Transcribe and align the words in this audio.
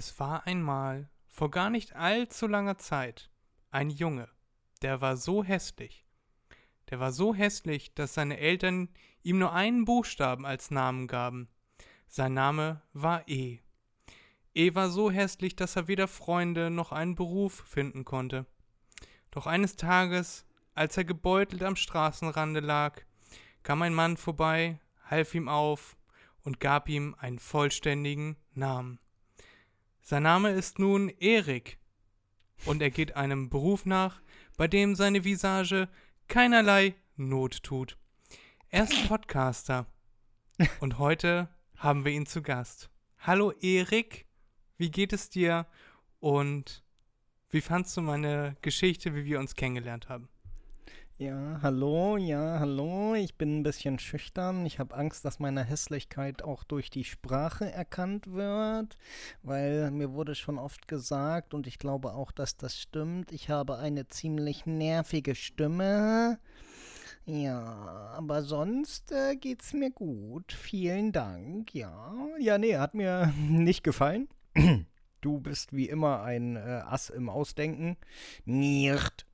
Es 0.00 0.18
war 0.18 0.46
einmal, 0.46 1.10
vor 1.28 1.50
gar 1.50 1.68
nicht 1.68 1.94
allzu 1.94 2.46
langer 2.46 2.78
Zeit, 2.78 3.30
ein 3.70 3.90
Junge, 3.90 4.30
der 4.80 5.02
war 5.02 5.18
so 5.18 5.44
hässlich. 5.44 6.06
Der 6.88 7.00
war 7.00 7.12
so 7.12 7.34
hässlich, 7.34 7.92
dass 7.92 8.14
seine 8.14 8.38
Eltern 8.38 8.88
ihm 9.22 9.38
nur 9.38 9.52
einen 9.52 9.84
Buchstaben 9.84 10.46
als 10.46 10.70
Namen 10.70 11.06
gaben. 11.06 11.50
Sein 12.08 12.32
Name 12.32 12.80
war 12.94 13.28
E. 13.28 13.58
E 14.54 14.74
war 14.74 14.88
so 14.88 15.10
hässlich, 15.10 15.54
dass 15.54 15.76
er 15.76 15.86
weder 15.86 16.08
Freunde 16.08 16.70
noch 16.70 16.92
einen 16.92 17.14
Beruf 17.14 17.62
finden 17.66 18.06
konnte. 18.06 18.46
Doch 19.30 19.46
eines 19.46 19.76
Tages, 19.76 20.46
als 20.72 20.96
er 20.96 21.04
gebeutelt 21.04 21.62
am 21.62 21.76
Straßenrande 21.76 22.60
lag, 22.60 23.02
kam 23.62 23.82
ein 23.82 23.92
Mann 23.92 24.16
vorbei, 24.16 24.80
half 25.04 25.34
ihm 25.34 25.50
auf 25.50 25.98
und 26.42 26.58
gab 26.58 26.88
ihm 26.88 27.14
einen 27.18 27.38
vollständigen 27.38 28.38
Namen. 28.54 28.98
Sein 30.02 30.22
Name 30.24 30.50
ist 30.50 30.78
nun 30.78 31.08
Erik 31.20 31.78
und 32.64 32.82
er 32.82 32.90
geht 32.90 33.16
einem 33.16 33.48
Beruf 33.48 33.86
nach, 33.86 34.20
bei 34.56 34.66
dem 34.66 34.94
seine 34.94 35.24
Visage 35.24 35.88
keinerlei 36.28 36.94
Not 37.16 37.62
tut. 37.62 37.96
Er 38.70 38.84
ist 38.84 39.08
Podcaster 39.08 39.86
und 40.80 40.98
heute 40.98 41.48
haben 41.76 42.04
wir 42.04 42.12
ihn 42.12 42.26
zu 42.26 42.42
Gast. 42.42 42.90
Hallo 43.18 43.52
Erik, 43.60 44.26
wie 44.78 44.90
geht 44.90 45.12
es 45.12 45.30
dir 45.30 45.66
und 46.18 46.82
wie 47.50 47.60
fandst 47.60 47.96
du 47.96 48.00
meine 48.00 48.56
Geschichte, 48.62 49.14
wie 49.14 49.24
wir 49.24 49.38
uns 49.38 49.54
kennengelernt 49.54 50.08
haben? 50.08 50.28
Ja, 51.20 51.58
hallo, 51.60 52.16
ja, 52.16 52.60
hallo. 52.60 53.14
Ich 53.14 53.34
bin 53.34 53.58
ein 53.58 53.62
bisschen 53.62 53.98
schüchtern. 53.98 54.64
Ich 54.64 54.78
habe 54.78 54.94
Angst, 54.94 55.22
dass 55.26 55.38
meine 55.38 55.62
Hässlichkeit 55.62 56.40
auch 56.42 56.64
durch 56.64 56.88
die 56.88 57.04
Sprache 57.04 57.70
erkannt 57.70 58.32
wird, 58.32 58.96
weil 59.42 59.90
mir 59.90 60.14
wurde 60.14 60.34
schon 60.34 60.58
oft 60.58 60.88
gesagt 60.88 61.52
und 61.52 61.66
ich 61.66 61.78
glaube 61.78 62.14
auch, 62.14 62.32
dass 62.32 62.56
das 62.56 62.80
stimmt. 62.80 63.32
Ich 63.32 63.50
habe 63.50 63.76
eine 63.76 64.08
ziemlich 64.08 64.64
nervige 64.64 65.34
Stimme. 65.34 66.38
Ja, 67.26 68.14
aber 68.16 68.42
sonst 68.42 69.12
äh, 69.12 69.36
geht's 69.36 69.74
mir 69.74 69.90
gut. 69.90 70.54
Vielen 70.54 71.12
Dank. 71.12 71.74
Ja, 71.74 72.14
ja, 72.38 72.56
nee, 72.56 72.78
hat 72.78 72.94
mir 72.94 73.30
nicht 73.50 73.84
gefallen. 73.84 74.26
Du 75.22 75.38
bist 75.38 75.74
wie 75.74 75.86
immer 75.86 76.22
ein 76.22 76.56
äh, 76.56 76.80
Ass 76.86 77.10
im 77.10 77.28
Ausdenken. 77.28 77.98
Nicht. 78.46 79.26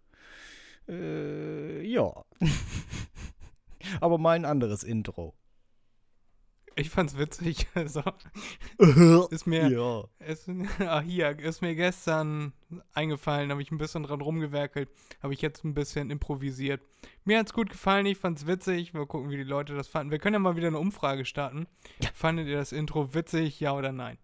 Äh, 0.88 1.82
ja. 1.82 2.12
Aber 4.00 4.18
mal 4.18 4.36
ein 4.36 4.44
anderes 4.44 4.82
Intro. 4.82 5.34
Ich 6.78 6.90
fand's 6.90 7.16
witzig. 7.16 7.66
So. 7.86 8.02
ist 9.30 9.46
mir, 9.46 9.68
ja. 9.70 10.04
ist, 10.26 10.48
ah, 10.80 11.00
hier, 11.00 11.38
ist 11.38 11.62
mir 11.62 11.74
gestern 11.74 12.52
eingefallen, 12.92 13.50
habe 13.50 13.62
ich 13.62 13.70
ein 13.70 13.78
bisschen 13.78 14.02
dran 14.02 14.20
rumgewerkelt, 14.20 14.90
habe 15.22 15.32
ich 15.32 15.40
jetzt 15.40 15.64
ein 15.64 15.74
bisschen 15.74 16.10
improvisiert. 16.10 16.82
Mir 17.24 17.38
hat's 17.38 17.52
gut 17.52 17.70
gefallen, 17.70 18.06
ich 18.06 18.18
fand's 18.18 18.46
witzig. 18.46 18.92
Mal 18.92 19.06
gucken, 19.06 19.30
wie 19.30 19.36
die 19.36 19.42
Leute 19.42 19.74
das 19.74 19.88
fanden. 19.88 20.10
Wir 20.10 20.18
können 20.18 20.34
ja 20.34 20.38
mal 20.38 20.56
wieder 20.56 20.68
eine 20.68 20.78
Umfrage 20.78 21.24
starten. 21.24 21.66
Ja. 22.02 22.10
Fandet 22.12 22.48
ihr 22.48 22.56
das 22.56 22.72
Intro 22.72 23.14
witzig, 23.14 23.58
ja 23.60 23.72
oder 23.72 23.92
nein? 23.92 24.18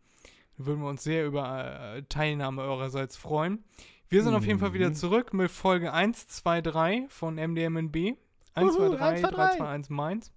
Würden 0.56 0.82
wir 0.82 0.88
uns 0.88 1.02
sehr 1.02 1.26
über 1.26 1.94
äh, 1.96 2.02
Teilnahme 2.08 2.62
eurerseits 2.62 3.16
freuen. 3.16 3.64
Wir 4.12 4.22
sind 4.22 4.34
auf 4.34 4.44
jeden 4.44 4.58
Fall 4.58 4.74
wieder 4.74 4.90
Mhm. 4.90 4.94
zurück 4.94 5.32
mit 5.32 5.50
Folge 5.50 5.92
1, 5.92 6.26
2, 6.26 6.60
3 6.60 7.06
von 7.08 7.38
MDMNB. 7.38 8.16
1, 8.54 8.74
2, 8.74 8.80
Uhu, 8.88 8.94
3, 8.96 8.98
1, 9.08 9.20
2, 9.22 9.30
3, 9.30 9.56
2, 9.56 9.68
1 9.68 9.90
Mainz. 9.90 10.32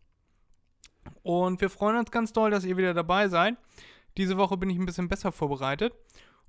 Und 1.23 1.59
wir 1.61 1.69
freuen 1.69 1.97
uns 1.97 2.09
ganz 2.11 2.31
doll, 2.33 2.51
dass 2.51 2.63
ihr 2.63 2.77
wieder 2.77 2.93
dabei 2.93 3.27
seid. 3.27 3.55
Diese 4.17 4.37
Woche 4.37 4.55
bin 4.57 4.69
ich 4.69 4.77
ein 4.77 4.85
bisschen 4.85 5.09
besser 5.09 5.31
vorbereitet 5.31 5.93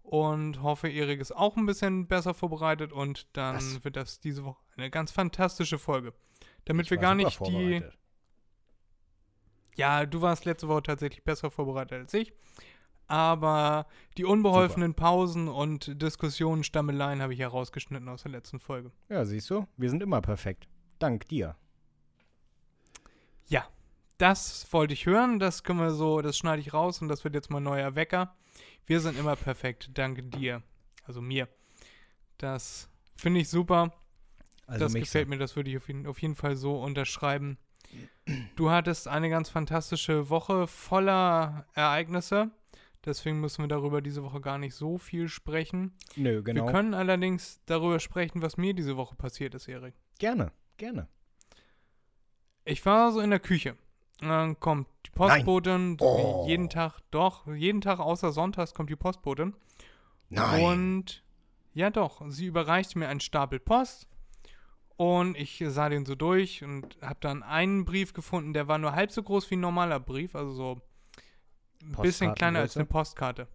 und 0.03 0.63
hoffe, 0.63 0.89
Erik 0.89 1.21
ist 1.21 1.35
auch 1.35 1.57
ein 1.57 1.67
bisschen 1.67 2.07
besser 2.07 2.33
vorbereitet 2.33 2.93
und 2.93 3.27
dann 3.37 3.57
Was? 3.57 3.85
wird 3.85 3.97
das 3.97 4.21
diese 4.21 4.45
Woche 4.45 4.63
eine 4.77 4.89
ganz 4.91 5.11
fantastische 5.11 5.79
Folge. 5.79 6.13
Damit 6.65 6.87
Ich 6.87 6.91
wir 6.91 6.99
gar 6.99 7.15
nicht 7.17 7.41
die. 7.47 7.83
Ja, 9.75 10.07
du 10.07 10.23
warst 10.23 10.45
letzte 10.45 10.69
Woche 10.69 10.85
tatsächlich 10.85 11.25
besser 11.25 11.51
vorbereitet 11.51 11.99
als 12.01 12.15
ich. 12.15 12.33
Aber 13.09 13.87
die 14.17 14.25
unbeholfenen 14.25 14.95
Pausen 14.95 15.49
und 15.49 16.01
Diskussionen, 16.03 16.65
Stammeleien 16.65 17.23
habe 17.23 17.33
ich 17.33 17.39
ja 17.39 17.49
rausgeschnitten 17.49 18.09
aus 18.09 18.25
der 18.25 18.33
letzten 18.33 18.59
Folge. 18.59 18.91
Ja, 19.09 19.25
siehst 19.25 19.49
du, 19.51 19.67
wir 19.77 19.91
sind 19.91 20.03
immer 20.03 20.21
perfekt. 20.21 20.69
Dank 20.99 21.29
dir. 21.29 21.57
Ja, 23.47 23.67
das 24.19 24.67
wollte 24.73 24.95
ich 24.95 25.07
hören. 25.07 25.39
Das 25.39 25.63
können 25.63 25.79
wir 25.79 25.93
so, 25.93 26.21
das 26.21 26.37
schneide 26.37 26.61
ich 26.61 26.75
raus 26.75 27.01
und 27.01 27.09
das 27.09 27.23
wird 27.23 27.35
jetzt 27.35 27.51
mal 27.51 27.61
neuer 27.61 27.95
Wecker. 27.95 28.35
Wir 28.87 29.01
sind 29.01 29.19
immer 29.19 29.37
perfekt, 29.37 29.91
danke 29.95 30.23
dir. 30.23 30.63
Also 31.05 31.21
mir. 31.21 31.49
Das 32.39 32.89
finde 33.15 33.41
ich 33.41 33.49
super. 33.49 33.93
Also 34.67 34.85
das 34.85 34.95
gefällt 34.95 35.29
mir, 35.29 35.39
das 35.39 35.55
würde 35.55 35.71
ich 35.71 35.77
auf 35.77 35.87
jeden, 35.87 36.07
auf 36.07 36.21
jeden 36.21 36.35
Fall 36.35 36.57
so 36.57 36.81
unterschreiben. 36.81 37.59
Du 38.57 38.71
hattest 38.71 39.07
eine 39.07 39.31
ganz 39.31 39.49
fantastische 39.49 40.29
Woche 40.29 40.67
voller 40.67 41.67
Ereignisse. 41.75 42.51
Deswegen 43.07 43.41
müssen 43.41 43.63
wir 43.63 43.69
darüber 43.69 44.03
diese 44.03 44.23
Woche 44.25 44.41
gar 44.41 44.59
nicht 44.59 44.75
so 44.75 44.99
viel 44.99 45.29
sprechen. 45.29 45.93
Nö, 46.17 46.43
genau. 46.43 46.67
Wir 46.67 46.73
können 46.73 46.93
allerdings 46.93 47.61
darüber 47.67 48.01
sprechen, 48.01 48.43
was 48.43 48.57
mir 48.57 48.75
diese 48.75 48.97
Woche 48.97 49.15
passiert 49.15 49.55
ist, 49.55 49.69
Erik. 49.69 49.95
gerne, 50.19 50.51
gerne. 50.77 51.09
Ich 52.65 52.85
war 52.85 53.13
so 53.13 53.21
in 53.21 53.31
der 53.31 53.41
Küche. 53.41 53.77
Und 54.21 54.29
Dann 54.29 54.59
kommt 54.61 54.89
die 55.07 55.11
Postbotin, 55.11 55.97
Oh. 56.01 56.45
jeden 56.49 56.69
Tag, 56.69 56.99
doch, 57.11 57.47
jeden 57.47 57.81
Tag 57.81 58.01
außer 58.01 58.33
Sonntags 58.33 58.75
kommt 58.75 58.91
die 58.91 58.97
Postbotin. 58.97 59.55
Nein. 60.29 60.65
Und 60.65 61.23
ja 61.75 61.91
doch, 61.91 62.23
sie 62.29 62.47
überreichte 62.47 62.99
mir 62.99 63.09
einen 63.09 63.21
Stapel 63.21 63.61
Post 63.61 64.09
und 64.97 65.37
ich 65.37 65.63
sah 65.69 65.89
den 65.89 66.05
so 66.07 66.15
durch 66.15 66.65
und 66.65 66.97
habe 67.03 67.19
dann 67.21 67.43
einen 67.43 67.85
Brief 67.85 68.15
gefunden, 68.15 68.53
der 68.55 68.67
war 68.67 68.79
nur 68.79 68.93
halb 68.93 69.13
so 69.13 69.23
groß 69.23 69.51
wie 69.51 69.57
ein 69.57 69.61
normaler 69.61 70.01
Brief, 70.01 70.35
also 70.35 70.53
so 70.53 70.81
ein 71.87 72.03
bisschen 72.03 72.35
kleiner 72.35 72.61
als 72.61 72.77
eine 72.77 72.87
Postkarte. 72.87 73.49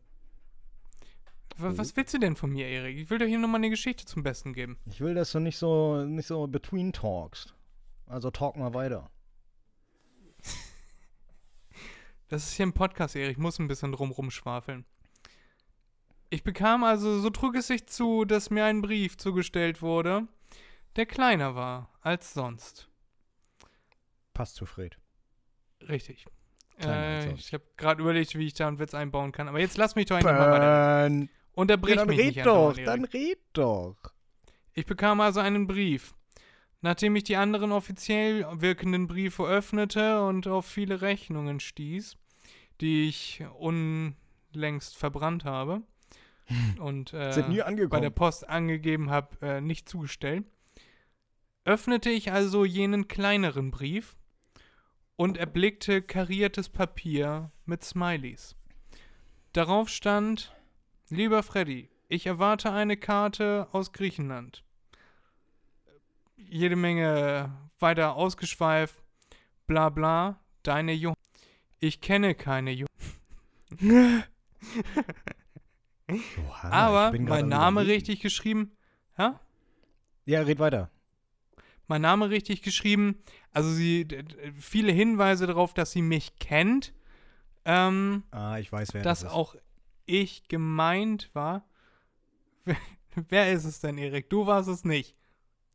W 1.57 1.77
was 1.77 1.95
willst 1.95 2.13
du 2.13 2.19
denn 2.19 2.35
von 2.35 2.51
mir, 2.51 2.67
Erik? 2.67 2.97
Ich 2.97 3.09
will 3.09 3.19
dir 3.19 3.27
hier 3.27 3.37
nochmal 3.37 3.59
eine 3.59 3.69
Geschichte 3.69 4.05
zum 4.05 4.23
Besten 4.23 4.53
geben. 4.53 4.77
ich 4.85 5.01
will, 5.01 5.13
dass 5.13 5.31
du 5.31 5.39
nicht 5.39 5.57
so, 5.57 6.03
nicht 6.05 6.27
so 6.27 6.47
between 6.47 6.93
talkst. 6.93 7.55
Also 8.07 8.31
talk 8.31 8.55
mal 8.57 8.73
weiter. 8.73 9.09
Das 12.29 12.43
ist 12.43 12.53
hier 12.53 12.65
ein 12.65 12.71
Podcast, 12.71 13.17
Erik. 13.17 13.33
Ich 13.33 13.37
muss 13.37 13.59
ein 13.59 13.67
bisschen 13.67 13.91
drum 13.91 14.09
rumschwafeln. 14.09 14.85
Ich 16.29 16.45
bekam 16.45 16.85
also, 16.85 17.19
so 17.19 17.29
trug 17.29 17.55
es 17.55 17.67
sich 17.67 17.87
zu, 17.87 18.23
dass 18.23 18.49
mir 18.49 18.63
ein 18.63 18.81
Brief 18.81 19.17
zugestellt 19.17 19.81
wurde, 19.81 20.29
der 20.95 21.05
kleiner 21.05 21.55
war 21.55 21.89
als 21.99 22.33
sonst. 22.33 22.87
Passt 24.33 24.55
zu 24.55 24.65
Fred. 24.65 24.97
Richtig. 25.89 26.25
Äh, 26.85 27.33
ich 27.33 27.53
habe 27.53 27.63
gerade 27.77 28.01
überlegt, 28.01 28.35
wie 28.37 28.47
ich 28.47 28.53
da 28.53 28.67
einen 28.67 28.79
Witz 28.79 28.93
einbauen 28.93 29.31
kann. 29.31 29.47
Aber 29.47 29.59
jetzt 29.59 29.77
lass 29.77 29.95
mich 29.95 30.05
doch 30.05 30.17
endlich 30.17 30.33
mal 30.33 30.51
weiter. 30.51 31.27
Unterbrich 31.53 31.95
Ja, 31.95 32.01
dann 32.01 32.07
mich 32.07 32.19
red 32.19 32.35
nicht 32.35 32.45
doch, 32.45 32.71
Erik. 32.71 32.85
dann 32.85 33.05
red 33.05 33.39
doch. 33.53 33.97
Ich 34.73 34.85
bekam 34.85 35.19
also 35.21 35.39
einen 35.39 35.67
Brief. 35.67 36.13
Nachdem 36.81 37.15
ich 37.15 37.23
die 37.23 37.35
anderen 37.35 37.71
offiziell 37.71 38.45
wirkenden 38.59 39.07
Briefe 39.07 39.43
öffnete 39.43 40.23
und 40.23 40.47
auf 40.47 40.65
viele 40.65 41.01
Rechnungen 41.01 41.59
stieß, 41.59 42.17
die 42.79 43.07
ich 43.07 43.43
unlängst 43.59 44.97
verbrannt 44.97 45.45
habe 45.45 45.83
und 46.79 47.13
äh, 47.13 47.31
bei 47.89 47.99
der. 47.99 48.09
Post 48.09 48.49
angegeben 48.49 49.11
habe, 49.11 49.37
äh, 49.41 49.61
nicht 49.61 49.87
zugestellt, 49.87 50.45
öffnete 51.65 52.09
ich 52.09 52.31
also 52.31 52.65
jenen 52.65 53.07
kleineren 53.07 53.69
Brief 53.69 54.15
und 55.21 55.37
erblickte 55.37 56.01
kariertes 56.01 56.67
Papier 56.67 57.51
mit 57.67 57.83
Smileys. 57.83 58.55
Darauf 59.53 59.87
stand, 59.87 60.51
lieber 61.09 61.43
Freddy, 61.43 61.91
ich 62.07 62.25
erwarte 62.25 62.72
eine 62.72 62.97
Karte 62.97 63.67
aus 63.72 63.93
Griechenland. 63.93 64.63
Jede 66.37 66.75
Menge 66.75 67.55
weiter 67.78 68.16
ausgeschweift, 68.16 68.96
bla 69.67 69.90
bla, 69.90 70.40
deine 70.63 70.93
Junge. 70.93 71.16
Ich 71.78 72.01
kenne 72.01 72.34
keine 72.34 72.72
Junge. 72.72 72.90
Johanna, 76.09 76.72
Aber 76.72 77.11
mein 77.19 77.43
am 77.43 77.49
Name 77.49 77.85
richtig 77.85 78.22
geschrieben. 78.22 78.75
Ja? 79.19 79.40
Ja, 80.25 80.41
red 80.41 80.57
weiter. 80.57 80.90
Mein 81.91 82.01
Name 82.01 82.29
richtig 82.29 82.63
geschrieben. 82.63 83.22
Also 83.53 83.69
sie 83.71 84.07
viele 84.55 84.91
Hinweise 84.91 85.45
darauf, 85.47 85.73
dass 85.73 85.91
sie 85.91 86.01
mich 86.01 86.37
kennt. 86.39 86.93
Ähm, 87.65 88.23
Ah, 88.31 88.57
ich 88.59 88.71
weiß, 88.71 88.93
wer 88.93 89.03
dass 89.03 89.19
das 89.21 89.29
ist. 89.31 89.35
auch 89.35 89.55
ich 90.05 90.47
gemeint 90.47 91.29
war. 91.33 91.65
Wer 93.29 93.51
ist 93.51 93.65
es 93.65 93.79
denn, 93.81 93.97
Erik? 93.97 94.29
Du 94.29 94.45
warst 94.47 94.69
es 94.69 94.85
nicht. 94.85 95.15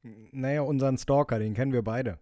Naja, 0.02 0.62
unseren 0.62 0.96
Stalker, 0.98 1.38
den 1.38 1.52
kennen 1.54 1.72
wir 1.72 1.82
beide. 1.82 2.18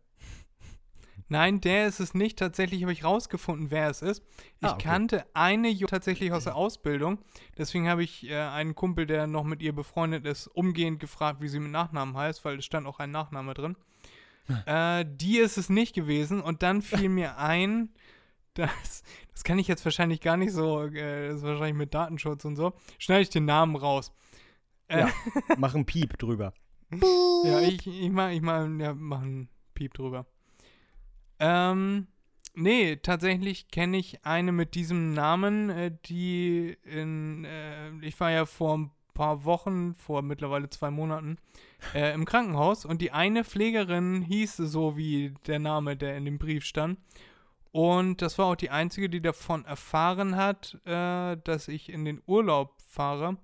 Nein, 1.29 1.61
der 1.61 1.87
ist 1.87 2.01
es 2.01 2.15
nicht. 2.15 2.39
Tatsächlich 2.39 2.83
habe 2.83 2.93
ich 2.93 3.05
rausgefunden, 3.05 3.71
wer 3.71 3.89
es 3.89 4.03
ist. 4.03 4.23
Ich 4.61 4.67
Ah, 4.69 4.75
okay. 4.75 4.83
kannte 4.83 5.25
eine 5.35 5.69
Jo- 5.71 5.87
tatsächlich 5.87 6.33
aus 6.33 6.45
der 6.45 6.57
Ausbildung. 6.57 7.19
Deswegen 7.57 7.89
habe 7.89 8.03
ich 8.05 8.29
äh, 8.29 8.35
einen 8.37 8.75
Kumpel, 8.75 9.07
der 9.07 9.27
noch 9.27 9.45
mit 9.45 9.63
ihr 9.63 9.73
befreundet 9.75 10.27
ist, 10.27 10.49
umgehend 10.49 11.01
gefragt, 11.01 11.41
wie 11.41 11.49
sie 11.49 11.61
mit 11.61 11.71
Nachnamen 11.73 12.17
heißt, 12.17 12.45
weil 12.45 12.59
es 12.59 12.65
stand 12.65 12.87
auch 12.87 12.99
ein 12.99 13.11
Nachname 13.11 13.55
drin. 13.55 13.77
Äh, 14.67 15.05
die 15.09 15.39
ist 15.39 15.57
es 15.59 15.69
nicht 15.69 15.95
gewesen. 15.95 16.41
Und 16.41 16.63
dann 16.63 16.83
fiel 16.83 17.09
mir 17.09 17.39
ein, 17.39 17.91
dass, 18.55 19.03
das 19.33 19.45
kann 19.45 19.59
ich 19.59 19.69
jetzt 19.69 19.85
wahrscheinlich 19.85 20.21
gar 20.21 20.37
nicht 20.37 20.53
so, 20.53 20.83
äh, 20.83 21.29
das 21.29 21.39
ist 21.39 21.43
wahrscheinlich 21.43 21.75
mit 21.75 21.95
Datenschutz 21.95 22.45
und 22.45 22.57
so, 22.57 22.73
schneide 22.99 23.23
ich 23.23 23.31
den 23.31 23.45
Namen 23.45 23.77
raus. 23.77 24.13
Äh, 24.89 25.01
Ja. 25.01 25.09
Mach 25.59 25.75
einen 25.75 25.87
Piep 25.87 26.19
drüber. 26.19 26.53
Ja, 27.45 27.61
ich, 27.61 27.87
ich 27.87 28.11
mach, 28.11 28.31
ich 28.31 28.41
mach, 28.43 28.69
ja, 28.79 28.95
mach 28.95 29.23
einen 29.23 29.49
Piep 29.75 29.95
drüber. 29.95 30.27
Ähm, 31.41 32.07
nee, 32.55 32.97
tatsächlich 32.97 33.69
kenne 33.69 33.97
ich 33.97 34.25
eine 34.25 34.53
mit 34.53 34.75
diesem 34.77 35.13
Namen, 35.13 35.71
äh, 35.71 35.91
die 36.05 36.77
in, 36.85 37.45
äh, 37.45 37.91
ich 38.03 38.21
war 38.21 38.31
ja 38.31 38.47
vor 38.47 38.79
ein 38.79 38.91
paar 39.15 39.45
Wochen, 39.45 39.95
vor 39.95 40.23
mittlerweile 40.23 40.69
zwei 40.69 40.91
Monaten, 40.91 41.39
äh, 41.95 42.13
im 42.13 42.25
Krankenhaus 42.25 42.85
und 42.85 43.01
die 43.01 43.13
eine 43.13 43.45
Pflegerin 43.45 44.23
hieß 44.23 44.57
so 44.57 44.97
wie 44.97 45.35
der 45.47 45.61
Name, 45.61 45.97
der 45.97 46.17
in 46.17 46.25
dem 46.25 46.39
Brief 46.39 46.65
stand. 46.65 46.99
Und 47.73 48.23
das 48.23 48.39
war 48.39 48.47
auch 48.47 48.55
die 48.55 48.71
einzige, 48.71 49.09
die 49.09 49.21
davon 49.21 49.65
erfahren 49.65 50.37
hat, 50.37 50.79
äh, 50.85 51.37
dass 51.43 51.67
ich 51.67 51.89
in 51.89 52.05
den 52.05 52.23
Urlaub 52.27 52.75
fahre. 52.87 53.37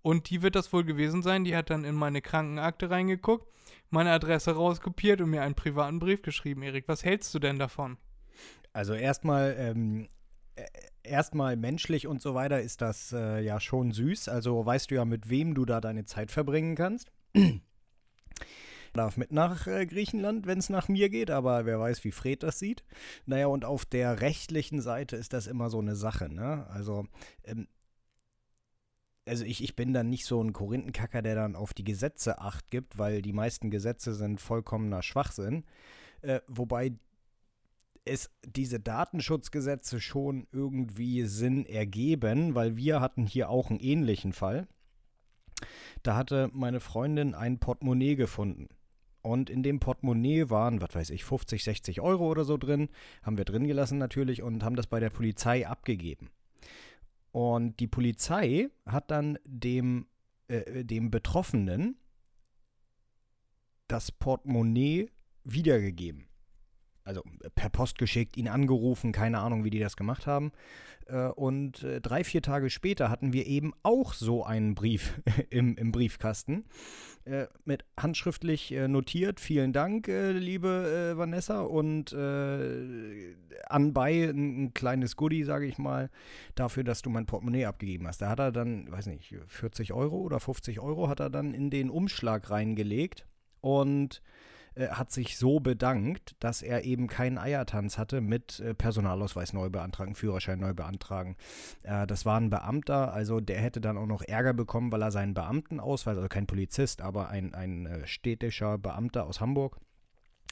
Und 0.00 0.30
die 0.30 0.40
wird 0.40 0.54
das 0.54 0.72
wohl 0.72 0.84
gewesen 0.84 1.22
sein. 1.22 1.44
Die 1.44 1.56
hat 1.56 1.68
dann 1.68 1.84
in 1.84 1.94
meine 1.94 2.22
Krankenakte 2.22 2.88
reingeguckt, 2.88 3.46
meine 3.90 4.12
Adresse 4.12 4.52
rauskopiert 4.52 5.20
und 5.20 5.30
mir 5.30 5.42
einen 5.42 5.56
privaten 5.56 5.98
Brief 5.98 6.22
geschrieben. 6.22 6.62
Erik, 6.62 6.88
was 6.88 7.04
hältst 7.04 7.34
du 7.34 7.38
denn 7.38 7.58
davon? 7.58 7.98
Also 8.72 8.94
erstmal, 8.94 9.56
ähm, 9.58 10.04
äh, 10.04 10.08
erstmal 11.02 11.56
menschlich 11.56 12.06
und 12.06 12.20
so 12.20 12.34
weiter 12.34 12.60
ist 12.60 12.80
das 12.82 13.12
äh, 13.12 13.40
ja 13.40 13.60
schon 13.60 13.92
süß. 13.92 14.28
Also 14.28 14.64
weißt 14.64 14.90
du 14.90 14.96
ja, 14.96 15.04
mit 15.04 15.30
wem 15.30 15.54
du 15.54 15.64
da 15.64 15.80
deine 15.80 16.04
Zeit 16.04 16.30
verbringen 16.30 16.74
kannst. 16.74 17.10
Darf 18.92 19.16
mit 19.16 19.30
nach 19.32 19.66
äh, 19.66 19.86
Griechenland, 19.86 20.46
wenn 20.46 20.58
es 20.58 20.70
nach 20.70 20.88
mir 20.88 21.08
geht, 21.08 21.30
aber 21.30 21.66
wer 21.66 21.78
weiß, 21.78 22.04
wie 22.04 22.12
Fred 22.12 22.42
das 22.42 22.58
sieht. 22.58 22.84
Naja, 23.26 23.46
und 23.46 23.64
auf 23.64 23.84
der 23.84 24.20
rechtlichen 24.20 24.80
Seite 24.80 25.16
ist 25.16 25.32
das 25.32 25.46
immer 25.46 25.68
so 25.70 25.78
eine 25.78 25.96
Sache, 25.96 26.32
ne? 26.32 26.66
Also, 26.70 27.06
ähm, 27.44 27.68
also 29.26 29.44
ich, 29.44 29.62
ich 29.62 29.76
bin 29.76 29.92
dann 29.92 30.08
nicht 30.08 30.24
so 30.24 30.42
ein 30.42 30.52
Korinthenkacker, 30.52 31.20
der 31.20 31.34
dann 31.34 31.56
auf 31.56 31.74
die 31.74 31.84
Gesetze 31.84 32.38
acht 32.38 32.70
gibt, 32.70 32.96
weil 32.96 33.22
die 33.22 33.32
meisten 33.32 33.70
Gesetze 33.70 34.14
sind 34.14 34.40
vollkommener 34.40 35.02
Schwachsinn. 35.02 35.64
Äh, 36.22 36.40
wobei 36.46 36.92
es 38.06 38.30
diese 38.44 38.80
Datenschutzgesetze 38.80 40.00
schon 40.00 40.46
irgendwie 40.52 41.24
Sinn 41.24 41.66
ergeben, 41.66 42.54
weil 42.54 42.76
wir 42.76 43.00
hatten 43.00 43.26
hier 43.26 43.50
auch 43.50 43.70
einen 43.70 43.80
ähnlichen 43.80 44.32
Fall. 44.32 44.68
Da 46.02 46.16
hatte 46.16 46.50
meine 46.52 46.80
Freundin 46.80 47.34
ein 47.34 47.58
Portemonnaie 47.58 48.14
gefunden. 48.14 48.68
Und 49.22 49.50
in 49.50 49.64
dem 49.64 49.80
Portemonnaie 49.80 50.50
waren, 50.50 50.80
was 50.80 50.94
weiß 50.94 51.10
ich, 51.10 51.24
50, 51.24 51.64
60 51.64 52.00
Euro 52.00 52.30
oder 52.30 52.44
so 52.44 52.56
drin. 52.56 52.88
Haben 53.22 53.38
wir 53.38 53.44
drin 53.44 53.66
gelassen 53.66 53.98
natürlich 53.98 54.42
und 54.42 54.62
haben 54.62 54.76
das 54.76 54.86
bei 54.86 55.00
der 55.00 55.10
Polizei 55.10 55.66
abgegeben. 55.66 56.30
Und 57.32 57.80
die 57.80 57.88
Polizei 57.88 58.68
hat 58.86 59.10
dann 59.10 59.38
dem, 59.44 60.06
äh, 60.46 60.84
dem 60.84 61.10
Betroffenen 61.10 61.96
das 63.88 64.12
Portemonnaie 64.12 65.10
wiedergegeben 65.44 66.28
also 67.06 67.22
per 67.54 67.70
Post 67.70 67.98
geschickt, 67.98 68.36
ihn 68.36 68.48
angerufen, 68.48 69.12
keine 69.12 69.38
Ahnung, 69.38 69.64
wie 69.64 69.70
die 69.70 69.78
das 69.78 69.96
gemacht 69.96 70.26
haben. 70.26 70.52
Äh, 71.06 71.28
Und 71.28 71.82
äh, 71.84 72.00
drei, 72.00 72.24
vier 72.24 72.42
Tage 72.42 72.68
später 72.68 73.08
hatten 73.10 73.32
wir 73.32 73.46
eben 73.46 73.72
auch 73.82 74.12
so 74.12 74.44
einen 74.44 74.74
Brief 74.74 75.20
im, 75.50 75.76
im 75.76 75.92
Briefkasten 75.92 76.64
äh, 77.24 77.46
mit 77.64 77.84
handschriftlich 77.96 78.72
äh, 78.72 78.88
notiert. 78.88 79.38
Vielen 79.38 79.72
Dank, 79.72 80.08
äh, 80.08 80.32
liebe 80.32 81.12
äh, 81.14 81.16
Vanessa. 81.16 81.60
Und 81.60 82.12
äh, 82.12 83.34
anbei 83.68 84.28
ein, 84.28 84.64
ein 84.64 84.74
kleines 84.74 85.16
Goodie, 85.16 85.44
sage 85.44 85.66
ich 85.66 85.78
mal, 85.78 86.10
dafür, 86.56 86.82
dass 86.82 87.02
du 87.02 87.10
mein 87.10 87.26
Portemonnaie 87.26 87.66
abgegeben 87.66 88.08
hast. 88.08 88.20
Da 88.20 88.28
hat 88.28 88.40
er 88.40 88.50
dann, 88.50 88.90
weiß 88.90 89.06
nicht, 89.06 89.34
40 89.46 89.92
Euro 89.92 90.16
oder 90.16 90.40
50 90.40 90.80
Euro 90.80 91.08
hat 91.08 91.20
er 91.20 91.30
dann 91.30 91.54
in 91.54 91.70
den 91.70 91.88
Umschlag 91.88 92.50
reingelegt. 92.50 93.26
Und 93.60 94.22
äh, 94.76 94.88
hat 94.88 95.10
sich 95.10 95.36
so 95.36 95.60
bedankt, 95.60 96.36
dass 96.40 96.62
er 96.62 96.84
eben 96.84 97.06
keinen 97.08 97.38
Eiertanz 97.38 97.98
hatte 97.98 98.20
mit 98.20 98.60
äh, 98.60 98.74
Personalausweis 98.74 99.52
neu 99.52 99.70
beantragen, 99.70 100.14
Führerschein 100.14 100.60
neu 100.60 100.74
beantragen. 100.74 101.36
Äh, 101.82 102.06
das 102.06 102.24
war 102.24 102.38
ein 102.38 102.50
Beamter, 102.50 103.12
also 103.12 103.40
der 103.40 103.60
hätte 103.60 103.80
dann 103.80 103.98
auch 103.98 104.06
noch 104.06 104.22
Ärger 104.22 104.54
bekommen, 104.54 104.92
weil 104.92 105.02
er 105.02 105.10
seinen 105.10 105.34
Beamtenausweis, 105.34 106.16
also 106.16 106.28
kein 106.28 106.46
Polizist, 106.46 107.00
aber 107.00 107.28
ein, 107.28 107.54
ein 107.54 107.86
äh, 107.86 108.06
städtischer 108.06 108.78
Beamter 108.78 109.26
aus 109.26 109.40
Hamburg, 109.40 109.78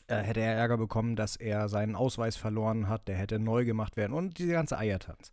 äh, 0.06 0.16
hätte 0.16 0.40
er 0.40 0.54
Ärger 0.54 0.76
bekommen, 0.76 1.16
dass 1.16 1.36
er 1.36 1.68
seinen 1.68 1.96
Ausweis 1.96 2.36
verloren 2.36 2.88
hat, 2.88 3.08
der 3.08 3.16
hätte 3.16 3.38
neu 3.38 3.64
gemacht 3.64 3.96
werden 3.96 4.12
und 4.12 4.38
diese 4.38 4.52
ganze 4.52 4.76
Eiertanz. 4.78 5.32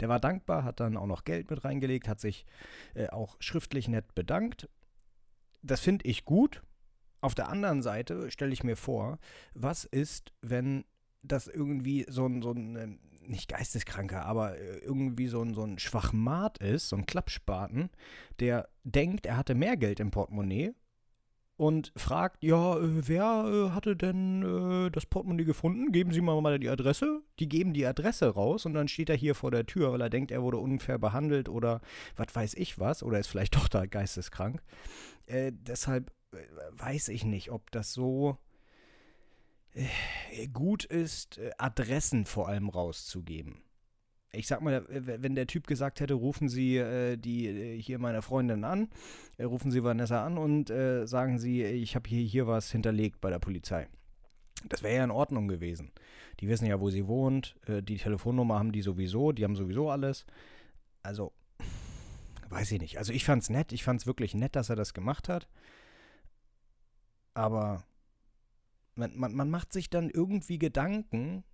Der 0.00 0.08
war 0.08 0.20
dankbar, 0.20 0.64
hat 0.64 0.80
dann 0.80 0.96
auch 0.96 1.06
noch 1.06 1.24
Geld 1.24 1.50
mit 1.50 1.64
reingelegt, 1.64 2.08
hat 2.08 2.20
sich 2.20 2.46
äh, 2.94 3.08
auch 3.08 3.36
schriftlich 3.40 3.88
nett 3.88 4.14
bedankt. 4.14 4.68
Das 5.62 5.80
finde 5.80 6.06
ich 6.06 6.24
gut, 6.24 6.62
auf 7.26 7.34
der 7.34 7.48
anderen 7.48 7.82
Seite 7.82 8.30
stelle 8.30 8.52
ich 8.52 8.64
mir 8.64 8.76
vor, 8.76 9.18
was 9.54 9.84
ist, 9.84 10.32
wenn 10.42 10.84
das 11.22 11.48
irgendwie 11.48 12.06
so 12.08 12.26
ein, 12.26 12.40
so 12.40 12.52
ein 12.52 12.76
ähm, 12.76 12.98
nicht 13.28 13.48
geisteskranker, 13.48 14.24
aber 14.24 14.56
äh, 14.56 14.78
irgendwie 14.78 15.26
so 15.26 15.42
ein, 15.42 15.54
so 15.54 15.64
ein 15.64 15.80
Schwachmat 15.80 16.58
ist, 16.58 16.88
so 16.88 16.96
ein 16.96 17.06
Klappspaten, 17.06 17.90
der 18.38 18.68
denkt, 18.84 19.26
er 19.26 19.36
hatte 19.36 19.56
mehr 19.56 19.76
Geld 19.76 19.98
im 19.98 20.12
Portemonnaie 20.12 20.72
und 21.56 21.92
fragt, 21.96 22.44
ja, 22.44 22.76
äh, 22.76 23.08
wer 23.08 23.24
äh, 23.48 23.70
hatte 23.70 23.96
denn 23.96 24.90
das 24.92 25.06
Portemonnaie 25.06 25.44
gefunden? 25.44 25.90
Geben 25.90 26.12
Sie 26.12 26.20
mal 26.20 26.40
mal 26.40 26.60
die 26.60 26.68
Adresse. 26.68 27.22
Die 27.40 27.48
geben 27.48 27.72
die 27.74 27.86
Adresse 27.86 28.28
raus 28.28 28.66
und 28.66 28.74
dann 28.74 28.86
steht 28.86 29.10
er 29.10 29.16
hier 29.16 29.34
vor 29.34 29.50
der 29.50 29.66
Tür, 29.66 29.92
weil 29.92 30.00
er 30.00 30.10
denkt, 30.10 30.30
er 30.30 30.42
wurde 30.42 30.58
unfair 30.58 30.98
behandelt 30.98 31.48
oder 31.48 31.80
was 32.14 32.34
weiß 32.34 32.54
ich 32.54 32.78
was 32.78 33.02
oder 33.02 33.18
ist 33.18 33.26
vielleicht 33.26 33.56
doch 33.56 33.68
da 33.68 33.86
geisteskrank. 33.86 34.62
Äh, 35.26 35.50
deshalb 35.52 36.12
weiß 36.72 37.08
ich 37.08 37.24
nicht, 37.24 37.50
ob 37.50 37.70
das 37.70 37.92
so 37.92 38.38
äh, 39.74 40.48
gut 40.48 40.84
ist, 40.84 41.38
äh, 41.38 41.50
Adressen 41.58 42.24
vor 42.24 42.48
allem 42.48 42.68
rauszugeben. 42.68 43.62
Ich 44.32 44.48
sag 44.48 44.60
mal, 44.60 44.84
wenn 44.88 45.34
der 45.34 45.46
Typ 45.46 45.66
gesagt 45.66 46.00
hätte, 46.00 46.14
rufen 46.14 46.48
Sie 46.48 46.76
äh, 46.76 47.16
die 47.16 47.46
äh, 47.46 47.80
hier 47.80 47.98
meine 47.98 48.20
Freundin 48.22 48.64
an, 48.64 48.90
äh, 49.38 49.44
rufen 49.44 49.70
Sie 49.70 49.82
Vanessa 49.82 50.24
an 50.24 50.36
und 50.36 50.68
äh, 50.68 51.06
sagen 51.06 51.38
Sie, 51.38 51.62
ich 51.62 51.94
habe 51.94 52.08
hier, 52.08 52.22
hier 52.22 52.46
was 52.46 52.70
hinterlegt 52.70 53.20
bei 53.20 53.30
der 53.30 53.38
Polizei. 53.38 53.88
Das 54.68 54.82
wäre 54.82 54.96
ja 54.96 55.04
in 55.04 55.10
Ordnung 55.10 55.48
gewesen. 55.48 55.92
Die 56.40 56.48
wissen 56.48 56.66
ja, 56.66 56.80
wo 56.80 56.90
sie 56.90 57.06
wohnt, 57.06 57.56
die 57.66 57.96
Telefonnummer 57.96 58.58
haben 58.58 58.72
die 58.72 58.82
sowieso, 58.82 59.32
die 59.32 59.44
haben 59.44 59.54
sowieso 59.54 59.90
alles. 59.90 60.26
Also, 61.02 61.32
weiß 62.48 62.72
ich 62.72 62.80
nicht. 62.80 62.98
Also 62.98 63.12
ich 63.12 63.24
fand's 63.24 63.48
nett, 63.48 63.72
ich 63.72 63.84
fand's 63.84 64.06
wirklich 64.06 64.34
nett, 64.34 64.56
dass 64.56 64.68
er 64.68 64.76
das 64.76 64.92
gemacht 64.92 65.28
hat. 65.28 65.46
Aber 67.36 67.84
man, 68.94 69.14
man, 69.14 69.34
man 69.34 69.50
macht 69.50 69.72
sich 69.72 69.90
dann 69.90 70.08
irgendwie 70.08 70.58
Gedanken, 70.58 71.44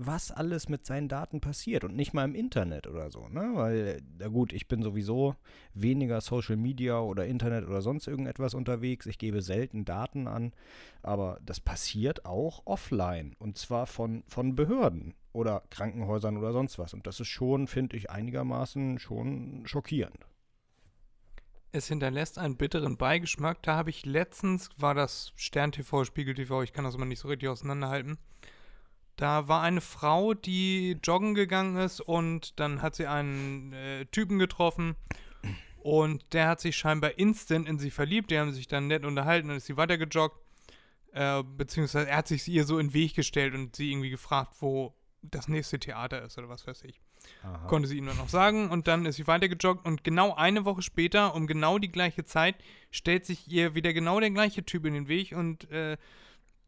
was 0.00 0.30
alles 0.30 0.68
mit 0.68 0.86
seinen 0.86 1.08
Daten 1.08 1.40
passiert 1.40 1.84
und 1.84 1.94
nicht 1.96 2.14
mal 2.14 2.24
im 2.24 2.34
Internet 2.34 2.86
oder 2.86 3.10
so, 3.10 3.28
ne? 3.28 3.50
Weil, 3.54 4.00
na 4.16 4.28
gut, 4.28 4.52
ich 4.52 4.68
bin 4.68 4.80
sowieso 4.80 5.34
weniger 5.74 6.20
Social 6.20 6.56
Media 6.56 7.00
oder 7.00 7.26
Internet 7.26 7.66
oder 7.66 7.82
sonst 7.82 8.06
irgendetwas 8.06 8.54
unterwegs. 8.54 9.06
Ich 9.06 9.18
gebe 9.18 9.42
selten 9.42 9.84
Daten 9.84 10.28
an, 10.28 10.52
aber 11.02 11.40
das 11.44 11.60
passiert 11.60 12.24
auch 12.24 12.62
offline 12.64 13.34
und 13.38 13.58
zwar 13.58 13.86
von, 13.86 14.22
von 14.28 14.54
Behörden 14.54 15.14
oder 15.32 15.64
Krankenhäusern 15.68 16.38
oder 16.38 16.52
sonst 16.52 16.78
was. 16.78 16.94
Und 16.94 17.06
das 17.06 17.20
ist 17.20 17.28
schon, 17.28 17.66
finde 17.66 17.96
ich, 17.96 18.08
einigermaßen 18.08 18.98
schon 19.00 19.66
schockierend. 19.66 20.26
Es 21.70 21.88
hinterlässt 21.88 22.38
einen 22.38 22.56
bitteren 22.56 22.96
Beigeschmack. 22.96 23.62
Da 23.62 23.76
habe 23.76 23.90
ich 23.90 24.06
letztens, 24.06 24.70
war 24.78 24.94
das 24.94 25.32
Stern 25.36 25.72
TV, 25.72 26.04
Spiegel 26.04 26.34
TV, 26.34 26.62
ich 26.62 26.72
kann 26.72 26.84
das 26.84 26.94
immer 26.94 27.04
nicht 27.04 27.20
so 27.20 27.28
richtig 27.28 27.48
auseinanderhalten. 27.48 28.18
Da 29.16 29.48
war 29.48 29.62
eine 29.62 29.80
Frau, 29.80 30.32
die 30.32 30.96
joggen 31.02 31.34
gegangen 31.34 31.76
ist 31.76 32.00
und 32.00 32.58
dann 32.60 32.80
hat 32.80 32.94
sie 32.94 33.06
einen 33.06 33.72
äh, 33.72 34.06
Typen 34.06 34.38
getroffen 34.38 34.94
und 35.78 36.32
der 36.32 36.48
hat 36.48 36.60
sich 36.60 36.76
scheinbar 36.76 37.18
instant 37.18 37.68
in 37.68 37.78
sie 37.78 37.90
verliebt. 37.90 38.30
Die 38.30 38.38
haben 38.38 38.52
sich 38.52 38.68
dann 38.68 38.86
nett 38.86 39.04
unterhalten 39.04 39.50
und 39.50 39.56
ist 39.56 39.66
sie 39.66 39.76
weitergejoggt. 39.76 40.38
Äh, 41.12 41.42
beziehungsweise 41.42 42.08
er 42.08 42.18
hat 42.18 42.28
sich 42.28 42.46
ihr 42.48 42.64
so 42.64 42.78
in 42.78 42.88
den 42.88 42.94
Weg 42.94 43.14
gestellt 43.14 43.54
und 43.54 43.74
sie 43.74 43.90
irgendwie 43.90 44.10
gefragt, 44.10 44.54
wo 44.60 44.94
das 45.22 45.48
nächste 45.48 45.78
Theater 45.78 46.22
ist 46.22 46.38
oder 46.38 46.48
was 46.48 46.66
weiß 46.66 46.84
ich. 46.84 47.00
Aha. 47.42 47.66
Konnte 47.66 47.88
sie 47.88 47.98
ihm 47.98 48.06
dann 48.06 48.16
noch 48.16 48.28
sagen 48.28 48.70
und 48.70 48.86
dann 48.88 49.06
ist 49.06 49.16
sie 49.16 49.26
weitergejoggt 49.26 49.86
und 49.86 50.04
genau 50.04 50.34
eine 50.34 50.64
Woche 50.64 50.82
später, 50.82 51.34
um 51.34 51.46
genau 51.46 51.78
die 51.78 51.90
gleiche 51.90 52.24
Zeit, 52.24 52.56
stellt 52.90 53.24
sich 53.26 53.48
ihr 53.50 53.74
wieder 53.74 53.92
genau 53.92 54.20
der 54.20 54.30
gleiche 54.30 54.64
Typ 54.64 54.84
in 54.86 54.94
den 54.94 55.08
Weg 55.08 55.32
und 55.32 55.70
äh, 55.70 55.96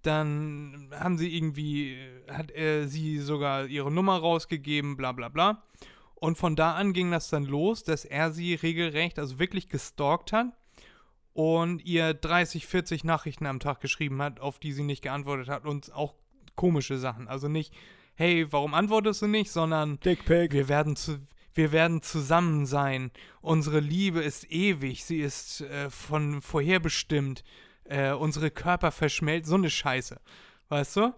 Dann 0.02 0.90
haben 0.98 1.18
sie 1.18 1.36
irgendwie, 1.36 1.98
hat 2.30 2.50
er 2.50 2.88
sie 2.88 3.18
sogar 3.18 3.66
ihre 3.66 3.90
Nummer 3.90 4.16
rausgegeben, 4.18 4.96
bla 4.96 5.12
bla 5.12 5.28
bla. 5.28 5.62
Und 6.14 6.38
von 6.38 6.56
da 6.56 6.74
an 6.74 6.92
ging 6.92 7.10
das 7.10 7.28
dann 7.28 7.44
los, 7.44 7.82
dass 7.84 8.04
er 8.04 8.30
sie 8.32 8.54
regelrecht, 8.54 9.18
also 9.18 9.38
wirklich 9.38 9.68
gestalkt 9.68 10.32
hat 10.32 10.46
und 11.32 11.84
ihr 11.84 12.14
30, 12.14 12.66
40 12.66 13.04
Nachrichten 13.04 13.46
am 13.46 13.60
Tag 13.60 13.80
geschrieben 13.80 14.20
hat, 14.22 14.40
auf 14.40 14.58
die 14.58 14.72
sie 14.72 14.82
nicht 14.82 15.02
geantwortet 15.02 15.48
hat 15.48 15.64
und 15.64 15.92
auch 15.94 16.14
komische 16.56 16.98
Sachen. 16.98 17.28
Also 17.28 17.48
nicht, 17.48 17.72
hey, 18.20 18.46
warum 18.52 18.74
antwortest 18.74 19.22
du 19.22 19.28
nicht, 19.28 19.50
sondern 19.50 19.98
Dickpick. 20.00 20.52
wir 20.52 20.68
werden 20.68 20.94
zu, 20.94 21.20
wir 21.54 21.72
werden 21.72 22.02
zusammen 22.02 22.66
sein. 22.66 23.12
Unsere 23.40 23.80
Liebe 23.80 24.20
ist 24.20 24.52
ewig, 24.52 25.06
sie 25.06 25.20
ist 25.22 25.62
äh, 25.62 25.88
von 25.88 26.42
vorherbestimmt. 26.42 27.42
Äh, 27.84 28.12
unsere 28.12 28.50
Körper 28.50 28.92
verschmelzen, 28.92 29.48
so 29.48 29.56
eine 29.56 29.70
Scheiße. 29.70 30.20
Weißt 30.68 30.96
du? 30.96 31.14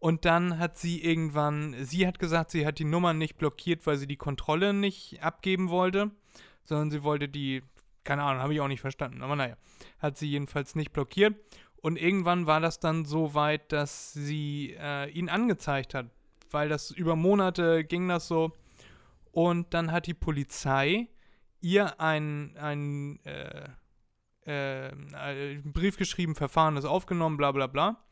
Und 0.00 0.24
dann 0.24 0.58
hat 0.58 0.78
sie 0.78 1.04
irgendwann, 1.04 1.76
sie 1.84 2.06
hat 2.06 2.18
gesagt, 2.18 2.52
sie 2.52 2.64
hat 2.64 2.78
die 2.78 2.84
Nummer 2.84 3.12
nicht 3.12 3.36
blockiert, 3.36 3.86
weil 3.86 3.98
sie 3.98 4.06
die 4.06 4.16
Kontrolle 4.16 4.72
nicht 4.72 5.22
abgeben 5.22 5.68
wollte, 5.68 6.10
sondern 6.62 6.90
sie 6.90 7.02
wollte 7.02 7.28
die, 7.28 7.64
keine 8.02 8.22
Ahnung, 8.22 8.42
habe 8.42 8.54
ich 8.54 8.62
auch 8.62 8.68
nicht 8.68 8.80
verstanden, 8.80 9.22
aber 9.22 9.36
naja, 9.36 9.58
hat 9.98 10.16
sie 10.16 10.30
jedenfalls 10.30 10.74
nicht 10.74 10.94
blockiert. 10.94 11.34
Und 11.82 12.00
irgendwann 12.00 12.46
war 12.46 12.60
das 12.60 12.80
dann 12.80 13.04
so 13.04 13.34
weit, 13.34 13.72
dass 13.72 14.14
sie 14.14 14.74
äh, 14.80 15.10
ihn 15.10 15.28
angezeigt 15.28 15.92
hat, 15.92 16.06
weil 16.50 16.68
das 16.68 16.90
über 16.90 17.16
Monate 17.16 17.84
ging 17.84 18.08
das 18.08 18.28
so. 18.28 18.52
Und 19.32 19.74
dann 19.74 19.92
hat 19.92 20.06
die 20.06 20.14
Polizei 20.14 21.08
ihr 21.60 22.00
einen, 22.00 22.56
einen 22.56 23.18
äh, 23.24 23.68
äh, 24.46 25.60
Brief 25.64 25.96
geschrieben, 25.96 26.34
Verfahren 26.34 26.76
ist 26.76 26.84
aufgenommen, 26.84 27.36
bla 27.36 27.52
bla 27.52 27.66
bla. 27.66 28.02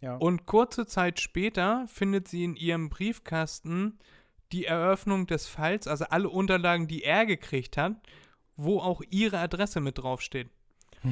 Ja. 0.00 0.16
Und 0.16 0.46
kurze 0.46 0.86
Zeit 0.86 1.20
später 1.20 1.86
findet 1.88 2.28
sie 2.28 2.44
in 2.44 2.56
ihrem 2.56 2.88
Briefkasten 2.88 3.98
die 4.52 4.64
Eröffnung 4.64 5.26
des 5.26 5.46
Falls, 5.46 5.86
also 5.86 6.04
alle 6.06 6.28
Unterlagen, 6.28 6.86
die 6.86 7.02
er 7.02 7.26
gekriegt 7.26 7.76
hat, 7.76 7.96
wo 8.56 8.80
auch 8.80 9.02
ihre 9.10 9.38
Adresse 9.38 9.80
mit 9.80 9.98
draufsteht. 9.98 10.50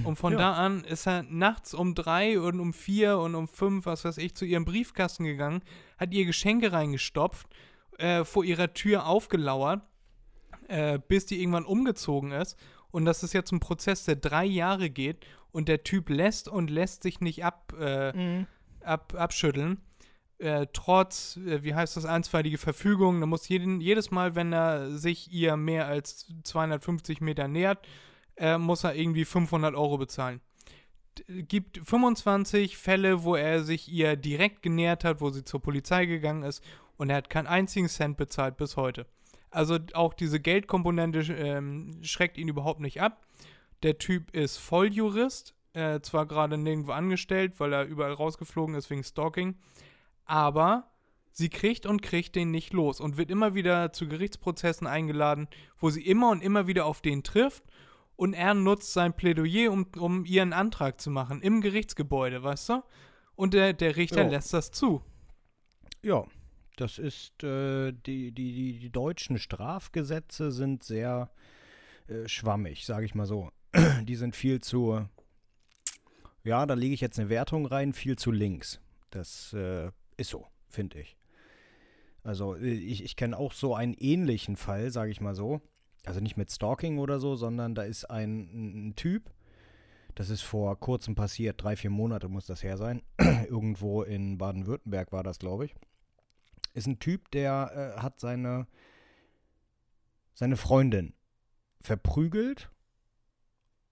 Und 0.04 0.16
von 0.16 0.32
Ja. 0.32 0.38
da 0.38 0.52
an 0.54 0.84
ist 0.84 1.06
er 1.06 1.22
nachts 1.24 1.72
um 1.74 1.94
drei 1.94 2.40
und 2.40 2.58
um 2.60 2.72
vier 2.72 3.18
und 3.18 3.34
um 3.34 3.46
fünf, 3.48 3.86
was 3.86 4.04
weiß 4.04 4.18
ich, 4.18 4.34
zu 4.34 4.44
ihrem 4.44 4.64
Briefkasten 4.64 5.24
gegangen, 5.24 5.62
hat 5.98 6.12
ihr 6.12 6.24
Geschenke 6.26 6.72
reingestopft, 6.72 7.46
äh, 7.98 8.24
vor 8.24 8.44
ihrer 8.44 8.74
Tür 8.74 9.06
aufgelauert, 9.06 9.82
äh, 10.68 10.98
bis 11.08 11.26
die 11.26 11.40
irgendwann 11.40 11.64
umgezogen 11.64 12.32
ist. 12.32 12.56
Und 12.90 13.04
das 13.04 13.22
ist 13.22 13.32
jetzt 13.32 13.52
ein 13.52 13.60
Prozess, 13.60 14.04
der 14.04 14.16
drei 14.16 14.44
Jahre 14.44 14.90
geht 14.90 15.24
und 15.52 15.68
der 15.68 15.82
Typ 15.84 16.08
lässt 16.10 16.48
und 16.48 16.70
lässt 16.70 17.02
sich 17.02 17.20
nicht 17.20 17.44
ab, 17.44 17.72
äh, 17.78 18.12
Mhm. 18.12 18.46
ab, 18.82 19.14
abschütteln. 19.16 19.80
Äh, 20.38 20.66
trotz, 20.74 21.38
äh, 21.38 21.62
wie 21.64 21.74
heißt 21.74 21.96
das, 21.96 22.04
einstweilige 22.04 22.58
Verfügung. 22.58 23.20
Da 23.20 23.26
muss 23.26 23.48
jeden, 23.48 23.80
jedes 23.80 24.10
Mal, 24.10 24.34
wenn 24.34 24.52
er 24.52 24.90
sich 24.90 25.32
ihr 25.32 25.56
mehr 25.56 25.86
als 25.86 26.26
250 26.44 27.22
Meter 27.22 27.48
nähert, 27.48 27.86
äh, 28.36 28.58
muss 28.58 28.84
er 28.84 28.94
irgendwie 28.94 29.24
500 29.24 29.74
Euro 29.74 29.98
bezahlen. 29.98 30.40
D- 31.18 31.42
Gibt 31.42 31.78
25 31.84 32.76
Fälle, 32.76 33.24
wo 33.24 33.34
er 33.36 33.64
sich 33.64 33.90
ihr 33.90 34.16
direkt 34.16 34.62
genähert 34.62 35.04
hat, 35.04 35.20
wo 35.20 35.30
sie 35.30 35.44
zur 35.44 35.60
Polizei 35.62 36.06
gegangen 36.06 36.42
ist 36.42 36.62
und 36.96 37.10
er 37.10 37.16
hat 37.16 37.30
keinen 37.30 37.46
einzigen 37.46 37.88
Cent 37.88 38.16
bezahlt 38.16 38.56
bis 38.56 38.76
heute. 38.76 39.06
Also 39.50 39.78
auch 39.94 40.12
diese 40.12 40.40
Geldkomponente 40.40 41.20
ähm, 41.32 42.00
schreckt 42.02 42.36
ihn 42.36 42.48
überhaupt 42.48 42.80
nicht 42.80 43.00
ab. 43.00 43.26
Der 43.82 43.96
Typ 43.98 44.34
ist 44.34 44.58
Volljurist, 44.58 45.54
äh, 45.72 46.00
zwar 46.00 46.26
gerade 46.26 46.58
nirgendwo 46.58 46.92
angestellt, 46.92 47.58
weil 47.58 47.72
er 47.72 47.84
überall 47.84 48.12
rausgeflogen 48.12 48.74
ist 48.74 48.90
wegen 48.90 49.04
Stalking, 49.04 49.56
aber 50.24 50.90
sie 51.32 51.48
kriegt 51.50 51.86
und 51.86 52.02
kriegt 52.02 52.34
den 52.34 52.50
nicht 52.50 52.72
los 52.72 53.00
und 53.00 53.16
wird 53.18 53.30
immer 53.30 53.54
wieder 53.54 53.92
zu 53.92 54.08
Gerichtsprozessen 54.08 54.86
eingeladen, 54.86 55.48
wo 55.78 55.90
sie 55.90 56.02
immer 56.06 56.30
und 56.30 56.42
immer 56.42 56.66
wieder 56.66 56.86
auf 56.86 57.00
den 57.00 57.22
trifft 57.22 57.62
und 58.16 58.32
er 58.34 58.54
nutzt 58.54 58.92
sein 58.92 59.14
Plädoyer, 59.14 59.70
um, 59.70 59.86
um 59.98 60.24
ihren 60.24 60.52
Antrag 60.52 61.00
zu 61.00 61.10
machen 61.10 61.40
im 61.42 61.60
Gerichtsgebäude, 61.60 62.42
weißt 62.42 62.70
du? 62.70 62.82
Und 63.34 63.54
der, 63.54 63.72
der 63.74 63.96
Richter 63.96 64.22
Ja. 64.24 64.28
lässt 64.30 64.52
das 64.54 64.70
zu. 64.70 65.02
Ja, 66.02 66.24
das 66.76 66.98
ist, 66.98 67.42
äh, 67.42 67.92
die, 67.92 68.32
die, 68.32 68.52
die, 68.52 68.78
die 68.78 68.90
deutschen 68.90 69.38
Strafgesetze 69.38 70.50
sind 70.50 70.82
sehr 70.82 71.30
äh, 72.08 72.26
schwammig, 72.28 72.86
sage 72.86 73.04
ich 73.04 73.14
mal 73.14 73.26
so. 73.26 73.50
die 74.04 74.14
sind 74.14 74.34
viel 74.34 74.60
zu, 74.60 75.06
ja, 76.44 76.64
da 76.64 76.74
lege 76.74 76.94
ich 76.94 77.00
jetzt 77.00 77.18
eine 77.18 77.28
Wertung 77.28 77.66
rein, 77.66 77.92
viel 77.92 78.16
zu 78.16 78.30
links. 78.30 78.80
Das 79.10 79.52
äh, 79.52 79.90
ist 80.16 80.30
so, 80.30 80.46
finde 80.68 81.00
ich. 81.00 81.16
Also 82.22 82.54
äh, 82.56 82.70
ich, 82.70 83.04
ich 83.04 83.16
kenne 83.16 83.36
auch 83.38 83.52
so 83.52 83.74
einen 83.74 83.94
ähnlichen 83.94 84.56
Fall, 84.56 84.90
sage 84.90 85.10
ich 85.10 85.20
mal 85.20 85.34
so. 85.34 85.60
Also 86.06 86.20
nicht 86.20 86.36
mit 86.36 86.50
Stalking 86.50 86.98
oder 86.98 87.18
so, 87.18 87.34
sondern 87.34 87.74
da 87.74 87.82
ist 87.82 88.04
ein, 88.04 88.88
ein 88.88 88.96
Typ, 88.96 89.30
das 90.14 90.30
ist 90.30 90.42
vor 90.42 90.78
kurzem 90.78 91.14
passiert, 91.14 91.62
drei, 91.62 91.76
vier 91.76 91.90
Monate 91.90 92.28
muss 92.28 92.46
das 92.46 92.62
her 92.62 92.78
sein. 92.78 93.02
Irgendwo 93.18 94.02
in 94.02 94.38
Baden-Württemberg 94.38 95.12
war 95.12 95.22
das, 95.22 95.38
glaube 95.38 95.66
ich. 95.66 95.74
Ist 96.72 96.86
ein 96.86 97.00
Typ, 97.00 97.30
der 97.32 97.96
äh, 97.96 98.00
hat 98.00 98.20
seine, 98.20 98.66
seine 100.32 100.56
Freundin 100.56 101.12
verprügelt 101.82 102.70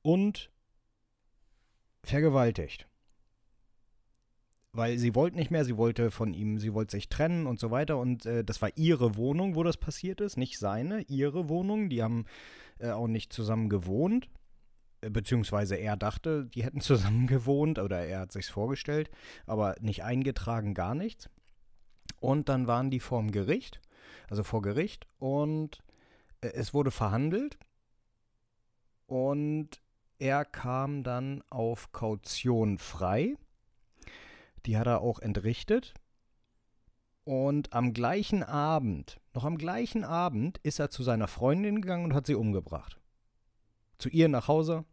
und 0.03 0.51
vergewaltigt. 2.05 2.87
Weil 4.77 4.99
sie 4.99 5.15
wollte 5.15 5.37
nicht 5.37 5.53
mehr, 5.53 5.65
sie 5.65 5.77
wollte 5.77 6.11
von 6.11 6.35
ihm, 6.35 6.59
sie 6.59 6.75
wollte 6.75 6.97
sich 6.97 7.09
trennen 7.09 7.47
und 7.47 7.61
so 7.61 7.71
weiter. 7.71 7.97
Und 7.97 8.27
äh, 8.27 8.43
das 8.43 8.61
war 8.61 8.71
ihre 8.75 9.17
Wohnung, 9.17 9.55
wo 9.55 9.63
das 9.63 9.77
passiert 9.77 10.21
ist, 10.21 10.37
nicht 10.37 10.59
seine, 10.59 11.03
ihre 11.03 11.49
Wohnung. 11.49 11.89
Die 11.89 12.03
haben 12.03 12.25
äh, 12.81 12.91
auch 12.91 13.07
nicht 13.07 13.33
zusammen 13.33 13.69
gewohnt. 13.69 14.29
Äh, 15.01 15.11
Beziehungsweise 15.11 15.77
er 15.77 15.97
dachte, 15.97 16.47
die 16.47 16.65
hätten 16.65 16.81
zusammen 16.83 17.29
gewohnt 17.29 17.79
oder 17.79 18.05
er 18.05 18.21
hat 18.21 18.33
sich's 18.33 18.49
vorgestellt, 18.49 19.13
aber 19.47 19.77
nicht 19.81 20.03
eingetragen, 20.03 20.75
gar 20.75 20.97
nichts. 20.97 21.31
Und 22.19 22.49
dann 22.49 22.67
waren 22.67 22.91
die 22.91 23.01
vorm 23.01 23.31
Gericht, 23.31 23.81
also 24.29 24.43
vor 24.43 24.61
Gericht, 24.61 25.07
und 25.19 25.85
äh, 26.41 26.49
es 26.49 26.75
wurde 26.75 26.91
verhandelt. 26.91 27.59
Und 29.07 29.81
er 30.19 30.45
kam 30.45 31.05
dann 31.05 31.45
auf 31.49 31.93
Kaution 31.93 32.79
frei. 32.79 33.37
Die 34.67 34.79
hat 34.79 34.87
er 34.87 35.01
auch 35.01 35.19
entrichtet. 35.19 35.95
Und 37.25 37.73
am 37.73 37.95
gleichen 37.95 38.43
Abend, 38.43 39.21
noch 39.33 39.45
am 39.45 39.57
gleichen 39.57 40.05
Abend, 40.05 40.59
ist 40.59 40.79
er 40.79 40.91
zu 40.91 41.03
seiner 41.03 41.27
Freundin 41.27 41.81
gegangen 41.81 42.05
und 42.05 42.15
hat 42.15 42.27
sie 42.27 42.35
umgebracht. 42.35 43.01
Zu 43.99 44.11
ihr 44.11 44.29
nach 44.29 44.49
Hause. 44.49 44.85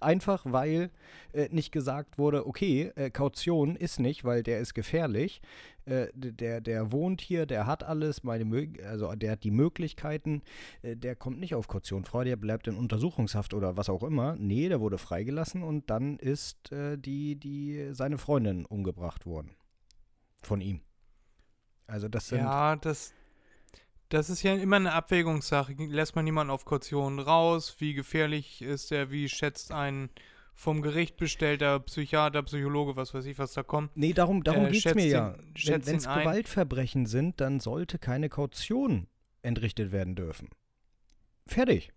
Einfach 0.00 0.44
weil 0.46 0.90
äh, 1.32 1.48
nicht 1.50 1.72
gesagt 1.72 2.18
wurde, 2.18 2.46
okay, 2.46 2.92
äh, 2.96 3.10
Kaution 3.10 3.76
ist 3.76 4.00
nicht, 4.00 4.24
weil 4.24 4.42
der 4.42 4.60
ist 4.60 4.74
gefährlich. 4.74 5.40
Äh, 5.86 6.08
der, 6.14 6.60
der 6.60 6.92
wohnt 6.92 7.20
hier, 7.20 7.46
der 7.46 7.66
hat 7.66 7.82
alles, 7.82 8.22
meine 8.22 8.68
also 8.86 9.14
der 9.14 9.32
hat 9.32 9.44
die 9.44 9.50
Möglichkeiten, 9.50 10.42
äh, 10.82 10.96
der 10.96 11.16
kommt 11.16 11.40
nicht 11.40 11.54
auf 11.54 11.68
Kaution 11.68 12.04
frei, 12.04 12.24
der 12.24 12.36
bleibt 12.36 12.68
in 12.68 12.76
Untersuchungshaft 12.76 13.54
oder 13.54 13.76
was 13.76 13.88
auch 13.88 14.02
immer. 14.02 14.36
Nee, 14.36 14.68
der 14.68 14.80
wurde 14.80 14.98
freigelassen 14.98 15.62
und 15.62 15.90
dann 15.90 16.18
ist 16.18 16.70
äh, 16.72 16.96
die, 16.96 17.36
die, 17.36 17.90
seine 17.92 18.18
Freundin 18.18 18.66
umgebracht 18.66 19.26
worden. 19.26 19.56
Von 20.42 20.60
ihm. 20.60 20.80
Also 21.86 22.08
das 22.08 22.28
sind. 22.28 22.38
Ja, 22.38 22.76
das, 22.76 23.12
das 24.10 24.28
ist 24.30 24.42
ja 24.42 24.54
immer 24.54 24.76
eine 24.76 24.92
Abwägungssache. 24.92 25.72
Lässt 25.78 26.14
man 26.16 26.26
jemanden 26.26 26.50
auf 26.50 26.64
Kaution 26.64 27.18
raus? 27.18 27.76
Wie 27.78 27.94
gefährlich 27.94 28.60
ist 28.62 28.92
er? 28.92 29.10
Wie 29.10 29.28
schätzt 29.28 29.72
ein 29.72 30.10
vom 30.54 30.82
Gericht 30.82 31.16
bestellter 31.16 31.80
Psychiater, 31.80 32.42
Psychologe, 32.42 32.94
was 32.94 33.14
weiß 33.14 33.24
ich, 33.24 33.38
was 33.38 33.54
da 33.54 33.62
kommt? 33.62 33.96
Nee, 33.96 34.12
darum, 34.12 34.44
darum 34.44 34.66
Äh, 34.66 34.70
geht's 34.72 34.82
schätzt 34.82 34.96
mir 34.96 35.04
ihn- 35.06 35.10
ja. 35.12 35.34
Wenn 35.66 35.96
es. 35.96 36.04
Gewaltverbrechen 36.04 37.06
sind, 37.06 37.40
dann 37.40 37.60
sollte 37.60 37.98
keine 37.98 38.28
Kaution 38.28 39.06
entrichtet 39.42 39.90
werden 39.90 40.16
dürfen. 40.16 40.50
Fertig. 41.46 41.92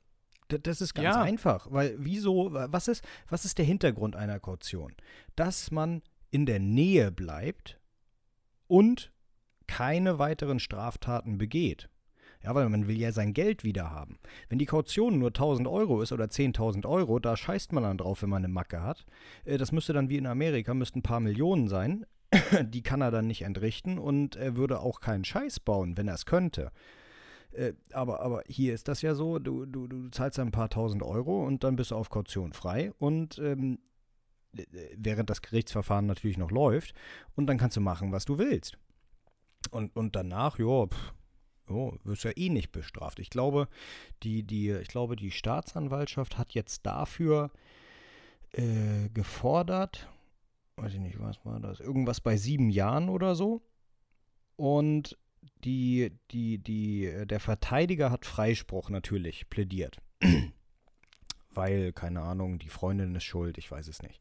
D 0.51 0.60
das 0.60 0.79
ist 0.82 0.93
ganz 0.93 1.15
Ja. 1.15 1.22
einfach. 1.22 1.67
Weil 1.72 1.96
wieso, 1.98 2.53
was 2.53 2.88
ist, 2.88 3.03
was 3.27 3.43
ist 3.43 3.58
der 3.58 3.65
Hintergrund 3.65 4.15
einer 4.15 4.39
Kaution? 4.39 4.96
Dass 5.36 5.72
man 5.72 6.01
in 6.32 6.46
der 6.46 6.60
Nähe 6.60 7.12
bleibt 7.12 7.79
und 8.67 9.12
keine 9.67 10.20
weiteren 10.20 10.60
Straftaten 10.60 11.38
begeht. 11.38 11.89
Ja, 12.43 12.53
weil 12.55 12.67
man 12.69 12.88
will 12.88 13.00
ja 13.00 13.12
sein 13.12 13.33
Geld 13.33 13.63
wieder 13.63 13.91
haben. 13.91 14.19
Wenn 14.50 14.59
die 14.59 14.65
Kaution 14.65 15.17
nur 15.17 15.29
1000 15.29 15.67
Euro 15.67 16.01
ist 16.01 16.12
oder 16.12 16.25
10.000 16.25 16.85
Euro, 16.85 17.19
da 17.19 17.38
scheißt 17.38 17.71
man 17.71 17.83
dann 17.83 17.97
drauf, 17.97 18.21
wenn 18.21 18.29
man 18.29 18.43
eine 18.43 18.53
Macke 18.53 18.83
hat. 18.83 19.05
Äh, 19.45 19.57
Das 19.57 19.71
müsste 19.71 19.93
dann 19.93 20.09
wie 20.09 20.17
in 20.17 20.27
Amerika, 20.27 20.73
müssten 20.73 21.00
ein 21.00 21.03
paar 21.03 21.19
Millionen 21.19 21.67
sein. 21.67 22.05
Die 22.63 22.81
kann 22.81 23.01
er 23.01 23.12
dann 23.12 23.27
nicht 23.27 23.43
entrichten 23.43 23.97
und 23.97 24.35
er 24.35 24.55
würde 24.55 24.79
auch 24.81 25.00
keinen 25.00 25.23
Scheiß 25.23 25.59
bauen, 25.59 25.97
wenn 25.97 26.07
er 26.07 26.15
es 26.15 26.25
könnte. 26.25 26.71
Äh, 27.51 27.73
aber, 27.93 28.21
aber 28.21 28.43
hier 28.47 28.73
ist 28.73 28.88
das 28.88 29.01
ja 29.01 29.13
so, 29.15 29.39
du, 29.39 29.65
du, 29.65 29.88
du 29.88 30.09
zahlst 30.09 30.39
ein 30.39 30.51
paar 30.51 30.69
tausend 30.69 31.03
Euro 31.03 31.45
und 31.45 31.63
dann 31.63 31.75
bist 31.75 31.91
du 31.91 31.95
auf 31.95 32.09
Kaution 32.09 32.53
frei. 32.53 32.91
Und 33.00 33.38
ähm, 33.39 33.79
während 34.97 35.29
das 35.29 35.41
Gerichtsverfahren 35.41 36.05
natürlich 36.05 36.38
noch 36.38 36.51
läuft. 36.51 36.93
Und 37.35 37.47
dann 37.47 37.57
kannst 37.57 37.77
du 37.77 37.81
machen, 37.81 38.12
was 38.12 38.25
du 38.25 38.38
willst. 38.38 38.77
Und, 39.71 39.95
und 39.95 40.15
danach, 40.15 40.59
ja, 40.59 40.88
Jo, 41.70 41.98
wirst 42.03 42.25
ja 42.25 42.32
eh 42.36 42.50
nicht 42.50 42.72
bestraft. 42.72 43.20
Ich 43.20 43.29
glaube, 43.29 43.67
die, 44.24 44.43
die, 44.43 44.72
ich 44.72 44.89
glaube, 44.89 45.15
die 45.15 45.32
Staatsanwaltschaft 45.32 46.38
hat 46.38 46.53
jetzt 46.53 46.86
dafür 46.86 47.51
äh, 48.51 49.10
gefordert, 49.13 50.10
weiß 50.75 50.93
ich 50.93 51.00
nicht, 51.00 51.20
was 51.20 51.43
war 51.46 51.60
das, 51.60 51.79
irgendwas 51.79 52.20
bei 52.22 52.38
sieben 52.38 52.70
Jahren 52.70 53.10
oder 53.10 53.36
so. 53.36 53.62
Und 54.55 55.17
die, 55.63 56.12
die, 56.32 56.60
die, 56.60 57.05
äh, 57.05 57.25
der 57.25 57.39
Verteidiger 57.39 58.12
hat 58.12 58.25
Freispruch 58.25 58.89
natürlich 58.89 59.50
plädiert. 59.50 59.98
Weil, 61.50 61.93
keine 61.93 62.22
Ahnung, 62.22 62.60
die 62.60 62.70
Freundin 62.70 63.15
ist 63.15 63.24
schuld, 63.24 63.58
ich 63.58 63.70
weiß 63.70 63.88
es 63.88 64.01
nicht. 64.01 64.20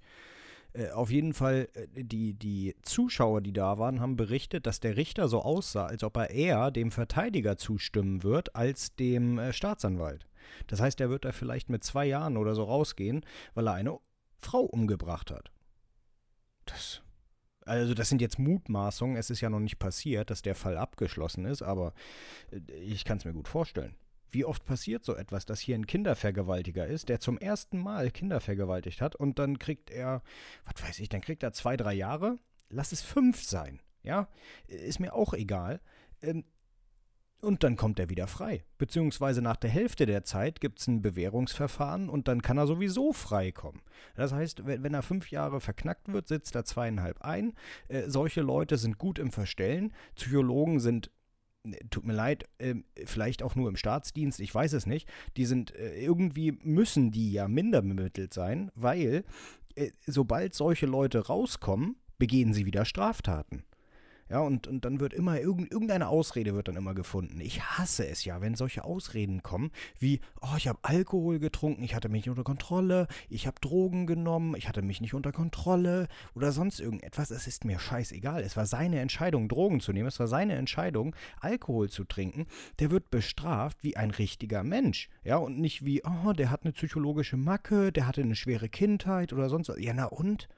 Äh, 0.75 0.91
auf 0.91 1.11
jeden 1.11 1.35
Fall, 1.35 1.69
äh, 1.75 2.05
die, 2.05 2.35
die 2.35 2.75
Zuschauer, 2.83 3.41
die 3.41 3.53
da 3.53 3.79
waren, 3.79 4.01
haben 4.01 4.17
berichtet, 4.17 4.67
dass 4.67 4.81
der 4.81 4.97
Richter 4.97 5.29
so 5.29 5.43
aussah, 5.43 5.87
als 5.87 6.03
ob 6.03 6.17
er 6.17 6.31
eher 6.31 6.71
dem 6.71 6.91
Verteidiger 6.91 7.57
zustimmen 7.57 8.23
wird 8.23 8.57
als 8.57 8.95
dem 8.97 9.39
äh, 9.39 9.53
Staatsanwalt. 9.53 10.27
Das 10.67 10.81
heißt, 10.81 11.01
er 11.01 11.11
wird 11.11 11.25
da 11.25 11.33
vielleicht 11.33 11.69
mit 11.69 11.85
zwei 11.85 12.07
Jahren 12.07 12.37
oder 12.37 12.55
so 12.55 12.65
rausgehen, 12.65 13.25
weil 13.55 13.69
er 13.69 13.75
eine 13.75 13.99
Frau 14.39 14.61
umgebracht 14.61 15.31
hat. 15.31 15.53
Das. 16.65 17.03
Also, 17.65 17.95
das 17.95 18.09
sind 18.09 18.21
jetzt 18.21 18.41
Mutmaßungen. 18.41 19.17
Es 19.17 19.31
ist 19.31 19.41
ja 19.41 19.49
noch 19.49 19.61
nicht 19.61 19.79
passiert, 19.79 20.31
dass 20.31 20.43
der 20.43 20.57
Fall 20.57 20.77
abgeschlossen 20.77 21.45
ist, 21.45 21.63
aber 21.63 21.95
ich 22.81 23.05
kann 23.05 23.19
es 23.19 23.25
mir 23.25 23.33
gut 23.33 23.47
vorstellen. 23.47 23.95
Wie 24.33 24.45
oft 24.45 24.65
passiert 24.65 25.05
so 25.05 25.15
etwas, 25.15 25.47
dass 25.47 25.61
hier 25.61 25.77
ein 25.77 25.87
Kindervergewaltiger 25.87 26.87
ist, 26.87 27.09
der 27.09 27.21
zum 27.21 27.39
ersten 27.39 27.79
Mal 27.79 28.11
Kinder 28.11 28.41
vergewaltigt 28.41 29.01
hat 29.01 29.15
und 29.15 29.39
dann 29.39 29.59
kriegt 29.59 29.91
er, 29.91 30.23
was 30.65 30.83
weiß 30.83 30.99
ich, 31.01 31.09
dann 31.09 31.21
kriegt 31.21 31.43
er 31.43 31.53
zwei, 31.53 31.77
drei 31.77 31.93
Jahre, 31.93 32.39
lass 32.71 32.93
es 32.93 33.03
fünf 33.03 33.43
sein, 33.43 33.81
ja, 34.03 34.29
ist 34.67 35.01
mir 35.01 35.15
auch 35.15 35.35
egal. 35.35 35.81
Ähm, 36.23 36.45
und 37.43 37.65
dann 37.65 37.75
kommt 37.77 37.99
er 37.99 38.09
wieder 38.09 38.29
frei. 38.29 38.65
Beziehungsweise 38.79 39.43
nach 39.43 39.57
der 39.57 39.69
Hälfte 39.69 40.07
der 40.07 40.23
Zeit 40.23 40.61
gibt 40.61 40.79
es 40.79 40.87
ein 40.87 41.03
Bewährungsverfahren 41.03 42.09
und 42.09 42.29
dann 42.29 42.41
kann 42.41 42.57
er 42.57 42.69
sowieso 42.69 43.13
frei 43.13 43.51
kommen. 43.51 43.83
Das 44.15 44.33
heißt, 44.33 44.65
wenn, 44.65 44.85
wenn 44.85 44.95
er 44.95 45.03
fünf 45.03 45.29
Jahre 45.33 45.61
verknackt 45.61 46.13
wird, 46.13 46.29
sitzt 46.29 46.55
er 46.55 46.65
zweieinhalb 46.65 47.21
ein. 47.23 47.55
Äh, 47.89 48.09
solche 48.09 48.43
Leute 48.43 48.79
sind 48.79 48.97
gut 48.97 49.19
im 49.19 49.33
Verstellen. 49.33 49.93
Psychologen 50.15 50.79
sind 50.79 51.11
tut 51.91 52.05
mir 52.05 52.13
leid, 52.13 52.45
äh, 52.59 52.75
vielleicht 53.05 53.43
auch 53.43 53.55
nur 53.55 53.69
im 53.69 53.77
Staatsdienst, 53.77 54.41
ich 54.41 54.55
weiß 54.55 54.73
es 54.73 54.87
nicht, 54.87 55.09
die 55.37 55.47
sind 55.47 55.75
äh, 55.75 56.01
irgendwie 56.03 56.53
müssen 56.63 57.11
die 57.11 57.33
ja 57.33 57.49
minder 57.49 57.83
bemittelt 57.83 58.35
sein, 58.35 58.71
weil 58.75 59.25
äh, 59.77 59.91
sobald 60.07 60.55
solche 60.55 60.87
Leute 60.87 61.27
rauskommen, 61.27 61.97
begehen 62.19 62.53
sie 62.53 62.67
wieder 62.67 62.85
Straftaten. 62.85 63.65
Ja, 64.33 64.41
und, 64.41 64.67
und 64.67 64.87
dann 64.87 64.99
wird 64.99 65.13
immer 65.13 65.39
irgendeine 65.39 66.09
Ausrede 66.09 66.55
wird 66.55 66.67
dann 66.67 66.77
immer 66.77 66.95
gefunden. 66.95 67.39
Ich 67.43 67.61
hasse 67.61 68.09
es 68.09 68.25
ja, 68.25 68.41
wenn 68.41 68.55
solche 68.55 68.83
Ausreden 68.83 69.43
kommen, 69.43 69.71
wie, 69.99 70.21
oh, 70.41 70.57
ich 70.57 70.69
habe 70.69 70.79
Alkohol 70.81 71.39
getrunken, 71.39 71.83
ich 71.83 71.95
hatte 71.95 72.09
mich 72.09 72.23
nicht 72.23 72.31
unter 72.31 72.43
Kontrolle, 72.43 73.09
ich 73.29 73.47
habe 73.47 73.61
Drogen 73.61 74.07
genommen, 74.07 74.55
ich 74.57 74.69
hatte 74.69 74.81
mich 74.81 75.03
nicht 75.03 75.13
unter 75.13 75.33
Kontrolle 75.33 76.09
oder 76.35 76.51
sonst 76.51 76.81
irgendetwas. 76.81 77.31
Es 77.31 77.47
ist 77.47 77.67
mir 77.67 77.79
scheißegal. 77.79 78.43
Es 78.43 78.57
war 78.57 78.65
seine 78.65 79.01
Entscheidung, 79.01 79.51
Drogen 79.51 79.81
zu 79.81 79.93
nehmen. 79.93 80.09
Es 80.09 80.19
war 80.19 80.29
seine 80.29 80.55
Entscheidung, 80.55 81.15
Alkohol 81.41 81.91
zu 81.91 82.05
trinken. 82.05 82.47
Der 82.79 82.91
wird 82.91 83.11
bestraft 83.11 83.85
wie 83.85 83.99
ein 83.99 84.13
richtiger 84.13 84.65
Mensch. 84.65 85.11
Ja, 85.25 85.37
und 85.37 85.61
nicht 85.61 85.85
wie, 85.85 86.05
oh, 86.07 86.33
der 86.33 86.51
hat 86.51 86.63
eine 86.65 86.73
psychologische 86.73 87.37
Macke, 87.37 87.93
der 87.93 88.07
hatte 88.07 88.23
eine 88.23 88.35
schwere 88.35 88.71
Kindheit 88.71 89.35
oder 89.35 89.51
sonst 89.51 89.69
was. 89.69 89.79
Ja, 89.79 89.93
na 89.93 90.07
und? 90.07 90.49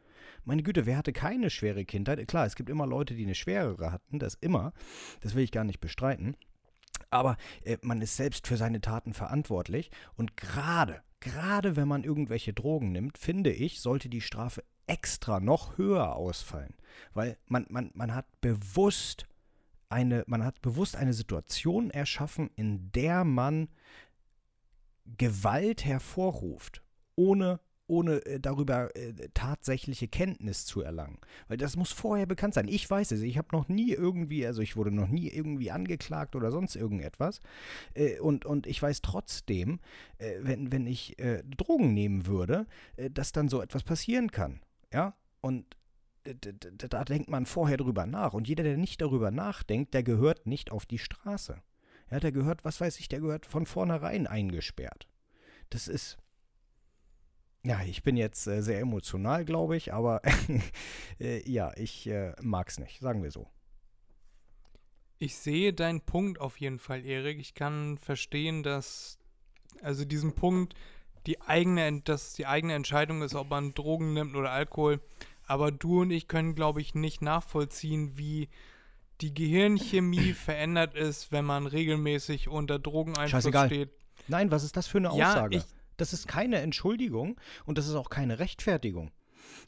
Meine 0.45 0.63
Güte, 0.63 0.87
wer 0.87 0.97
hatte 0.97 1.13
keine 1.13 1.51
schwere 1.51 1.85
Kindheit? 1.85 2.27
Klar, 2.29 2.47
es 2.47 2.55
gibt 2.55 2.71
immer 2.71 2.87
Leute, 2.87 3.15
die 3.15 3.25
eine 3.25 3.35
schwerere 3.35 3.93
hatten, 3.93 4.19
das 4.19 4.35
immer. 4.35 4.73
Das 5.21 5.35
will 5.35 5.45
ich 5.45 5.53
gar 5.53 5.65
nicht 5.65 5.81
bestreiten. 5.81 6.37
Aber 7.11 7.37
äh, 7.65 7.79
man 7.83 8.03
ist 8.03 8.17
selbst 8.17 8.47
für 8.47 8.57
seine 8.57 8.81
Taten 8.81 9.15
verantwortlich. 9.15 9.91
Und 10.17 10.37
gerade, 10.37 11.03
gerade 11.21 11.77
wenn 11.77 11.89
man 11.89 12.05
irgendwelche 12.05 12.53
Drogen 12.53 12.93
nimmt, 12.93 13.19
finde 13.19 13.53
ich, 13.53 13.81
sollte 13.81 14.09
die 14.09 14.21
Strafe 14.21 14.65
extra 14.87 15.41
noch 15.41 15.79
höher 15.79 16.17
ausfallen. 16.17 16.75
Weil 17.13 17.39
man, 17.47 17.67
man, 17.69 17.91
man 17.95 18.15
hat 18.15 18.27
bewusst 18.41 19.27
eine, 19.89 20.25
man 20.27 20.45
hat 20.45 20.61
bewusst 20.61 20.97
eine 20.97 21.15
Situation 21.15 21.91
erschaffen, 21.91 22.51
in 22.57 22.91
der 22.93 23.25
man 23.25 23.69
Gewalt 25.07 25.85
hervorruft, 25.85 26.83
ohne 27.15 27.61
ohne 27.87 28.25
äh, 28.27 28.41
darüber 28.41 28.95
äh, 28.97 29.13
tatsächliche 29.35 30.09
Kenntnis 30.09 30.65
zu 30.65 30.81
erlangen. 30.81 31.19
Weil 31.49 31.57
das 31.57 31.77
muss 31.77 31.93
vorher 31.93 32.27
bekannt 32.27 32.55
sein. 32.55 32.69
Ich 32.69 32.89
weiß 32.89 33.13
es, 33.13 33.21
ich 33.21 33.39
habe 33.39 33.49
noch 33.53 33.69
nie 33.69 33.93
irgendwie, 33.93 34.47
also 34.47 34.63
ich 34.63 34.77
wurde 34.77 34.91
noch 34.91 35.09
nie 35.09 35.29
irgendwie 35.29 35.71
angeklagt 35.71 36.35
oder 36.35 36.51
sonst 36.51 36.77
irgendetwas. 36.77 37.41
Äh, 37.95 38.19
und, 38.21 38.47
und 38.47 38.67
ich 38.67 38.83
weiß 38.83 39.03
trotzdem, 39.03 39.81
wenn, 40.19 40.73
wenn 40.73 40.87
ich 40.87 41.17
Drogen 41.57 41.93
nehmen 41.93 42.27
würde, 42.27 42.67
dass 43.11 43.33
dann 43.33 43.49
so 43.49 43.61
etwas 43.61 43.83
passieren 43.83 44.31
kann. 44.31 44.61
Ja, 44.93 45.15
und 45.41 45.77
da 46.25 47.05
denkt 47.05 47.29
man 47.29 47.47
vorher 47.47 47.77
drüber 47.77 48.07
nach. 48.07 48.33
Und 48.33 48.49
jeder, 48.49 48.63
der 48.63 48.77
nicht 48.77 49.01
darüber 49.01 49.31
nachdenkt, 49.31 49.93
der 49.93 50.03
gehört 50.03 50.47
nicht 50.47 50.71
auf 50.73 50.87
die 50.87 50.99
Straße. 50.99 51.61
Ja, 52.11 52.21
der 52.21 52.33
gehört, 52.33 52.65
was 52.65 52.81
weiß 52.81 52.99
ich, 53.01 53.09
der 53.09 53.21
gehört 53.21 53.47
von 53.47 53.67
vornherein 53.67 54.27
eingesperrt. 54.27 55.09
Das 55.71 55.89
ist, 55.89 56.17
ja, 57.65 57.83
ich 57.83 58.03
bin 58.03 58.17
jetzt 58.17 58.47
äh, 58.47 58.63
sehr 58.63 58.79
emotional, 58.79 59.45
glaube 59.45 59.77
ich, 59.77 59.93
aber 59.93 60.21
äh, 61.21 61.51
ja, 61.51 61.73
ich 61.77 62.07
äh, 62.07 62.33
mag 62.43 62.69
es 62.69 62.79
nicht, 62.79 63.01
sagen 63.01 63.23
wir 63.23 63.31
so. 63.31 63.49
Ich 65.19 65.37
sehe 65.37 65.73
deinen 65.73 66.03
Punkt 66.03 66.41
auf 66.41 66.61
jeden 66.61 66.79
Fall, 66.79 67.05
Erik. 67.07 67.41
Ich 67.41 67.55
kann 67.55 67.97
verstehen, 67.97 68.63
dass, 68.63 69.19
also 69.81 70.05
diesen 70.05 70.35
Punkt, 70.35 70.75
die 71.27 71.41
eigene, 71.41 72.03
dass 72.03 72.35
die 72.35 72.47
eigene 72.47 72.75
Entscheidung 72.75 73.23
ist, 73.23 73.35
ob 73.35 73.49
man 73.49 73.73
Drogen 73.73 74.13
nimmt 74.13 74.37
oder 74.37 74.51
Alkohol. 74.51 75.01
Aber 75.47 75.73
du 75.73 76.03
und 76.03 76.11
ich 76.11 76.29
können, 76.29 76.55
glaube 76.55 76.83
ich, 76.83 76.95
nicht 76.95 77.23
nachvollziehen, 77.23 78.19
wie 78.19 78.51
die 79.23 79.33
Gehirnchemie 79.33 80.33
verändert 80.35 80.95
ist, 80.95 81.33
wenn 81.33 81.47
man 81.47 81.67
regelmäßig 81.67 82.49
unter 82.49 82.79
Drogeneinfluss 82.79 83.31
Scheißegal. 83.31 83.69
steht. 83.69 83.91
Nein, 84.29 84.51
was 84.51 84.65
ist 84.65 84.77
das 84.77 84.87
für 84.87 84.99
eine 84.99 85.11
Aussage? 85.11 85.57
Ja, 85.57 85.63
ich, 85.63 85.84
das 85.97 86.13
ist 86.13 86.29
keine 86.29 86.59
Entschuldigung 86.59 87.41
und 87.65 87.79
das 87.79 87.87
ist 87.89 87.95
auch 87.95 88.11
keine 88.11 88.39
Rechtfertigung. 88.39 89.11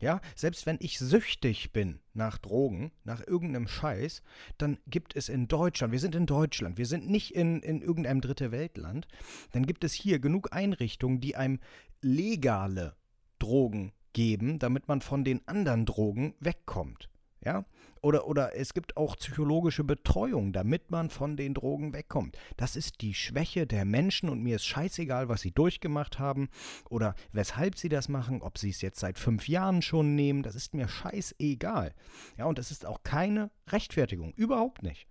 Ja, 0.00 0.20
selbst 0.34 0.66
wenn 0.66 0.78
ich 0.80 0.98
süchtig 0.98 1.72
bin 1.72 2.00
nach 2.12 2.38
Drogen, 2.38 2.92
nach 3.04 3.26
irgendeinem 3.26 3.68
Scheiß, 3.68 4.22
dann 4.58 4.78
gibt 4.86 5.16
es 5.16 5.28
in 5.28 5.48
Deutschland, 5.48 5.92
wir 5.92 6.00
sind 6.00 6.14
in 6.14 6.26
Deutschland, 6.26 6.78
wir 6.78 6.86
sind 6.86 7.08
nicht 7.08 7.34
in, 7.34 7.60
in 7.60 7.80
irgendeinem 7.80 8.20
dritte 8.20 8.52
Weltland, 8.52 9.06
dann 9.52 9.66
gibt 9.66 9.84
es 9.84 9.92
hier 9.92 10.18
genug 10.18 10.52
Einrichtungen, 10.52 11.20
die 11.20 11.36
einem 11.36 11.60
legale 12.02 12.96
Drogen 13.38 13.92
geben, 14.12 14.58
damit 14.58 14.88
man 14.88 15.00
von 15.00 15.24
den 15.24 15.46
anderen 15.46 15.86
Drogen 15.86 16.34
wegkommt. 16.40 17.08
Ja? 17.44 17.64
Oder, 18.02 18.26
oder 18.26 18.54
es 18.54 18.74
gibt 18.74 18.96
auch 18.96 19.16
psychologische 19.16 19.84
Betreuung, 19.84 20.52
damit 20.52 20.90
man 20.90 21.10
von 21.10 21.36
den 21.36 21.54
Drogen 21.54 21.92
wegkommt. 21.92 22.36
Das 22.56 22.76
ist 22.76 23.00
die 23.00 23.14
Schwäche 23.14 23.66
der 23.66 23.84
Menschen 23.84 24.28
und 24.28 24.42
mir 24.42 24.56
ist 24.56 24.66
scheißegal, 24.66 25.28
was 25.28 25.40
sie 25.40 25.52
durchgemacht 25.52 26.18
haben 26.18 26.48
oder 26.88 27.14
weshalb 27.32 27.76
sie 27.76 27.88
das 27.88 28.08
machen, 28.08 28.42
ob 28.42 28.58
sie 28.58 28.70
es 28.70 28.80
jetzt 28.80 29.00
seit 29.00 29.18
fünf 29.18 29.48
Jahren 29.48 29.82
schon 29.82 30.14
nehmen, 30.14 30.42
das 30.42 30.54
ist 30.54 30.74
mir 30.74 30.88
scheißegal. 30.88 31.94
Ja, 32.38 32.44
und 32.46 32.58
das 32.58 32.70
ist 32.70 32.86
auch 32.86 33.02
keine 33.02 33.50
Rechtfertigung, 33.68 34.32
überhaupt 34.34 34.82
nicht. 34.82 35.06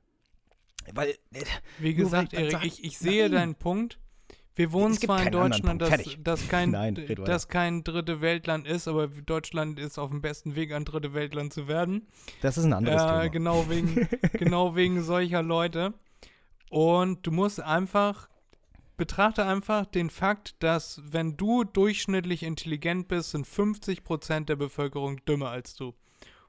Weil, 0.94 1.10
äh, 1.34 1.44
wie 1.80 1.96
gesagt, 1.96 2.34
Erik, 2.34 2.64
ich, 2.64 2.84
ich 2.84 2.98
sehe 2.98 3.24
nein. 3.24 3.32
deinen 3.32 3.56
Punkt. 3.56 4.00
Wir 4.56 4.72
wohnen 4.72 4.94
zwar 4.94 5.22
in 5.22 5.32
Deutschland, 5.34 5.82
das, 5.82 6.18
das, 6.20 6.48
kein, 6.48 6.72
Nein, 6.72 6.96
das 7.26 7.50
kein 7.50 7.84
dritte 7.84 8.22
Weltland 8.22 8.66
ist, 8.66 8.88
aber 8.88 9.08
Deutschland 9.08 9.80
ist 9.80 10.00
auf 10.00 10.12
dem 10.12 10.22
besten 10.22 10.56
Weg, 10.56 10.72
ein 10.72 10.86
dritte 10.86 11.14
Weltland 11.14 11.52
zu 11.52 11.68
werden. 11.68 12.08
Das 12.42 12.58
ist 12.58 12.64
ein 12.64 12.72
anderes 12.72 13.02
äh, 13.02 13.06
Thema. 13.06 13.28
Genau 13.28 13.70
wegen, 13.70 14.08
genau 14.34 14.76
wegen 14.76 15.04
solcher 15.04 15.44
Leute. 15.44 15.94
Und 16.70 17.28
du 17.28 17.32
musst 17.32 17.60
einfach, 17.60 18.30
betrachte 18.96 19.46
einfach 19.46 19.86
den 19.86 20.10
Fakt, 20.10 20.56
dass 20.64 21.02
wenn 21.04 21.36
du 21.36 21.66
durchschnittlich 21.66 22.44
intelligent 22.44 23.10
bist, 23.10 23.32
sind 23.32 23.46
50% 23.46 24.46
der 24.46 24.56
Bevölkerung 24.56 25.24
dümmer 25.26 25.50
als 25.50 25.76
du. 25.76 25.94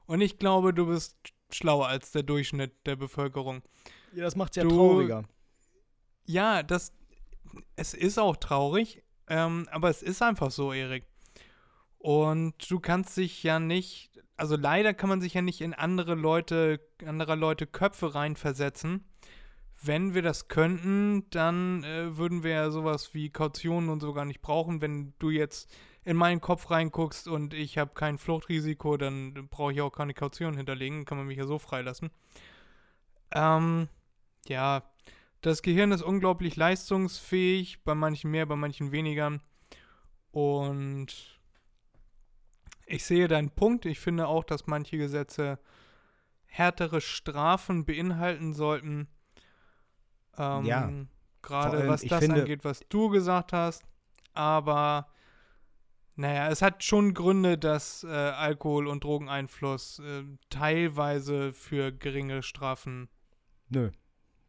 Und 0.05 0.21
ich 0.21 0.39
glaube, 0.39 0.73
du 0.73 0.85
bist 0.87 1.17
schlauer 1.51 1.87
als 1.87 2.11
der 2.11 2.23
Durchschnitt 2.23 2.71
der 2.85 2.95
Bevölkerung. 2.95 3.63
Ja, 4.13 4.23
das 4.23 4.37
macht 4.37 4.51
es 4.51 4.55
ja 4.57 4.63
du, 4.63 4.69
trauriger. 4.69 5.23
Ja, 6.25 6.63
das, 6.63 6.93
es 7.75 7.93
ist 7.93 8.17
auch 8.17 8.37
traurig, 8.37 9.03
ähm, 9.27 9.67
aber 9.71 9.89
es 9.89 10.01
ist 10.01 10.21
einfach 10.21 10.51
so, 10.51 10.73
Erik. 10.73 11.05
Und 11.97 12.69
du 12.69 12.79
kannst 12.79 13.17
dich 13.17 13.43
ja 13.43 13.59
nicht, 13.59 14.11
also 14.35 14.55
leider 14.55 14.93
kann 14.93 15.09
man 15.09 15.21
sich 15.21 15.33
ja 15.33 15.41
nicht 15.41 15.61
in 15.61 15.73
andere 15.73 16.15
Leute, 16.15 16.79
anderer 17.05 17.35
Leute 17.35 17.67
Köpfe 17.67 18.15
reinversetzen. 18.15 19.03
Wenn 19.81 20.13
wir 20.13 20.21
das 20.21 20.47
könnten, 20.47 21.29
dann 21.29 21.83
äh, 21.83 22.17
würden 22.17 22.43
wir 22.43 22.51
ja 22.51 22.71
sowas 22.71 23.13
wie 23.13 23.29
Kautionen 23.29 23.89
und 23.89 23.99
so 23.99 24.13
gar 24.13 24.25
nicht 24.25 24.41
brauchen. 24.41 24.81
Wenn 24.81 25.13
du 25.19 25.29
jetzt 25.29 25.69
in 26.03 26.17
meinen 26.17 26.41
Kopf 26.41 26.71
reinguckst 26.71 27.27
und 27.27 27.53
ich 27.53 27.77
habe 27.77 27.93
kein 27.93 28.17
Fluchtrisiko, 28.17 28.97
dann 28.97 29.49
brauche 29.49 29.73
ich 29.73 29.81
auch 29.81 29.91
keine 29.91 30.13
Kaution 30.13 30.55
hinterlegen, 30.55 31.05
kann 31.05 31.17
man 31.17 31.27
mich 31.27 31.37
ja 31.37 31.45
so 31.45 31.59
freilassen. 31.59 32.11
Ähm, 33.31 33.89
ja, 34.47 34.83
das 35.47 35.61
Gehirn 35.61 35.91
ist 35.91 36.01
unglaublich 36.01 36.55
leistungsfähig, 36.55 37.83
bei 37.83 37.95
manchen 37.95 38.31
mehr, 38.31 38.45
bei 38.45 38.55
manchen 38.55 38.91
weniger. 38.91 39.39
Und 40.31 41.39
ich 42.85 43.03
sehe 43.05 43.27
deinen 43.27 43.49
Punkt. 43.49 43.85
Ich 43.85 43.99
finde 43.99 44.27
auch, 44.27 44.43
dass 44.43 44.67
manche 44.67 44.97
Gesetze 44.97 45.59
härtere 46.45 47.01
Strafen 47.01 47.85
beinhalten 47.85 48.53
sollten. 48.53 49.07
Ähm, 50.37 50.65
Ja. 50.65 50.91
Gerade 51.41 51.87
was 51.87 52.01
das 52.01 52.29
angeht, 52.29 52.65
was 52.65 52.81
du 52.89 53.09
gesagt 53.09 53.53
hast. 53.53 53.83
Aber 54.33 55.07
naja, 56.15 56.49
es 56.49 56.61
hat 56.61 56.83
schon 56.83 57.13
Gründe, 57.13 57.57
dass 57.57 58.03
äh, 58.03 58.07
Alkohol- 58.07 58.87
und 58.87 59.03
Drogeneinfluss 59.03 59.99
äh, 59.99 60.23
teilweise 60.49 61.53
für 61.53 61.91
geringe 61.91 62.43
Strafen. 62.43 63.07
Nö. 63.69 63.91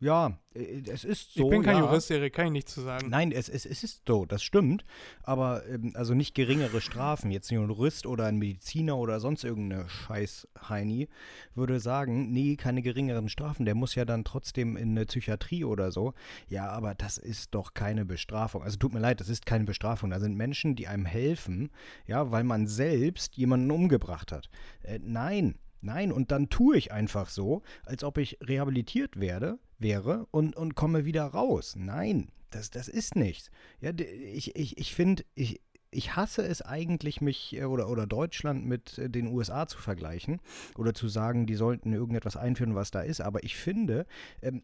Ja, 0.01 0.39
äh, 0.55 0.83
es 0.87 1.05
ist 1.05 1.35
so. 1.35 1.45
ich 1.45 1.51
bin 1.51 1.63
kein 1.63 1.77
ja. 1.77 1.83
Jurist, 1.83 2.11
Erik, 2.11 2.33
kann 2.33 2.47
ich 2.47 2.53
nicht 2.53 2.69
zu 2.69 2.81
sagen. 2.81 3.09
Nein, 3.09 3.33
es, 3.33 3.49
es, 3.49 3.67
es 3.67 3.83
ist 3.83 4.03
so, 4.07 4.27
das 4.27 4.43
stimmt. 4.43 4.85
Aber 5.23 5.67
ähm, 5.67 5.93
also 5.95 6.15
nicht 6.15 6.35
geringere 6.35 6.81
Strafen. 6.81 7.31
Jetzt 7.31 7.51
ein 7.51 7.57
Jurist 7.57 8.07
oder 8.07 8.27
ein 8.27 8.39
Mediziner 8.39 8.97
oder 8.97 9.19
sonst 9.19 9.45
irgendeine 9.45 9.89
Scheiß-Heini 9.89 11.09
würde 11.55 11.81
sagen, 11.81 12.33
nee, 12.33 12.57
keine 12.57 12.83
geringeren 12.83 13.29
Strafen. 13.29 13.65
Der 13.65 13.75
muss 13.75 13.97
ja 13.97 14.05
dann 14.05 14.25
trotzdem 14.25 14.77
in 14.77 14.91
eine 14.91 15.07
Psychiatrie 15.07 15.65
oder 15.65 15.91
so. 15.91 16.15
Ja, 16.49 16.69
aber 16.69 16.95
das 16.95 17.19
ist 17.19 17.55
doch 17.55 17.75
keine 17.75 18.05
Bestrafung. 18.05 18.63
Also 18.63 18.77
tut 18.77 18.93
mir 18.93 19.01
leid, 19.01 19.21
das 19.21 19.29
ist 19.29 19.47
keine 19.47 19.65
Bestrafung. 19.65 20.11
Da 20.11 20.21
sind 20.21 20.37
Menschen, 20.37 20.77
die 20.77 20.87
einem 20.87 21.07
helfen, 21.07 21.71
ja, 22.07 22.31
weil 22.31 22.45
man 22.45 22.69
selbst 22.69 23.37
jemanden 23.37 23.71
umgebracht 23.71 24.31
hat. 24.31 24.49
Äh, 24.83 25.01
nein. 25.03 25.57
Nein, 25.81 26.11
und 26.11 26.33
dann 26.33 26.49
tue 26.49 26.77
ich 26.77 26.91
einfach 26.91 27.29
so, 27.29 27.63
als 27.85 28.03
ob 28.03 28.19
ich 28.19 28.39
rehabilitiert 28.43 29.21
werde, 29.21 29.61
wäre 29.79 30.27
und, 30.31 30.57
und 30.57 30.75
komme 30.75 31.05
wieder 31.05 31.25
raus. 31.25 31.75
Nein, 31.77 32.31
das, 32.51 32.71
das 32.71 32.89
ist 32.89 33.17
nichts. 33.17 33.51
Ja, 33.81 33.93
ich, 33.93 34.57
ich, 34.57 34.79
ich 34.79 34.95
finde, 34.95 35.25
ich, 35.35 35.61
ich 35.91 36.17
hasse 36.17 36.43
es 36.43 36.63
eigentlich, 36.63 37.21
mich 37.21 37.57
äh, 37.57 37.65
oder, 37.65 37.89
oder 37.89 38.07
Deutschland 38.07 38.67
mit 38.67 38.99
äh, 38.99 39.09
den 39.11 39.29
USA 39.29 39.67
zu 39.67 39.79
vergleichen 39.79 40.41
oder 40.77 40.95
zu 40.95 41.09
sagen, 41.09 41.47
die 41.47 41.55
sollten 41.55 41.93
irgendetwas 41.93 42.37
einführen, 42.37 42.75
was 42.75 42.91
da 42.91 43.01
ist. 43.01 43.21
Aber 43.21 43.45
ich 43.45 43.57
finde, 43.57 44.07
ähm, 44.43 44.63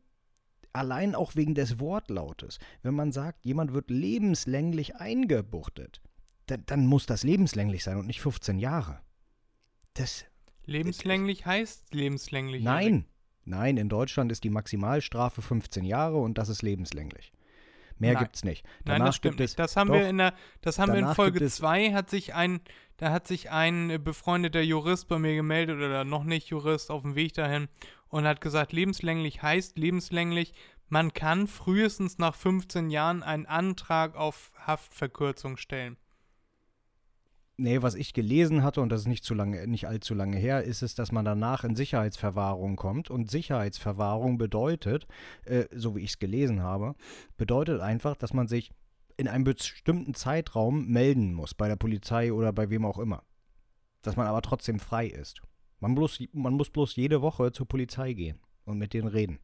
allein 0.72 1.14
auch 1.14 1.37
wegen 1.37 1.55
des 1.55 1.79
Wortlautes, 1.79 2.59
wenn 2.83 2.94
man 2.94 3.12
sagt, 3.12 3.44
jemand 3.44 3.72
wird 3.72 3.90
lebenslänglich 3.90 4.96
eingebuchtet, 4.96 6.00
dann, 6.46 6.64
dann 6.66 6.87
muss 6.87 7.07
das 7.07 7.22
lebenslänglich 7.22 7.85
sein 7.85 7.96
und 7.96 8.07
nicht 8.07 8.20
15 8.20 8.59
Jahre. 8.59 9.00
Das, 9.94 10.24
Lebenslänglich 10.66 11.46
heißt 11.46 11.94
lebenslänglich. 11.94 12.62
Nein, 12.62 13.07
nein, 13.44 13.76
in 13.76 13.88
Deutschland 13.88 14.30
ist 14.33 14.44
die 14.44 14.50
Maximalstrafe 14.50 15.42
15 15.42 15.85
Jahre 15.85 16.16
und 16.18 16.38
das 16.38 16.48
ist 16.48 16.62
lebenslänglich. 16.62 17.33
Mehr 17.98 18.14
Nein. 18.14 18.24
gibt's 18.24 18.42
nicht. 18.44 18.64
Nein, 18.85 18.96
Danach 18.98 19.07
das 19.07 19.16
stimmt 19.16 19.37
gibt 19.37 19.44
es, 19.44 19.52
nicht. 19.52 19.59
Das 19.61 19.76
haben 19.76 19.88
doch, 19.88 19.94
wir 19.94 20.09
in 20.09 20.18
der, 20.18 20.35
das 20.62 20.78
haben 20.78 20.92
wir 20.92 20.98
in 20.98 21.14
Folge 21.14 21.38
gibt 21.38 21.46
es- 21.46 21.57
2 21.57 21.92
hat 21.92 22.11
sich 22.11 22.35
ein, 22.35 22.61
da 22.96 23.11
hat 23.12 23.26
sich 23.28 23.50
ein 23.50 24.02
befreundeter 24.02 24.61
Jurist 24.62 25.07
bei 25.09 25.18
mir 25.18 25.35
gemeldet 25.37 25.76
oder 25.76 26.04
noch 26.04 26.24
nicht 26.24 26.48
Jurist 26.48 26.90
auf 26.90 27.02
dem 27.02 27.14
Weg 27.14 27.35
dahin 27.35 27.68
und 28.09 28.26
hat 28.26 28.40
gesagt, 28.40 28.72
lebenslänglich 28.72 29.42
heißt 29.42 29.78
lebenslänglich, 29.78 30.54
man 30.88 31.12
kann 31.12 31.46
frühestens 31.46 32.18
nach 32.18 32.35
15 32.35 32.90
Jahren 32.90 33.22
einen 33.22 33.46
Antrag 33.46 34.16
auf 34.16 34.52
Haftverkürzung 34.59 35.57
stellen. 35.57 35.96
Nee, 37.56 37.82
was 37.82 37.94
ich 37.94 38.14
gelesen 38.14 38.64
hatte, 38.64 38.80
und 38.80 38.88
das 38.88 39.02
ist 39.02 39.06
nicht, 39.06 39.24
zu 39.24 39.32
lange, 39.32 39.66
nicht 39.68 39.86
allzu 39.86 40.14
lange 40.14 40.36
her, 40.36 40.64
ist 40.64 40.82
es, 40.82 40.96
dass 40.96 41.12
man 41.12 41.24
danach 41.24 41.62
in 41.62 41.76
Sicherheitsverwahrung 41.76 42.74
kommt. 42.74 43.10
Und 43.10 43.30
Sicherheitsverwahrung 43.30 44.38
bedeutet, 44.38 45.06
äh, 45.44 45.66
so 45.72 45.94
wie 45.94 46.00
ich 46.00 46.10
es 46.10 46.18
gelesen 46.18 46.62
habe, 46.62 46.96
bedeutet 47.36 47.80
einfach, 47.80 48.16
dass 48.16 48.32
man 48.32 48.48
sich 48.48 48.72
in 49.16 49.28
einem 49.28 49.44
bestimmten 49.44 50.14
Zeitraum 50.14 50.86
melden 50.86 51.32
muss, 51.32 51.54
bei 51.54 51.68
der 51.68 51.76
Polizei 51.76 52.32
oder 52.32 52.52
bei 52.52 52.70
wem 52.70 52.84
auch 52.84 52.98
immer. 52.98 53.22
Dass 54.02 54.16
man 54.16 54.26
aber 54.26 54.42
trotzdem 54.42 54.80
frei 54.80 55.06
ist. 55.06 55.40
Man, 55.78 55.94
bloß, 55.94 56.20
man 56.32 56.54
muss 56.54 56.70
bloß 56.70 56.96
jede 56.96 57.22
Woche 57.22 57.52
zur 57.52 57.68
Polizei 57.68 58.14
gehen 58.14 58.40
und 58.64 58.78
mit 58.78 58.94
denen 58.94 59.08
reden. 59.08 59.38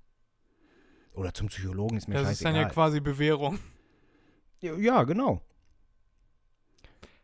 Oder 1.15 1.35
zum 1.35 1.49
Psychologen, 1.49 1.97
ist 1.97 2.09
mir 2.09 2.15
das 2.15 2.23
ist 2.23 2.29
scheißegal. 2.29 2.53
dann 2.53 2.63
ja 2.63 2.69
quasi 2.69 3.01
Bewährung. 3.01 3.59
Ja, 4.61 5.05
genau. 5.05 5.43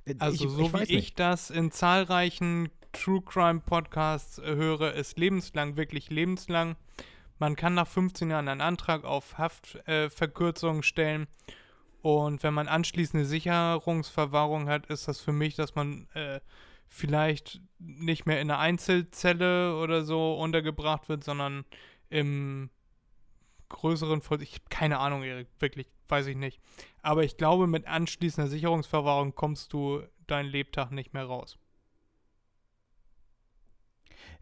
Äh, 0.07 0.14
Also 0.19 0.47
ich, 0.47 0.51
so 0.51 0.66
ich 0.66 0.73
wie 0.75 0.83
ich 0.85 0.90
nicht. 0.90 1.19
das 1.21 1.51
in 1.51 1.71
zahlreichen 1.71 2.71
True 2.92 3.23
Crime 3.23 3.61
Podcasts 3.61 4.38
äh, 4.38 4.55
höre, 4.57 4.95
ist 4.95 5.19
lebenslang, 5.19 5.77
wirklich 5.77 6.11
lebenslang. 6.11 6.77
Man 7.38 7.57
kann 7.57 7.75
nach 7.75 7.88
15 7.88 8.31
Jahren 8.31 8.49
einen 8.49 8.62
Antrag 8.62 9.05
auf 9.05 9.37
Haftverkürzung 9.38 10.81
äh, 10.81 10.83
stellen. 10.83 11.27
Und 12.03 12.42
wenn 12.42 12.55
man 12.55 12.69
anschließende 12.69 13.27
Sicherungsverwahrung 13.27 14.69
hat, 14.69 14.87
ist 14.87 15.09
das 15.09 15.21
für 15.21 15.33
mich, 15.33 15.57
dass 15.57 15.75
man 15.75 16.09
äh, 16.14 16.40
vielleicht 16.88 17.61
nicht 17.79 18.27
mehr 18.27 18.40
in 18.40 18.51
einer 18.51 18.61
Einzelzelle 18.61 19.77
oder 19.77 20.05
so 20.05 20.35
untergebracht 20.35 21.09
wird, 21.09 21.25
sondern 21.25 21.64
im 22.09 22.71
größeren 23.69 24.21
Voll 24.23 24.42
ich 24.42 24.55
habe 24.55 24.64
keine 24.71 24.99
Ahnung, 25.01 25.25
Erik, 25.25 25.49
wirklich, 25.59 25.88
weiß 26.09 26.29
ich 26.29 26.37
nicht. 26.37 26.61
Aber 27.07 27.23
ich 27.23 27.37
glaube, 27.37 27.69
mit 27.69 27.87
anschließender 27.87 28.51
Sicherungsverwahrung 28.51 29.37
kommst 29.37 29.73
du 29.73 30.03
deinen 30.27 30.49
Lebtag 30.49 30.90
nicht 30.90 31.14
mehr 31.14 31.23
raus. 31.23 31.57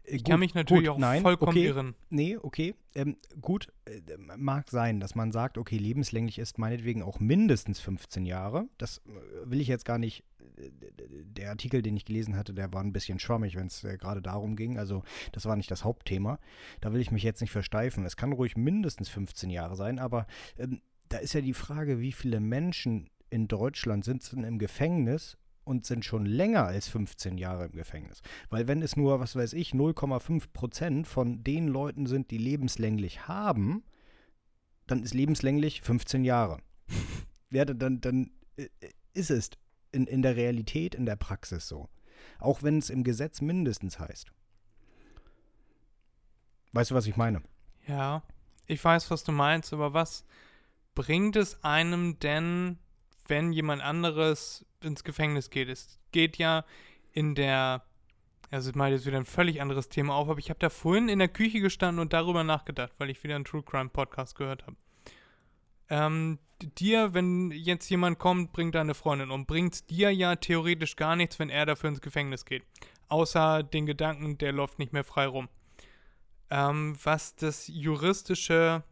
Ich 0.03 0.23
kann 0.23 0.39
mich 0.39 0.55
natürlich 0.55 0.89
auch 0.89 0.97
nein, 0.97 1.21
vollkommen 1.21 1.51
okay, 1.51 1.67
irren. 1.67 1.95
Nee, 2.09 2.37
okay. 2.37 2.73
Ähm, 2.95 3.17
gut, 3.39 3.71
äh, 3.85 4.01
mag 4.35 4.71
sein, 4.71 4.99
dass 4.99 5.13
man 5.13 5.31
sagt, 5.31 5.59
okay, 5.59 5.77
lebenslänglich 5.77 6.39
ist 6.39 6.57
meinetwegen 6.57 7.03
auch 7.03 7.19
mindestens 7.19 7.79
15 7.81 8.25
Jahre. 8.25 8.67
Das 8.79 8.97
äh, 9.05 9.11
will 9.47 9.61
ich 9.61 9.67
jetzt 9.67 9.85
gar 9.85 9.99
nicht. 9.99 10.23
äh, 10.57 10.71
Der 11.23 11.51
Artikel, 11.51 11.83
den 11.83 11.95
ich 11.95 12.05
gelesen 12.05 12.35
hatte, 12.35 12.55
der 12.55 12.73
war 12.73 12.81
ein 12.81 12.93
bisschen 12.93 13.19
schwammig, 13.19 13.55
wenn 13.55 13.67
es 13.67 13.83
äh, 13.83 13.97
gerade 13.97 14.23
darum 14.23 14.55
ging. 14.55 14.79
Also, 14.79 15.03
das 15.33 15.45
war 15.45 15.55
nicht 15.55 15.69
das 15.69 15.83
Hauptthema. 15.83 16.39
Da 16.81 16.93
will 16.93 17.01
ich 17.01 17.11
mich 17.11 17.21
jetzt 17.21 17.41
nicht 17.41 17.51
versteifen. 17.51 18.05
Es 18.05 18.17
kann 18.17 18.31
ruhig 18.31 18.57
mindestens 18.57 19.09
15 19.09 19.51
Jahre 19.51 19.75
sein, 19.75 19.99
aber 19.99 20.25
ähm, 20.57 20.81
da 21.09 21.17
ist 21.17 21.33
ja 21.33 21.41
die 21.41 21.53
Frage, 21.53 21.99
wie 21.99 22.11
viele 22.11 22.39
Menschen 22.39 23.09
in 23.29 23.47
Deutschland 23.47 24.05
sitzen 24.05 24.43
im 24.43 24.59
Gefängnis 24.59 25.37
und 25.63 25.85
sind 25.85 26.05
schon 26.05 26.25
länger 26.25 26.65
als 26.65 26.87
15 26.87 27.37
Jahre 27.37 27.65
im 27.65 27.71
Gefängnis. 27.71 28.21
Weil 28.49 28.67
wenn 28.67 28.81
es 28.81 28.95
nur, 28.95 29.19
was 29.19 29.35
weiß 29.35 29.53
ich, 29.53 29.71
0,5 29.71 30.51
Prozent 30.53 31.07
von 31.07 31.43
den 31.43 31.67
Leuten 31.67 32.05
sind, 32.05 32.31
die 32.31 32.37
lebenslänglich 32.37 33.27
haben, 33.27 33.83
dann 34.87 35.01
ist 35.01 35.13
lebenslänglich 35.13 35.81
15 35.81 36.23
Jahre. 36.23 36.59
ja, 37.51 37.65
dann, 37.65 37.99
dann, 37.99 38.31
äh, 38.57 38.67
ist 39.13 39.31
es 39.31 39.49
in, 39.91 40.05
in 40.07 40.21
der 40.21 40.35
Realität, 40.35 40.93
in 40.93 41.05
der 41.05 41.15
Praxis 41.15 41.67
so. 41.67 41.89
Auch 42.39 42.63
wenn 42.63 42.77
es 42.77 42.89
im 42.89 43.03
Gesetz 43.03 43.41
mindestens 43.41 43.99
heißt. 43.99 44.31
Weißt 46.73 46.91
du, 46.91 46.95
was 46.95 47.07
ich 47.07 47.15
meine? 47.15 47.41
Ja, 47.87 48.23
ich 48.67 48.83
weiß, 48.83 49.09
was 49.09 49.23
du 49.23 49.31
meinst, 49.31 49.73
aber 49.73 49.93
was 49.93 50.25
bringt 50.95 51.35
es 51.35 51.63
einem 51.63 52.19
denn, 52.19 52.79
wenn 53.27 53.51
jemand 53.51 53.81
anderes 53.81 54.65
ins 54.81 55.03
Gefängnis 55.03 55.49
geht? 55.49 55.69
Es 55.69 55.99
geht 56.11 56.37
ja 56.37 56.65
in 57.11 57.35
der, 57.35 57.83
also 58.49 58.69
ich 58.69 58.75
meine 58.75 58.95
jetzt 58.95 59.05
wieder 59.05 59.17
ein 59.17 59.25
völlig 59.25 59.61
anderes 59.61 59.89
Thema 59.89 60.15
auf, 60.15 60.29
aber 60.29 60.39
ich 60.39 60.49
habe 60.49 60.59
da 60.59 60.69
vorhin 60.69 61.09
in 61.09 61.19
der 61.19 61.27
Küche 61.27 61.59
gestanden 61.59 61.99
und 61.99 62.13
darüber 62.13 62.43
nachgedacht, 62.43 62.93
weil 62.97 63.09
ich 63.09 63.23
wieder 63.23 63.35
einen 63.35 63.45
True 63.45 63.63
Crime 63.63 63.89
Podcast 63.89 64.35
gehört 64.35 64.65
habe. 64.65 64.77
Ähm, 65.89 66.39
dir, 66.79 67.13
wenn 67.13 67.51
jetzt 67.51 67.89
jemand 67.89 68.17
kommt, 68.17 68.53
bringt 68.53 68.75
deine 68.75 68.93
Freundin 68.93 69.31
um, 69.31 69.45
bringt 69.45 69.89
dir 69.89 70.11
ja 70.11 70.35
theoretisch 70.35 70.95
gar 70.95 71.15
nichts, 71.15 71.37
wenn 71.37 71.49
er 71.49 71.65
dafür 71.65 71.89
ins 71.89 72.01
Gefängnis 72.01 72.45
geht. 72.45 72.63
Außer 73.07 73.61
den 73.61 73.85
Gedanken, 73.85 74.37
der 74.37 74.51
läuft 74.51 74.79
nicht 74.79 74.93
mehr 74.93 75.03
frei 75.03 75.27
rum. 75.27 75.49
Ähm, 76.49 76.97
was 77.03 77.35
das 77.35 77.67
juristische 77.67 78.83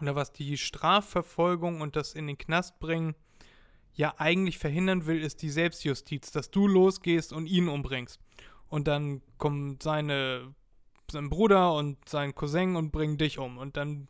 oder 0.00 0.14
was 0.14 0.32
die 0.32 0.56
Strafverfolgung 0.56 1.80
und 1.80 1.96
das 1.96 2.14
in 2.14 2.26
den 2.26 2.38
Knast 2.38 2.78
bringen 2.78 3.14
ja 3.94 4.14
eigentlich 4.18 4.58
verhindern 4.58 5.06
will, 5.06 5.22
ist 5.22 5.42
die 5.42 5.50
Selbstjustiz, 5.50 6.30
dass 6.30 6.50
du 6.50 6.66
losgehst 6.66 7.32
und 7.32 7.46
ihn 7.46 7.68
umbringst. 7.68 8.20
Und 8.68 8.88
dann 8.88 9.20
kommen 9.36 9.78
seine, 9.82 10.54
sein 11.10 11.28
Bruder 11.28 11.74
und 11.74 12.08
sein 12.08 12.34
Cousin 12.34 12.76
und 12.76 12.92
bringen 12.92 13.18
dich 13.18 13.38
um. 13.38 13.58
Und 13.58 13.76
dann, 13.76 14.08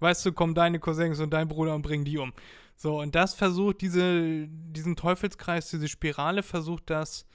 weißt 0.00 0.24
du, 0.24 0.32
kommen 0.32 0.54
deine 0.54 0.78
Cousins 0.78 1.20
und 1.20 1.30
dein 1.30 1.48
Bruder 1.48 1.74
und 1.74 1.82
bringen 1.82 2.04
die 2.04 2.18
um. 2.18 2.32
So, 2.76 3.00
und 3.00 3.16
das 3.16 3.34
versucht 3.34 3.80
diese, 3.80 4.46
diesen 4.48 4.94
Teufelskreis, 4.94 5.68
diese 5.70 5.88
Spirale 5.88 6.44
versucht 6.44 6.90
das, 6.90 7.26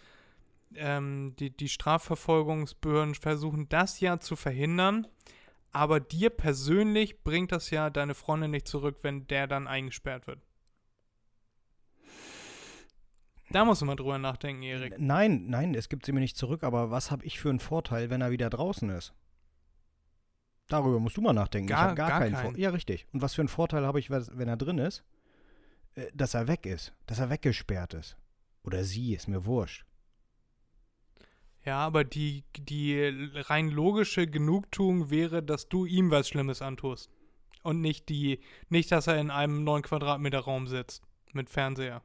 ähm, 0.75 1.35
die, 1.37 1.49
die 1.49 1.67
Strafverfolgungsbehörden 1.67 3.15
versuchen 3.15 3.67
das 3.67 3.99
ja 3.99 4.19
zu 4.19 4.37
verhindern. 4.37 5.05
Aber 5.73 5.99
dir 5.99 6.29
persönlich 6.29 7.23
bringt 7.23 7.51
das 7.51 7.69
ja 7.71 7.89
deine 7.89 8.13
Freundin 8.13 8.51
nicht 8.51 8.67
zurück, 8.67 8.97
wenn 9.01 9.25
der 9.27 9.47
dann 9.47 9.67
eingesperrt 9.67 10.27
wird. 10.27 10.39
Da 13.49 13.65
musst 13.65 13.81
du 13.81 13.85
mal 13.85 13.95
drüber 13.95 14.17
nachdenken, 14.17 14.63
Erik. 14.63 14.95
Nein, 14.99 15.45
nein, 15.47 15.75
es 15.75 15.89
gibt 15.89 16.05
sie 16.05 16.11
mir 16.11 16.19
nicht 16.21 16.37
zurück, 16.37 16.63
aber 16.63 16.89
was 16.91 17.11
habe 17.11 17.25
ich 17.25 17.39
für 17.39 17.49
einen 17.49 17.59
Vorteil, 17.59 18.09
wenn 18.09 18.21
er 18.21 18.31
wieder 18.31 18.49
draußen 18.49 18.89
ist? 18.89 19.13
Darüber 20.67 20.99
musst 20.99 21.17
du 21.17 21.21
mal 21.21 21.33
nachdenken. 21.33 21.67
Gar- 21.67 21.77
ich 21.77 21.83
habe 21.83 21.95
gar, 21.95 22.09
gar 22.09 22.19
keinen 22.19 22.33
keinen. 22.33 22.43
Vorteil. 22.43 22.61
Ja, 22.61 22.69
richtig. 22.71 23.05
Und 23.11 23.21
was 23.21 23.33
für 23.35 23.41
einen 23.41 23.49
Vorteil 23.49 23.85
habe 23.85 23.99
ich, 23.99 24.09
wenn 24.09 24.47
er 24.47 24.57
drin 24.57 24.77
ist? 24.79 25.03
Äh, 25.95 26.07
Dass 26.13 26.33
er 26.33 26.47
weg 26.47 26.65
ist. 26.65 26.93
Dass 27.05 27.19
er 27.19 27.29
weggesperrt 27.29 27.93
ist. 27.93 28.17
Oder 28.63 28.83
sie, 28.83 29.13
ist 29.13 29.27
mir 29.27 29.45
wurscht. 29.45 29.85
Ja, 31.65 31.79
aber 31.79 32.03
die, 32.03 32.43
die 32.57 32.99
rein 33.33 33.69
logische 33.69 34.27
Genugtuung 34.27 35.09
wäre, 35.09 35.41
dass 35.41 35.69
du 35.69 35.85
ihm 35.85 36.11
was 36.11 36.27
Schlimmes 36.27 36.61
antust. 36.61 37.09
Und 37.61 37.79
nicht 37.79 38.09
die, 38.09 38.39
nicht, 38.69 38.91
dass 38.91 39.07
er 39.07 39.17
in 39.19 39.31
einem 39.31 39.63
9 39.63 39.83
Quadratmeter 39.83 40.39
Raum 40.39 40.67
sitzt. 40.67 41.03
Mit 41.31 41.49
Fernseher. 41.49 42.01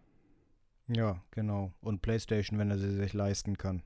Ja, 0.87 1.23
genau. 1.33 1.75
Und 1.81 2.01
Playstation, 2.01 2.59
wenn 2.59 2.71
er 2.71 2.79
sie 2.79 2.95
sich 2.95 3.13
leisten 3.13 3.59
kann. 3.59 3.83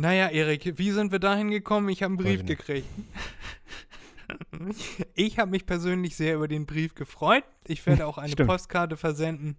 Naja, 0.00 0.28
Erik, 0.28 0.78
wie 0.78 0.92
sind 0.92 1.12
wir 1.12 1.18
dahin 1.18 1.50
gekommen? 1.50 1.90
Ich 1.90 2.02
habe 2.02 2.12
einen 2.12 2.16
Brief 2.16 2.44
gekriegt. 2.46 2.86
ich 5.14 5.38
habe 5.38 5.50
mich 5.50 5.66
persönlich 5.66 6.16
sehr 6.16 6.36
über 6.36 6.48
den 6.48 6.64
Brief 6.64 6.94
gefreut. 6.94 7.44
Ich 7.66 7.84
werde 7.86 8.06
auch 8.06 8.16
eine. 8.16 8.34
Postkarte 8.34 8.96
versenden. 8.96 9.56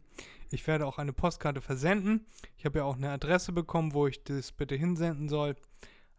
Ich 0.51 0.67
werde 0.67 0.85
auch 0.85 0.97
eine 0.97 1.13
Postkarte 1.13 1.61
versenden. 1.61 2.25
Ich 2.57 2.65
habe 2.65 2.79
ja 2.79 2.85
auch 2.85 2.97
eine 2.97 3.09
Adresse 3.09 3.53
bekommen, 3.53 3.93
wo 3.93 4.07
ich 4.07 4.23
das 4.23 4.51
bitte 4.51 4.75
hinsenden 4.75 5.29
soll. 5.29 5.55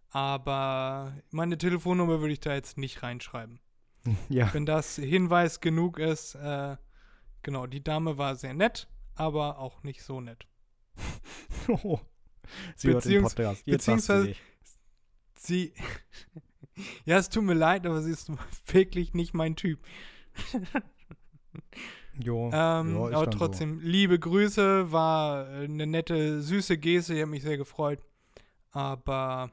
Aber 0.09 1.17
meine 1.31 1.59
Telefonnummer 1.59 2.21
würde 2.21 2.33
ich 2.33 2.41
da 2.41 2.55
jetzt 2.55 2.79
nicht 2.79 3.03
reinschreiben. 3.03 3.61
ja. 4.29 4.53
Wenn 4.53 4.67
das 4.67 4.97
Hinweis 4.97 5.61
genug 5.61 5.99
ist, 5.99 6.35
äh, 6.35 6.77
genau, 7.43 7.67
die 7.67 7.85
Dame 7.85 8.17
war 8.19 8.35
sehr 8.37 8.55
nett, 8.55 8.89
aber 9.15 9.59
auch 9.59 9.83
nicht 9.83 10.03
so 10.03 10.21
nett. 10.21 10.47
Oh. 11.69 12.01
sie 12.77 12.89
Beziehungs- 12.89 13.23
Podcast. 13.23 13.67
Jetzt 13.67 13.87
beziehungsweise-. 13.87 14.35
Sie. 15.37 15.75
ja, 17.05 17.19
es 17.19 17.29
tut 17.29 17.45
mir 17.45 17.55
leid, 17.55 17.87
aber 17.87 18.01
sie 18.01 18.13
ist 18.13 18.31
wirklich 18.67 19.13
nicht 19.13 19.35
mein 19.35 19.57
Typ. 19.57 19.81
Jo, 22.19 22.51
Ähm, 22.53 22.95
jo, 22.95 23.07
aber 23.07 23.31
trotzdem, 23.31 23.81
liebe 23.81 24.19
Grüße, 24.19 24.93
war 24.93 25.49
äh, 25.49 25.65
eine 25.65 25.87
nette, 25.87 26.43
süße 26.43 26.77
Geste, 26.79 27.15
ich 27.15 27.21
habe 27.21 27.31
mich 27.31 27.43
sehr 27.43 27.57
gefreut. 27.57 28.01
Aber 28.71 29.51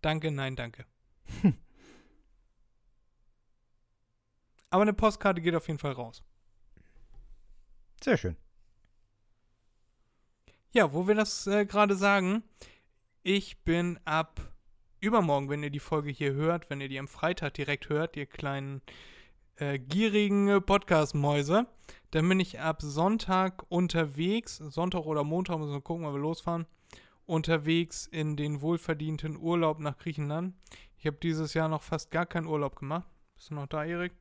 danke, 0.00 0.30
nein, 0.30 0.56
danke. 0.56 0.86
aber 4.70 4.82
eine 4.82 4.92
Postkarte 4.92 5.40
geht 5.40 5.54
auf 5.54 5.66
jeden 5.68 5.78
Fall 5.78 5.92
raus. 5.92 6.18
So. 6.18 6.24
Sehr 8.04 8.16
schön. 8.16 8.36
Ja, 10.72 10.92
wo 10.92 11.06
wir 11.06 11.14
das 11.14 11.46
äh, 11.46 11.64
gerade 11.64 11.96
sagen, 11.96 12.42
ich 13.22 13.62
bin 13.62 13.98
ab 14.04 14.40
übermorgen, 15.00 15.48
wenn 15.48 15.62
ihr 15.62 15.70
die 15.70 15.78
Folge 15.78 16.10
hier 16.10 16.34
hört, 16.34 16.68
wenn 16.68 16.80
ihr 16.80 16.88
die 16.88 16.98
am 16.98 17.08
Freitag 17.08 17.54
direkt 17.54 17.88
hört, 17.88 18.16
ihr 18.16 18.26
kleinen 18.26 18.82
äh, 19.56 19.78
gierigen 19.78 20.48
äh, 20.48 20.60
Podcast-Mäuse, 20.60 21.66
dann 22.10 22.28
bin 22.28 22.40
ich 22.40 22.60
ab 22.60 22.82
Sonntag 22.82 23.64
unterwegs, 23.70 24.56
Sonntag 24.56 25.06
oder 25.06 25.24
Montag, 25.24 25.58
müssen 25.58 25.72
wir 25.72 25.80
gucken, 25.80 26.04
wann 26.04 26.14
wir 26.14 26.20
losfahren, 26.20 26.66
unterwegs 27.26 28.06
in 28.06 28.36
den 28.36 28.60
wohlverdienten 28.60 29.36
Urlaub 29.36 29.80
nach 29.80 29.98
Griechenland. 29.98 30.54
Ich 30.96 31.06
habe 31.06 31.16
dieses 31.22 31.54
Jahr 31.54 31.68
noch 31.68 31.82
fast 31.82 32.10
gar 32.10 32.26
keinen 32.26 32.46
Urlaub 32.46 32.76
gemacht. 32.76 33.06
Bist 33.36 33.50
du 33.50 33.54
noch 33.54 33.66
da, 33.66 33.84
Erik? 33.84 34.12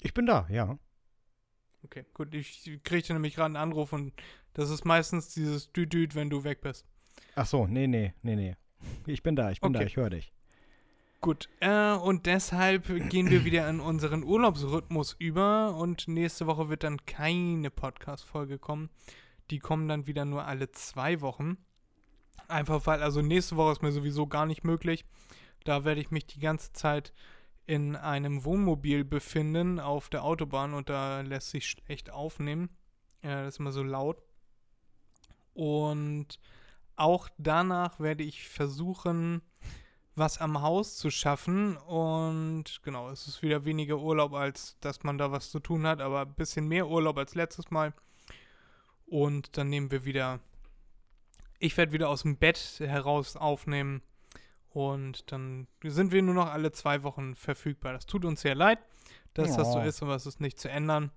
Ich 0.00 0.14
bin 0.14 0.26
da, 0.26 0.46
ja. 0.50 0.78
Okay, 1.84 2.04
gut. 2.14 2.34
Ich 2.34 2.80
kriegte 2.84 3.12
nämlich 3.12 3.34
gerade 3.34 3.46
einen 3.46 3.56
Anruf 3.56 3.92
und 3.92 4.12
das 4.54 4.70
ist 4.70 4.84
meistens 4.84 5.28
dieses 5.34 5.72
Düdüd, 5.72 6.14
wenn 6.14 6.30
du 6.30 6.44
weg 6.44 6.60
bist. 6.60 6.86
Ach 7.34 7.46
so, 7.46 7.66
nee, 7.66 7.86
nee, 7.86 8.14
nee, 8.22 8.36
nee. 8.36 8.56
Ich 9.06 9.22
bin 9.22 9.34
da, 9.36 9.50
ich 9.50 9.60
bin 9.60 9.72
da, 9.72 9.80
Okay. 9.80 9.86
ich 9.88 9.96
höre 9.96 10.10
dich. 10.10 10.32
Gut, 11.20 11.48
äh, 11.58 11.94
und 11.94 12.26
deshalb 12.26 12.86
gehen 13.10 13.28
wir 13.28 13.44
wieder 13.44 13.68
in 13.68 13.80
unseren 13.80 14.22
Urlaubsrhythmus 14.22 15.16
über 15.18 15.74
und 15.74 16.06
nächste 16.06 16.46
Woche 16.46 16.68
wird 16.68 16.84
dann 16.84 17.04
keine 17.06 17.70
Podcast-Folge 17.70 18.60
kommen. 18.60 18.88
Die 19.50 19.58
kommen 19.58 19.88
dann 19.88 20.06
wieder 20.06 20.24
nur 20.24 20.44
alle 20.44 20.70
zwei 20.70 21.20
Wochen. 21.20 21.56
Einfach 22.46 22.86
weil, 22.86 23.02
also 23.02 23.20
nächste 23.20 23.56
Woche 23.56 23.72
ist 23.72 23.82
mir 23.82 23.90
sowieso 23.90 24.28
gar 24.28 24.46
nicht 24.46 24.62
möglich. 24.62 25.04
Da 25.64 25.84
werde 25.84 26.00
ich 26.00 26.12
mich 26.12 26.26
die 26.26 26.38
ganze 26.38 26.72
Zeit 26.72 27.12
in 27.66 27.96
einem 27.96 28.44
Wohnmobil 28.44 29.04
befinden 29.04 29.80
auf 29.80 30.10
der 30.10 30.22
Autobahn 30.22 30.72
und 30.72 30.88
da 30.88 31.22
lässt 31.22 31.50
sich 31.50 31.68
schlecht 31.68 32.10
aufnehmen. 32.10 32.70
Äh, 33.22 33.42
das 33.42 33.54
ist 33.54 33.60
immer 33.60 33.72
so 33.72 33.82
laut. 33.82 34.22
Und 35.52 36.38
auch 36.94 37.28
danach 37.38 37.98
werde 37.98 38.22
ich 38.22 38.48
versuchen, 38.48 39.42
was 40.18 40.38
am 40.38 40.60
Haus 40.62 40.96
zu 40.96 41.10
schaffen. 41.10 41.76
Und 41.76 42.80
genau, 42.82 43.10
es 43.10 43.26
ist 43.26 43.42
wieder 43.42 43.64
weniger 43.64 43.98
Urlaub, 43.98 44.34
als 44.34 44.76
dass 44.80 45.02
man 45.02 45.18
da 45.18 45.30
was 45.32 45.50
zu 45.50 45.60
tun 45.60 45.86
hat, 45.86 46.00
aber 46.00 46.22
ein 46.22 46.34
bisschen 46.34 46.68
mehr 46.68 46.88
Urlaub 46.88 47.18
als 47.18 47.34
letztes 47.34 47.70
Mal. 47.70 47.92
Und 49.06 49.56
dann 49.56 49.68
nehmen 49.68 49.90
wir 49.90 50.04
wieder. 50.04 50.40
Ich 51.58 51.76
werde 51.76 51.92
wieder 51.92 52.08
aus 52.08 52.22
dem 52.22 52.36
Bett 52.36 52.76
heraus 52.78 53.36
aufnehmen. 53.36 54.02
Und 54.70 55.32
dann 55.32 55.66
sind 55.82 56.12
wir 56.12 56.22
nur 56.22 56.34
noch 56.34 56.50
alle 56.52 56.70
zwei 56.72 57.02
Wochen 57.02 57.34
verfügbar. 57.34 57.94
Das 57.94 58.06
tut 58.06 58.24
uns 58.24 58.42
sehr 58.42 58.54
leid, 58.54 58.78
dass 59.34 59.56
das 59.56 59.72
so 59.72 59.78
Ja. 59.78 59.86
ist, 59.86 60.02
aber 60.02 60.14
es 60.14 60.26
ist 60.26 60.40
nicht 60.40 60.60
zu 60.60 60.68
ändern. 60.70 61.10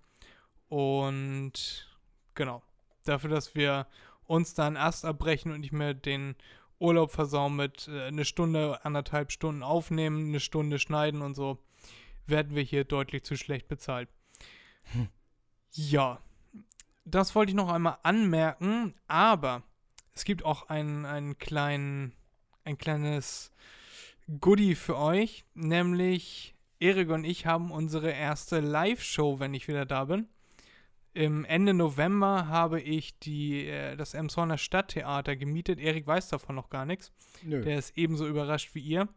Und 0.69 1.87
genau, 2.33 2.63
dafür, 3.03 3.29
dass 3.29 3.55
wir 3.55 3.87
uns 4.25 4.53
da 4.53 4.65
einen 4.67 4.77
Ast 4.77 5.03
abbrechen 5.03 5.51
und 5.51 5.59
nicht 5.59 5.73
mehr 5.73 5.93
den 5.93 6.35
Urlaub 6.81 7.11
versauen 7.11 7.55
mit 7.55 7.87
äh, 7.87 8.07
eine 8.07 8.25
Stunde, 8.25 8.83
anderthalb 8.83 9.31
Stunden 9.31 9.63
aufnehmen, 9.63 10.27
eine 10.27 10.39
Stunde 10.39 10.79
schneiden 10.79 11.21
und 11.21 11.35
so, 11.35 11.59
werden 12.25 12.55
wir 12.55 12.63
hier 12.63 12.83
deutlich 12.83 13.23
zu 13.23 13.37
schlecht 13.37 13.67
bezahlt. 13.67 14.09
Hm. 14.93 15.09
Ja, 15.71 16.19
das 17.05 17.35
wollte 17.35 17.51
ich 17.51 17.55
noch 17.55 17.69
einmal 17.69 17.97
anmerken, 18.03 18.95
aber 19.07 19.63
es 20.13 20.25
gibt 20.25 20.43
auch 20.43 20.69
einen, 20.69 21.05
einen 21.05 21.37
kleinen, 21.37 22.13
ein 22.65 22.77
kleines 22.77 23.51
Goodie 24.39 24.75
für 24.75 24.97
euch, 24.97 25.45
nämlich 25.53 26.55
Erik 26.79 27.09
und 27.09 27.23
ich 27.23 27.45
haben 27.45 27.71
unsere 27.71 28.11
erste 28.11 28.59
Live-Show, 28.59 29.39
wenn 29.39 29.53
ich 29.53 29.67
wieder 29.67 29.85
da 29.85 30.05
bin. 30.05 30.27
Im 31.13 31.43
Ende 31.43 31.73
November 31.73 32.47
habe 32.47 32.79
ich 32.79 33.19
die, 33.19 33.67
äh, 33.67 33.97
das 33.97 34.13
Emshorner 34.13 34.57
Stadttheater 34.57 35.35
gemietet. 35.35 35.79
Erik 35.79 36.07
weiß 36.07 36.29
davon 36.29 36.55
noch 36.55 36.69
gar 36.69 36.85
nichts. 36.85 37.11
Nö. 37.43 37.61
Der 37.61 37.77
ist 37.77 37.97
ebenso 37.97 38.27
überrascht 38.27 38.73
wie 38.75 38.79
ihr. 38.79 39.09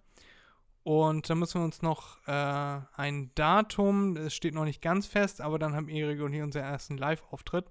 Und 0.82 1.30
da 1.30 1.34
müssen 1.34 1.60
wir 1.60 1.64
uns 1.64 1.80
noch 1.82 2.18
äh, 2.26 2.80
ein 2.96 3.30
Datum, 3.34 4.16
es 4.18 4.34
steht 4.34 4.52
noch 4.52 4.66
nicht 4.66 4.82
ganz 4.82 5.06
fest, 5.06 5.40
aber 5.40 5.58
dann 5.58 5.74
haben 5.74 5.88
Erik 5.88 6.20
und 6.20 6.34
ich 6.34 6.42
unseren 6.42 6.64
ersten 6.64 6.98
Live-Auftritt. 6.98 7.64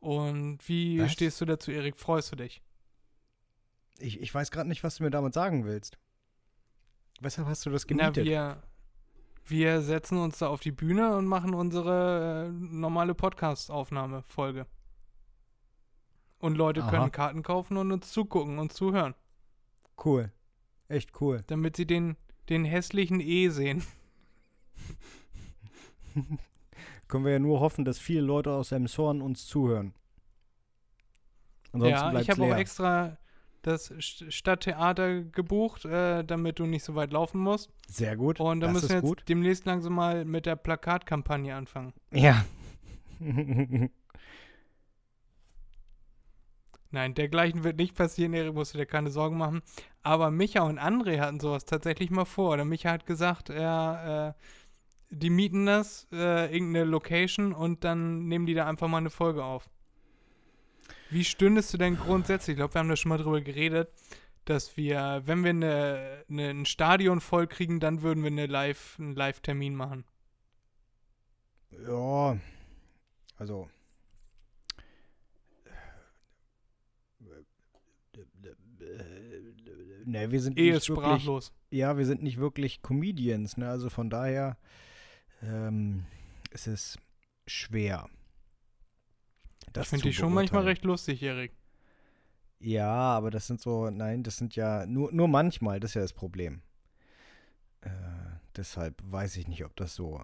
Und 0.00 0.66
wie 0.66 1.00
Was? 1.00 1.12
stehst 1.12 1.40
du 1.40 1.44
dazu, 1.44 1.70
Erik? 1.72 1.96
Freust 1.96 2.32
du 2.32 2.36
dich? 2.36 2.62
Ich, 3.98 4.20
ich 4.20 4.32
weiß 4.32 4.50
gerade 4.50 4.68
nicht, 4.68 4.82
was 4.84 4.96
du 4.96 5.02
mir 5.02 5.10
damit 5.10 5.34
sagen 5.34 5.64
willst. 5.66 5.98
Weshalb 7.20 7.48
hast 7.48 7.66
du 7.66 7.70
das 7.70 7.84
Na, 7.90 8.10
gemietet? 8.10 8.24
wir, 8.24 8.62
wir 9.50 9.80
setzen 9.82 10.18
uns 10.18 10.38
da 10.38 10.48
auf 10.48 10.60
die 10.60 10.72
Bühne 10.72 11.16
und 11.16 11.26
machen 11.26 11.54
unsere 11.54 12.46
äh, 12.46 12.50
normale 12.50 13.14
Podcast-Aufnahme-Folge. 13.14 14.66
Und 16.38 16.56
Leute 16.56 16.82
Aha. 16.82 16.90
können 16.90 17.12
Karten 17.12 17.42
kaufen 17.42 17.76
und 17.76 17.90
uns 17.90 18.12
zugucken 18.12 18.58
und 18.58 18.72
zuhören, 18.72 19.14
cool. 20.04 20.30
Echt 20.88 21.20
cool. 21.20 21.42
damit 21.48 21.76
sie 21.76 21.86
den, 21.86 22.16
den 22.48 22.64
hässlichen 22.64 23.20
E 23.20 23.48
sehen. 23.48 23.82
Können 27.08 27.24
wir 27.24 27.32
ja 27.32 27.38
nur 27.38 27.60
hoffen, 27.60 27.84
dass 27.84 27.98
viele 27.98 28.20
Leute 28.20 28.52
aus 28.52 28.72
Emshorn 28.72 29.20
uns 29.20 29.46
zuhören. 29.46 29.94
Ansonsten 31.72 32.14
ja, 32.14 32.20
ich 32.20 32.30
habe 32.30 32.42
auch 32.44 32.56
extra 32.56 33.18
das 33.68 33.90
St- 33.92 34.30
Stadttheater 34.30 35.22
gebucht, 35.22 35.84
äh, 35.84 36.24
damit 36.24 36.58
du 36.58 36.66
nicht 36.66 36.84
so 36.84 36.94
weit 36.94 37.12
laufen 37.12 37.40
musst. 37.40 37.70
Sehr 37.88 38.16
gut. 38.16 38.40
Und 38.40 38.60
da 38.60 38.66
das 38.68 38.74
müssen 38.74 38.84
ist 38.86 38.90
wir 38.90 38.96
jetzt 38.96 39.04
gut. 39.06 39.24
demnächst 39.28 39.64
langsam 39.66 39.94
mal 39.94 40.24
mit 40.24 40.46
der 40.46 40.56
Plakatkampagne 40.56 41.54
anfangen. 41.54 41.92
Ja. 42.12 42.44
Nein, 46.90 47.12
dergleichen 47.14 47.64
wird 47.64 47.76
nicht 47.76 47.94
passieren, 47.94 48.32
Erik, 48.32 48.54
musst 48.54 48.72
du 48.72 48.78
dir 48.78 48.86
keine 48.86 49.10
Sorgen 49.10 49.36
machen. 49.36 49.60
Aber 50.02 50.30
Micha 50.30 50.62
und 50.62 50.78
André 50.80 51.20
hatten 51.20 51.38
sowas 51.38 51.66
tatsächlich 51.66 52.10
mal 52.10 52.24
vor. 52.24 52.54
Oder 52.54 52.64
Micha 52.64 52.90
hat 52.90 53.04
gesagt, 53.04 53.50
er, 53.50 54.34
äh, 54.38 54.42
die 55.10 55.28
mieten 55.28 55.66
das, 55.66 56.06
äh, 56.12 56.50
irgendeine 56.54 56.84
Location 56.86 57.52
und 57.52 57.84
dann 57.84 58.26
nehmen 58.26 58.46
die 58.46 58.54
da 58.54 58.66
einfach 58.66 58.88
mal 58.88 58.98
eine 58.98 59.10
Folge 59.10 59.44
auf. 59.44 59.68
Wie 61.10 61.24
stündest 61.24 61.72
du 61.72 61.78
denn 61.78 61.96
grundsätzlich? 61.96 62.54
Ich 62.54 62.58
glaube, 62.58 62.74
wir 62.74 62.80
haben 62.80 62.88
da 62.88 62.96
schon 62.96 63.08
mal 63.08 63.18
drüber 63.18 63.40
geredet, 63.40 63.90
dass 64.44 64.76
wir, 64.76 65.22
wenn 65.24 65.42
wir 65.42 65.50
eine, 65.50 66.24
eine, 66.28 66.50
ein 66.50 66.66
Stadion 66.66 67.20
voll 67.20 67.46
kriegen, 67.46 67.80
dann 67.80 68.02
würden 68.02 68.22
wir 68.22 68.30
eine 68.30 68.46
Live, 68.46 68.96
einen 68.98 69.14
Live-Termin 69.14 69.74
machen. 69.74 70.04
Ja, 71.70 72.38
also. 73.36 73.68
Ne, 80.04 80.30
wir 80.30 80.40
sind 80.40 80.58
Ehe 80.58 80.72
nicht 80.72 80.82
ist 80.82 80.88
wirklich, 80.88 81.22
sprachlos. 81.22 81.52
ja, 81.70 81.98
wir 81.98 82.06
sind 82.06 82.22
nicht 82.22 82.38
wirklich 82.38 82.80
Comedians, 82.80 83.58
ne? 83.58 83.68
Also 83.68 83.90
von 83.90 84.08
daher 84.08 84.56
ähm, 85.42 86.06
ist 86.50 86.66
es 86.66 86.98
schwer. 87.46 88.08
Das 89.78 89.86
ich 89.86 89.90
finde 89.90 90.02
zu 90.02 90.08
dich 90.08 90.16
schon 90.16 90.32
manchmal 90.32 90.64
recht 90.64 90.84
lustig, 90.84 91.22
Erik. 91.22 91.52
Ja, 92.60 92.90
aber 92.90 93.30
das 93.30 93.46
sind 93.46 93.60
so, 93.60 93.90
nein, 93.90 94.22
das 94.22 94.36
sind 94.36 94.56
ja 94.56 94.84
nur, 94.86 95.12
nur 95.12 95.28
manchmal, 95.28 95.80
das 95.80 95.92
ist 95.92 95.94
ja 95.94 96.00
das 96.02 96.12
Problem. 96.12 96.62
Äh, 97.80 97.90
deshalb 98.56 99.00
weiß 99.04 99.36
ich 99.36 99.46
nicht, 99.48 99.64
ob 99.64 99.76
das 99.76 99.94
so 99.94 100.20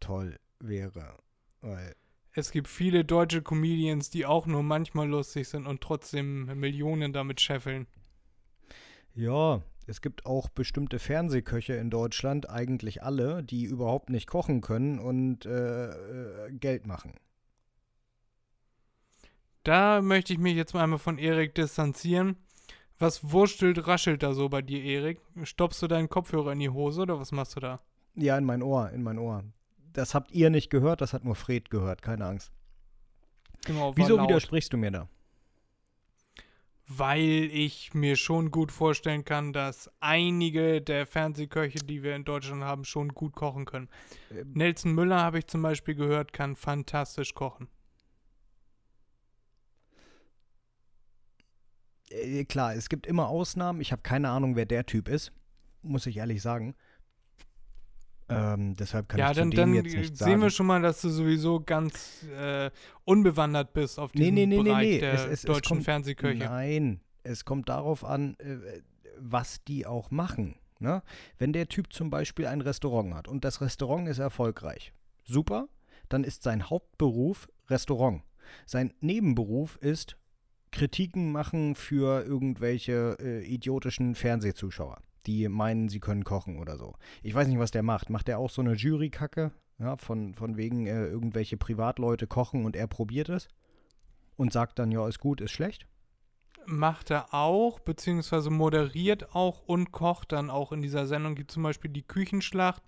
toll 0.00 0.38
wäre. 0.58 1.16
Weil, 1.60 1.94
Es 2.32 2.50
gibt 2.50 2.68
viele 2.68 3.04
deutsche 3.04 3.42
Comedians, 3.42 4.10
die 4.10 4.26
auch 4.26 4.46
nur 4.46 4.62
manchmal 4.62 5.08
lustig 5.08 5.48
sind 5.48 5.66
und 5.66 5.80
trotzdem 5.80 6.46
Millionen 6.58 7.12
damit 7.12 7.40
scheffeln. 7.40 7.86
ja, 9.14 9.62
es 9.88 10.00
gibt 10.00 10.26
auch 10.26 10.48
bestimmte 10.48 10.98
Fernsehköche 10.98 11.74
in 11.74 11.90
Deutschland, 11.90 12.50
eigentlich 12.50 13.02
alle, 13.04 13.44
die 13.44 13.64
überhaupt 13.64 14.10
nicht 14.10 14.26
kochen 14.26 14.60
können 14.60 14.98
und 14.98 15.46
äh, 15.46 16.46
äh, 16.48 16.52
Geld 16.52 16.86
machen. 16.86 17.14
Da 19.66 20.00
möchte 20.00 20.32
ich 20.32 20.38
mich 20.38 20.54
jetzt 20.54 20.74
mal 20.74 20.84
einmal 20.84 21.00
von 21.00 21.18
Erik 21.18 21.52
distanzieren. 21.56 22.36
Was 23.00 23.32
wurstelt, 23.32 23.88
raschelt 23.88 24.22
da 24.22 24.32
so 24.32 24.48
bei 24.48 24.62
dir, 24.62 24.80
Erik? 24.80 25.20
Stoppst 25.42 25.82
du 25.82 25.88
deinen 25.88 26.08
Kopfhörer 26.08 26.52
in 26.52 26.60
die 26.60 26.70
Hose 26.70 27.02
oder 27.02 27.18
was 27.18 27.32
machst 27.32 27.56
du 27.56 27.60
da? 27.60 27.80
Ja, 28.14 28.38
in 28.38 28.44
mein 28.44 28.62
Ohr, 28.62 28.90
in 28.90 29.02
mein 29.02 29.18
Ohr. 29.18 29.42
Das 29.92 30.14
habt 30.14 30.30
ihr 30.30 30.50
nicht 30.50 30.70
gehört, 30.70 31.00
das 31.00 31.12
hat 31.12 31.24
nur 31.24 31.34
Fred 31.34 31.68
gehört, 31.68 32.00
keine 32.00 32.26
Angst. 32.26 32.52
Genau, 33.64 33.92
Wieso 33.96 34.16
laut. 34.16 34.28
widersprichst 34.28 34.72
du 34.72 34.76
mir 34.76 34.92
da? 34.92 35.08
Weil 36.86 37.50
ich 37.52 37.92
mir 37.92 38.14
schon 38.14 38.52
gut 38.52 38.70
vorstellen 38.70 39.24
kann, 39.24 39.52
dass 39.52 39.90
einige 39.98 40.80
der 40.80 41.06
Fernsehköche, 41.06 41.80
die 41.80 42.04
wir 42.04 42.14
in 42.14 42.24
Deutschland 42.24 42.62
haben, 42.62 42.84
schon 42.84 43.08
gut 43.08 43.34
kochen 43.34 43.64
können. 43.64 43.88
Ähm, 44.30 44.52
Nelson 44.54 44.92
Müller, 44.92 45.20
habe 45.20 45.40
ich 45.40 45.48
zum 45.48 45.62
Beispiel 45.62 45.96
gehört, 45.96 46.32
kann 46.32 46.54
fantastisch 46.54 47.34
kochen. 47.34 47.66
Äh, 52.10 52.44
klar, 52.44 52.74
es 52.74 52.88
gibt 52.88 53.06
immer 53.06 53.28
Ausnahmen. 53.28 53.80
Ich 53.80 53.92
habe 53.92 54.02
keine 54.02 54.28
Ahnung, 54.30 54.56
wer 54.56 54.66
der 54.66 54.86
Typ 54.86 55.08
ist, 55.08 55.32
muss 55.82 56.06
ich 56.06 56.16
ehrlich 56.18 56.42
sagen. 56.42 56.74
Ähm, 58.28 58.74
deshalb 58.74 59.08
kann 59.08 59.20
ja, 59.20 59.30
ich 59.30 59.36
dann, 59.36 59.50
zu 59.52 59.56
dem 59.56 59.72
dann 59.72 59.74
jetzt 59.74 59.94
nicht 59.94 60.16
sehen 60.16 60.26
sagen. 60.26 60.42
wir 60.42 60.50
schon 60.50 60.66
mal, 60.66 60.82
dass 60.82 61.00
du 61.00 61.10
sowieso 61.10 61.60
ganz 61.60 62.24
äh, 62.24 62.70
unbewandert 63.04 63.72
bist 63.72 64.00
auf 64.00 64.10
diesem 64.10 64.34
nee, 64.34 64.46
nee, 64.46 64.56
nee, 64.56 64.62
Bereich 64.64 64.86
nee. 64.88 64.98
der 64.98 65.14
Es- 65.14 65.20
es- 65.26 65.30
es 65.30 65.42
deutschen 65.42 65.76
kommt- 65.76 65.84
Fernsehköche. 65.84 66.38
Nein, 66.44 67.00
es 67.22 67.44
kommt 67.44 67.68
darauf 67.68 68.04
an, 68.04 68.36
äh, 68.40 68.80
was 69.18 69.62
die 69.64 69.86
auch 69.86 70.10
machen. 70.10 70.56
Ne? 70.80 71.02
Wenn 71.38 71.52
der 71.52 71.68
Typ 71.68 71.92
zum 71.92 72.10
Beispiel 72.10 72.46
ein 72.48 72.60
Restaurant 72.60 73.14
hat 73.14 73.28
und 73.28 73.44
das 73.44 73.60
Restaurant 73.60 74.08
ist 74.08 74.18
erfolgreich, 74.18 74.92
super, 75.24 75.68
dann 76.08 76.24
ist 76.24 76.42
sein 76.42 76.68
Hauptberuf 76.68 77.48
Restaurant. 77.68 78.22
Sein 78.66 78.92
Nebenberuf 79.00 79.76
ist 79.76 80.16
Kritiken 80.76 81.32
machen 81.32 81.74
für 81.74 82.22
irgendwelche 82.24 83.16
äh, 83.20 83.44
idiotischen 83.44 84.14
Fernsehzuschauer, 84.14 84.98
die 85.26 85.48
meinen, 85.48 85.88
sie 85.88 86.00
können 86.00 86.22
kochen 86.24 86.58
oder 86.58 86.76
so. 86.76 86.94
Ich 87.22 87.34
weiß 87.34 87.48
nicht, 87.48 87.58
was 87.58 87.70
der 87.70 87.82
macht. 87.82 88.10
Macht 88.10 88.28
der 88.28 88.38
auch 88.38 88.50
so 88.50 88.60
eine 88.60 88.74
Jury-Kacke? 88.74 89.52
Ja, 89.78 89.96
von, 89.96 90.34
von 90.34 90.56
wegen 90.56 90.86
äh, 90.86 91.06
irgendwelche 91.06 91.56
Privatleute 91.56 92.26
kochen 92.26 92.64
und 92.64 92.76
er 92.76 92.86
probiert 92.86 93.28
es 93.28 93.48
und 94.36 94.52
sagt 94.52 94.78
dann, 94.78 94.90
ja, 94.90 95.06
ist 95.08 95.18
gut, 95.18 95.40
ist 95.40 95.50
schlecht? 95.52 95.86
Macht 96.66 97.10
er 97.10 97.32
auch, 97.32 97.78
beziehungsweise 97.80 98.50
moderiert 98.50 99.34
auch 99.34 99.62
und 99.66 99.92
kocht 99.92 100.32
dann 100.32 100.50
auch 100.50 100.72
in 100.72 100.82
dieser 100.82 101.06
Sendung, 101.06 101.36
wie 101.38 101.46
zum 101.46 101.62
Beispiel 101.62 101.90
die 101.90 102.02
Küchenschlacht. 102.06 102.82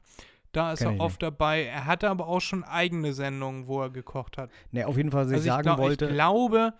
Da 0.52 0.72
ist 0.72 0.78
Kenn 0.80 0.88
er 0.88 0.94
ich 0.94 1.00
oft 1.00 1.22
dabei. 1.22 1.64
Er 1.64 1.84
hatte 1.86 2.08
aber 2.10 2.26
auch 2.26 2.40
schon 2.40 2.64
eigene 2.64 3.12
Sendungen, 3.12 3.66
wo 3.66 3.82
er 3.82 3.90
gekocht 3.90 4.36
hat. 4.38 4.50
Ne, 4.72 4.86
auf 4.86 4.96
jeden 4.96 5.10
Fall, 5.10 5.24
was 5.26 5.30
ich 5.32 5.36
Also 5.36 5.46
sagen 5.48 5.62
glaub- 5.62 5.78
wollte. 5.78 6.06
ich 6.06 6.12
glaube, 6.12 6.72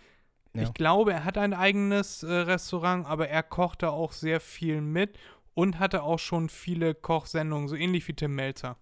Ja. 0.55 0.63
ich 0.63 0.75
glaube, 0.75 1.13
er 1.13 1.25
hat 1.25 1.39
ein 1.39 1.55
eigenes 1.55 2.23
äh, 2.23 2.33
Restaurant, 2.33 3.07
aber 3.07 3.29
er 3.29 3.43
kocht 3.43 3.83
da 3.83 3.91
auch 3.91 4.13
sehr 4.13 4.41
viel 4.41 4.81
mit 4.81 5.19
und 5.55 5.79
hatte 5.79 6.03
auch 6.03 6.19
schon 6.19 6.49
viele 6.49 6.95
Kochsendungen, 6.95 7.69
so 7.69 7.77
ähnlich 7.77 8.07
wie 8.09 8.15
Tim 8.15 8.35
Melzer. 8.35 8.77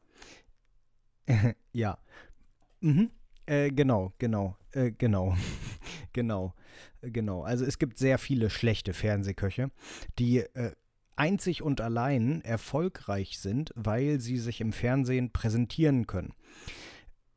ja. 1.73 1.99
Mhm. 2.81 3.11
Äh, 3.47 3.71
genau, 3.71 4.13
genau, 4.19 4.57
äh, 4.73 4.91
genau, 4.91 5.37
genau, 6.13 6.53
äh, 7.01 7.11
genau. 7.11 7.43
Also 7.43 7.65
es 7.65 7.79
gibt 7.79 7.99
sehr 7.99 8.19
viele 8.19 8.51
schlechte 8.51 8.93
Fernsehköche, 8.93 9.71
die 10.19 10.39
äh, 10.39 10.73
einzig 11.15 11.63
und 11.63 11.81
allein 11.81 12.43
erfolgreich 12.43 13.39
sind, 13.39 13.73
weil 13.75 14.21
sie 14.21 14.37
sich 14.37 14.61
im 14.61 14.73
Fernsehen 14.73 15.33
präsentieren 15.33 16.07
können. 16.07 16.35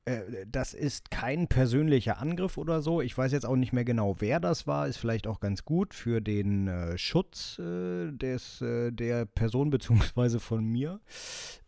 Äh, 0.10 0.46
Das 0.48 0.74
ist 0.74 1.12
kein 1.12 1.48
persönlicher 1.48 2.20
Angriff 2.20 2.58
oder 2.58 2.82
so. 2.82 3.02
Ich 3.02 3.18
weiß 3.18 3.32
jetzt 3.32 3.46
auch 3.46 3.56
nicht 3.56 3.74
mehr 3.74 3.86
genau, 3.86 4.16
wer 4.20 4.40
das 4.40 4.68
war. 4.68 4.88
Ist 4.88 4.98
vielleicht 4.98 5.28
auch 5.28 5.40
ganz 5.40 5.64
gut 5.66 5.94
für 5.94 6.22
den 6.22 6.68
äh, 6.68 6.98
Schutz 6.98 7.60
äh, 7.60 8.12
des, 8.12 8.62
äh, 8.62 8.92
der 8.92 9.26
Person 9.26 9.70
beziehungsweise 9.72 10.40
von 10.40 10.66
mir. 10.66 11.00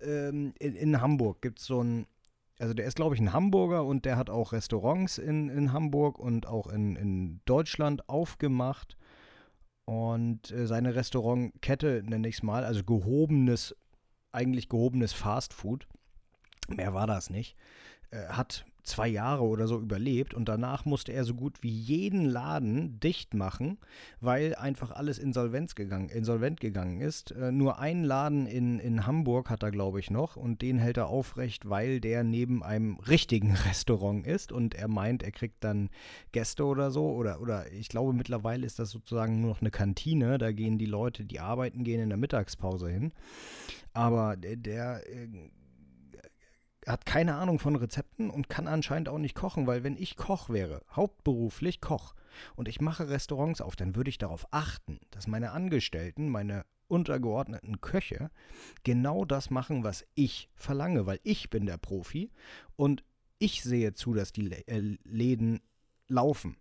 Ähm, 0.02 0.54
in, 0.60 0.76
in 0.76 1.02
Hamburg 1.02 1.42
gibt 1.42 1.60
es 1.60 1.66
so 1.66 1.84
ein 1.84 2.08
also 2.60 2.76
der 2.76 2.86
ist, 2.86 2.96
glaube 2.96 3.16
ich, 3.16 3.22
ein 3.22 3.34
Hamburger 3.34 3.84
und 3.86 4.06
der 4.06 4.18
hat 4.18 4.30
auch 4.30 4.52
Restaurants 4.52 5.18
in, 5.18 5.50
in 5.50 5.74
Hamburg 5.74 6.20
und 6.20 6.46
auch 6.46 6.68
in, 6.68 6.96
in 6.96 7.42
Deutschland 7.46 8.08
aufgemacht. 8.08 8.98
Und 9.86 10.52
äh, 10.52 10.68
seine 10.68 10.94
Restaurantkette, 10.94 12.04
nenne 12.06 12.28
ich 12.28 12.36
es 12.36 12.44
mal, 12.44 12.64
also 12.64 12.84
gehobenes, 12.84 13.76
eigentlich 14.32 14.70
gehobenes 14.70 15.12
Fastfood, 15.12 15.88
mehr 16.70 16.94
war 16.94 17.08
das 17.08 17.32
nicht, 17.32 17.56
äh, 18.12 18.28
hat 18.28 18.66
zwei 18.84 19.08
Jahre 19.08 19.44
oder 19.44 19.68
so 19.68 19.80
überlebt 19.80 20.34
und 20.34 20.50
danach 20.50 20.86
musste 20.86 21.14
er 21.14 21.24
so 21.24 21.34
gut 21.34 21.62
wie 21.62 21.70
jeden 21.70 22.26
Laden 22.26 23.00
dicht 23.00 23.34
machen, 23.34 23.78
weil 24.20 24.56
einfach 24.56 24.92
alles 24.92 25.20
insolvenz 25.20 25.76
gegangen, 25.76 26.10
insolvent 26.10 26.60
gegangen 26.60 27.00
ist. 27.02 27.32
Äh, 27.32 27.52
nur 27.52 27.80
einen 27.80 28.04
Laden 28.04 28.48
in, 28.48 28.80
in 28.80 29.06
Hamburg 29.06 29.50
hat 29.50 29.64
er, 29.64 29.72
glaube 29.72 30.00
ich, 30.00 30.10
noch 30.10 30.36
und 30.36 30.62
den 30.62 30.80
hält 30.80 30.98
er 30.98 31.08
aufrecht, 31.08 31.70
weil 31.70 32.00
der 32.00 32.24
neben 32.24 32.64
einem 32.64 32.98
richtigen 33.00 33.56
Restaurant 33.68 34.26
ist 34.26 34.52
und 34.52 34.76
er 34.76 34.88
meint, 34.88 35.24
er 35.24 35.32
kriegt 35.32 35.64
dann 35.64 35.90
Gäste 36.32 36.66
oder 36.66 36.92
so 36.92 37.12
oder, 37.12 37.42
oder 37.42 37.72
ich 37.72 37.90
glaube 37.90 38.14
mittlerweile 38.14 38.66
ist 38.66 38.80
das 38.80 38.90
sozusagen 38.90 39.42
nur 39.42 39.52
noch 39.52 39.62
eine 39.62 39.72
Kantine, 39.72 40.38
da 40.38 40.52
gehen 40.52 40.78
die 40.78 40.86
Leute, 40.86 41.24
die 41.24 41.40
arbeiten, 41.40 41.84
gehen 41.84 42.02
in 42.02 42.10
der 42.10 42.18
Mittagspause 42.18 42.90
hin. 42.90 43.12
Aber 43.94 44.38
der, 44.38 44.56
der 44.56 45.08
äh, 45.08 45.28
hat 46.88 47.06
keine 47.06 47.36
Ahnung 47.36 47.60
von 47.60 47.76
Rezepten 47.76 48.30
und 48.30 48.50
kann 48.50 48.68
anscheinend 48.68 49.10
auch 49.10 49.18
nicht 49.18 49.36
kochen, 49.36 49.68
weil 49.68 49.84
wenn 49.84 49.98
ich 49.98 50.16
Koch 50.16 50.50
wäre, 50.50 50.82
hauptberuflich 50.96 51.82
Koch, 51.82 52.16
und 52.56 52.68
ich 52.68 52.82
mache 52.82 53.10
Restaurants 53.10 53.62
auf, 53.62 53.76
dann 53.76 53.96
würde 53.96 54.10
ich 54.10 54.18
darauf 54.18 54.48
achten, 54.52 55.00
dass 55.12 55.28
meine 55.28 55.52
Angestellten, 55.52 56.30
meine 56.30 56.66
untergeordneten 56.88 57.80
Köche 57.80 58.32
genau 58.84 59.24
das 59.26 59.50
machen, 59.50 59.84
was 59.84 60.06
ich 60.14 60.50
verlange, 60.56 61.06
weil 61.06 61.20
ich 61.24 61.50
bin 61.50 61.66
der 61.66 61.78
Profi 61.78 62.32
und 62.76 63.04
ich 63.40 63.64
sehe 63.64 63.94
zu, 63.94 64.14
dass 64.14 64.34
die 64.34 64.52
äh, 64.52 64.98
Läden 65.04 65.62
laufen. 66.08 66.58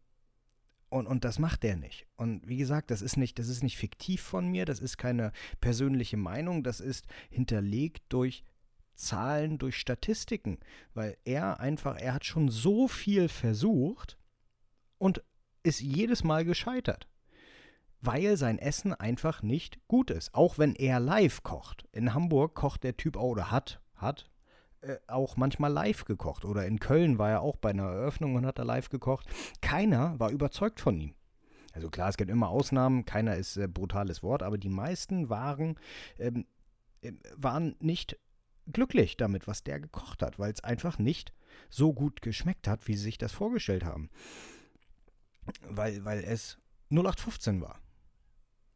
Und, 0.89 1.07
und 1.07 1.25
das 1.25 1.39
macht 1.39 1.63
der 1.63 1.77
nicht. 1.77 2.07
Und 2.17 2.49
wie 2.49 2.57
gesagt, 2.57 2.91
das 2.91 3.03
ist 3.03 3.17
nicht, 3.17 3.39
das 3.39 3.49
ist 3.49 3.63
nicht 3.63 3.77
fiktiv 3.77 4.23
von 4.23 4.49
mir, 4.49 4.65
das 4.65 4.81
ist 4.81 4.97
keine 4.97 5.33
persönliche 5.61 6.17
Meinung, 6.17 6.65
das 6.65 6.81
ist 6.81 7.07
hinterlegt 7.29 8.05
durch 8.09 8.45
Zahlen, 9.01 9.59
durch 9.59 9.77
Statistiken, 9.77 10.59
weil 10.95 11.17
er 11.25 11.61
einfach, 11.61 11.97
er 11.97 12.15
hat 12.15 12.25
schon 12.25 12.49
so 12.49 12.89
viel 12.89 13.29
versucht 13.29 14.19
und 14.99 15.23
ist 15.63 15.81
jedes 15.81 16.25
Mal 16.25 16.45
gescheitert, 16.45 17.09
weil 18.01 18.37
sein 18.37 18.59
Essen 18.59 18.95
einfach 18.95 19.43
nicht 19.43 19.79
gut 19.89 20.11
ist, 20.11 20.35
auch 20.35 20.59
wenn 20.59 20.75
er 20.75 21.01
live 21.01 21.43
kocht. 21.43 21.87
In 21.93 22.15
Hamburg 22.15 22.55
kocht 22.55 22.85
der 22.85 22.97
Typ 22.97 23.17
oder 23.17 23.51
hat, 23.51 23.81
hat 23.95 24.31
äh, 24.83 24.97
auch 25.09 25.37
manchmal 25.37 25.73
live 25.73 26.05
gekocht 26.05 26.45
oder 26.45 26.67
in 26.67 26.81
Köln 26.81 27.19
war 27.19 27.31
er 27.31 27.43
auch 27.43 27.57
bei 27.57 27.71
einer 27.71 27.85
Eröffnung 27.85 28.35
und 28.37 28.47
hat 28.47 28.59
er 28.59 28.65
live 28.65 28.89
gekocht. 28.89 29.27
Keiner 29.61 30.19
war 30.19 30.31
überzeugt 30.31 30.81
von 30.81 30.99
ihm. 30.99 31.15
Also 31.73 31.91
klar, 31.91 32.09
es 32.09 32.17
gibt 32.17 32.31
immer 32.31 32.49
Ausnahmen, 32.49 33.05
keiner 33.05 33.37
ist 33.37 33.57
äh, 33.57 33.69
brutales 33.69 34.23
Wort, 34.23 34.43
aber 34.43 34.59
die 34.59 34.71
meisten 34.71 35.29
waren, 35.29 35.79
ähm, 36.19 36.47
äh, 37.03 37.13
waren 37.37 37.77
nicht 37.81 38.19
glücklich 38.73 39.17
damit, 39.17 39.47
was 39.47 39.63
der 39.63 39.81
gekocht 39.81 40.23
hat, 40.23 40.39
weil 40.39 40.53
es 40.53 40.63
einfach 40.65 40.99
nicht 40.99 41.33
so 41.69 41.93
gut 41.93 42.23
geschmeckt 42.23 42.69
hat, 42.69 42.89
wie 42.89 42.95
sie 42.95 43.05
sich 43.05 43.19
das 43.19 43.33
vorgestellt 43.33 43.85
haben. 43.85 44.11
Weil, 45.63 46.05
weil 46.05 46.23
es 46.25 46.59
0815 46.91 47.61
war. 47.61 47.81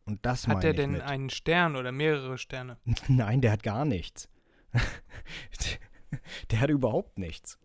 Und 0.06 0.24
das 0.26 0.46
Hat 0.46 0.62
ich 0.64 0.76
denn 0.76 0.92
mit. 0.92 1.02
einen 1.02 1.30
Stern 1.30 1.76
oder 1.76 1.92
mehrere 1.92 2.36
Sterne? 2.38 2.78
Nein, 3.08 3.40
der 3.40 3.52
hat 3.52 3.62
gar 3.62 3.84
nichts. 3.84 4.28
der 6.50 6.60
hat 6.60 6.70
überhaupt 6.70 7.18
nichts. 7.18 7.58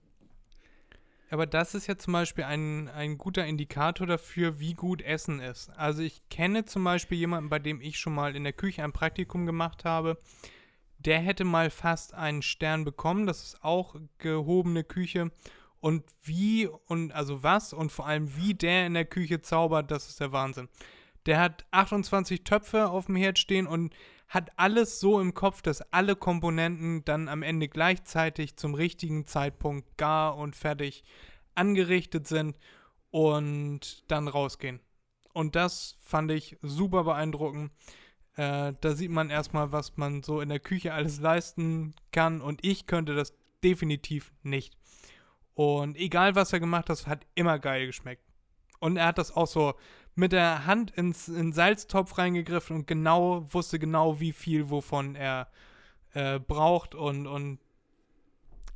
Aber 1.32 1.46
das 1.46 1.76
ist 1.76 1.88
ja 1.88 1.98
zum 1.98 2.14
Beispiel 2.14 2.44
ein, 2.46 2.88
ein 2.88 3.18
guter 3.18 3.46
Indikator 3.46 4.08
dafür, 4.08 4.60
wie 4.60 4.74
gut 4.74 5.02
Essen 5.02 5.40
ist. 5.40 5.70
Also 5.72 6.02
ich 6.02 6.28
kenne 6.30 6.66
zum 6.66 6.84
Beispiel 6.84 7.20
jemanden, 7.20 7.50
bei 7.50 7.60
dem 7.60 7.82
ich 7.82 8.00
schon 8.00 8.16
mal 8.16 8.36
in 8.36 8.44
der 8.44 8.54
Küche 8.54 8.84
ein 8.84 8.94
Praktikum 8.94 9.46
gemacht 9.46 9.86
habe. 9.86 10.18
Der 11.00 11.20
hätte 11.20 11.44
mal 11.44 11.70
fast 11.70 12.14
einen 12.14 12.42
Stern 12.42 12.84
bekommen. 12.84 13.26
Das 13.26 13.44
ist 13.44 13.64
auch 13.64 13.96
gehobene 14.18 14.84
Küche. 14.84 15.32
Und 15.80 16.04
wie 16.22 16.68
und 16.68 17.14
also 17.14 17.42
was 17.42 17.72
und 17.74 17.92
vor 17.92 18.06
allem 18.06 18.36
wie 18.36 18.54
der 18.54 18.86
in 18.86 18.94
der 18.94 19.06
Küche 19.06 19.42
zaubert, 19.42 19.92
das 19.92 20.10
ist 20.10 20.20
der 20.20 20.32
Wahnsinn. 20.32 20.68
Der 21.26 21.40
hat 21.40 21.66
28 21.72 22.44
Töpfe 22.44 22.90
auf 22.90 23.06
dem 23.06 23.16
Herd 23.16 23.40
stehen 23.40 23.66
und 23.66 23.94
hat 24.28 24.52
alles 24.58 25.00
so 25.00 25.20
im 25.20 25.34
Kopf, 25.34 25.62
dass 25.62 25.82
alle 25.92 26.16
Komponenten 26.16 27.04
dann 27.06 27.28
am 27.28 27.44
Ende 27.44 27.68
gleichzeitig 27.68 28.58
zum 28.58 28.74
richtigen 28.76 29.26
Zeitpunkt 29.26 29.98
gar 29.98 30.38
und 30.38 30.56
fertig 30.56 31.04
angerichtet 31.56 32.28
sind 32.28 32.58
und 33.10 34.04
dann 34.12 34.28
rausgehen. 34.28 34.80
Und 35.34 35.56
das 35.56 35.98
fand 36.02 36.32
ich 36.32 36.58
super 36.62 37.04
beeindruckend. 37.04 37.72
Äh, 38.40 38.74
da 38.80 38.94
sieht 38.94 39.12
man 39.12 39.30
erstmal, 39.30 39.74
was 39.74 39.98
man 39.98 40.24
so 40.24 40.40
in 40.40 40.48
der 40.48 40.62
Küche 40.62 40.94
alles 40.94 41.20
leisten 41.20 41.94
kann 42.14 42.40
und 42.40 42.66
ich 42.66 42.86
könnte 42.88 43.14
das 43.14 43.34
definitiv 43.66 44.32
nicht. 44.44 44.78
Und 45.56 45.98
egal, 45.98 46.36
was 46.36 46.54
er 46.54 46.62
gemacht 46.62 46.90
hat, 46.90 47.06
hat 47.06 47.26
immer 47.36 47.60
geil 47.60 47.86
geschmeckt. 47.88 48.24
Und 48.80 48.96
er 48.96 49.08
hat 49.08 49.18
das 49.18 49.36
auch 49.36 49.48
so 49.48 49.74
mit 50.16 50.32
der 50.32 50.66
Hand 50.66 50.92
ins 50.92 51.28
in 51.28 51.52
Salztopf 51.52 52.18
reingegriffen 52.18 52.78
und 52.78 52.88
genau 52.88 53.46
wusste 53.54 53.78
genau, 53.78 54.22
wie 54.22 54.32
viel 54.32 54.70
wovon 54.70 55.16
er 55.16 55.50
äh, 56.14 56.40
braucht 56.40 56.96
und, 56.96 57.28
und 57.28 57.60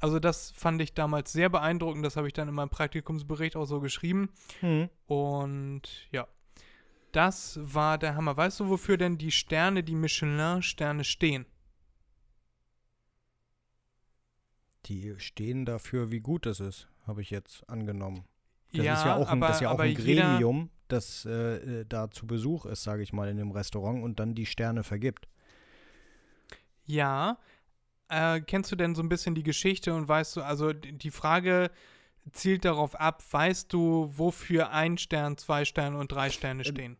also 0.01 0.20
das 0.20 0.51
fand 0.51 0.82
ich 0.82 0.93
damals 0.93 1.32
sehr 1.32 1.47
beeindruckend. 1.47 2.05
Das 2.05 2.18
habe 2.18 2.28
ich 2.28 2.34
dann 2.34 2.49
in 2.49 2.53
meinem 2.53 2.70
Praktikumsbericht 2.70 3.55
auch 3.55 3.64
so 3.64 3.80
geschrieben. 3.80 4.30
Mhm. 4.61 4.89
Und 5.05 5.84
ja, 6.11 6.28
das 7.14 7.59
war 7.61 7.97
der 7.97 8.16
Hammer. 8.16 8.36
Weißt 8.36 8.59
du, 8.59 8.70
wofür 8.70 8.97
denn 8.97 9.18
die 9.18 9.32
Sterne, 9.32 9.84
die 9.84 9.95
Michelin-Sterne 9.95 11.03
stehen? 11.03 11.45
Die 14.86 15.14
stehen 15.18 15.66
dafür, 15.66 16.11
wie 16.11 16.20
gut 16.20 16.45
es 16.45 16.59
ist, 16.59 16.89
habe 17.07 17.22
ich 17.22 17.30
jetzt 17.30 17.68
angenommen. 17.70 18.26
Das 18.74 18.86
ja, 18.86 18.93
ist 18.95 19.05
ja 19.05 19.16
auch 19.16 19.30
ein, 19.30 19.38
aber, 19.38 19.47
das 19.47 19.57
ist 19.57 19.61
ja 19.61 19.70
auch 19.72 19.80
ein 19.80 19.93
Gremium, 19.95 20.70
das 20.88 21.26
äh, 21.26 21.82
äh, 21.82 21.86
da 21.88 22.11
zu 22.11 22.28
Besuch 22.28 22.66
ist, 22.66 22.84
sage 22.84 23.03
ich 23.03 23.14
mal, 23.14 23.30
in 23.30 23.38
dem 23.38 23.51
Restaurant 23.51 24.03
und 24.03 24.20
dann 24.20 24.36
die 24.36 24.45
Sterne 24.45 24.84
vergibt. 24.84 25.28
Ja. 26.86 27.38
Äh, 28.09 28.41
kennst 28.41 28.72
du 28.72 28.76
denn 28.76 28.95
so 28.95 29.01
ein 29.01 29.09
bisschen 29.09 29.36
die 29.36 29.43
Geschichte 29.43 29.93
und 29.93 30.07
weißt 30.07 30.36
du, 30.36 30.41
also 30.41 30.74
die 30.74 31.11
Frage 31.11 31.72
zielt 32.32 32.66
darauf 32.66 32.95
ab, 32.99 33.24
weißt 33.32 33.72
du, 33.72 34.11
wofür 34.16 34.72
ein 34.72 34.97
Stern, 34.97 35.38
zwei 35.38 35.66
Sterne 35.66 35.97
und 35.97 36.11
drei 36.11 36.30
Sterne 36.30 36.64
Ähm, 36.64 36.76
stehen? 36.76 36.97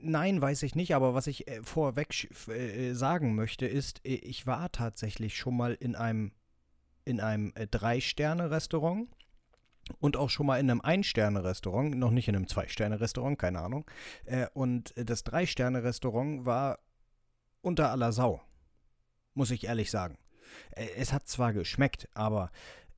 Nein, 0.00 0.40
weiß 0.40 0.62
ich 0.62 0.74
nicht, 0.74 0.94
aber 0.94 1.14
was 1.14 1.26
ich 1.26 1.48
äh, 1.48 1.60
vorweg 1.62 2.08
f- 2.30 2.48
äh, 2.48 2.94
sagen 2.94 3.34
möchte, 3.34 3.66
ist, 3.66 4.04
äh, 4.04 4.14
ich 4.14 4.46
war 4.46 4.70
tatsächlich 4.70 5.36
schon 5.36 5.56
mal 5.56 5.74
in 5.74 5.96
einem, 5.96 6.32
in 7.04 7.20
einem 7.20 7.52
äh, 7.56 7.66
Drei-Sterne-Restaurant 7.66 9.08
und 9.98 10.16
auch 10.16 10.30
schon 10.30 10.46
mal 10.46 10.60
in 10.60 10.70
einem 10.70 10.80
Ein-Sterne-Restaurant, 10.80 11.96
noch 11.96 12.10
nicht 12.12 12.28
in 12.28 12.36
einem 12.36 12.46
Zwei-Sterne-Restaurant, 12.46 13.38
keine 13.38 13.60
Ahnung. 13.60 13.90
Äh, 14.24 14.46
und 14.54 14.96
äh, 14.96 15.04
das 15.04 15.24
Drei-Sterne-Restaurant 15.24 16.46
war 16.46 16.78
unter 17.60 17.90
aller 17.90 18.12
Sau, 18.12 18.40
muss 19.34 19.50
ich 19.50 19.64
ehrlich 19.64 19.90
sagen. 19.90 20.16
Äh, 20.70 20.88
es 20.96 21.12
hat 21.12 21.26
zwar 21.26 21.52
geschmeckt, 21.52 22.08
aber 22.14 22.50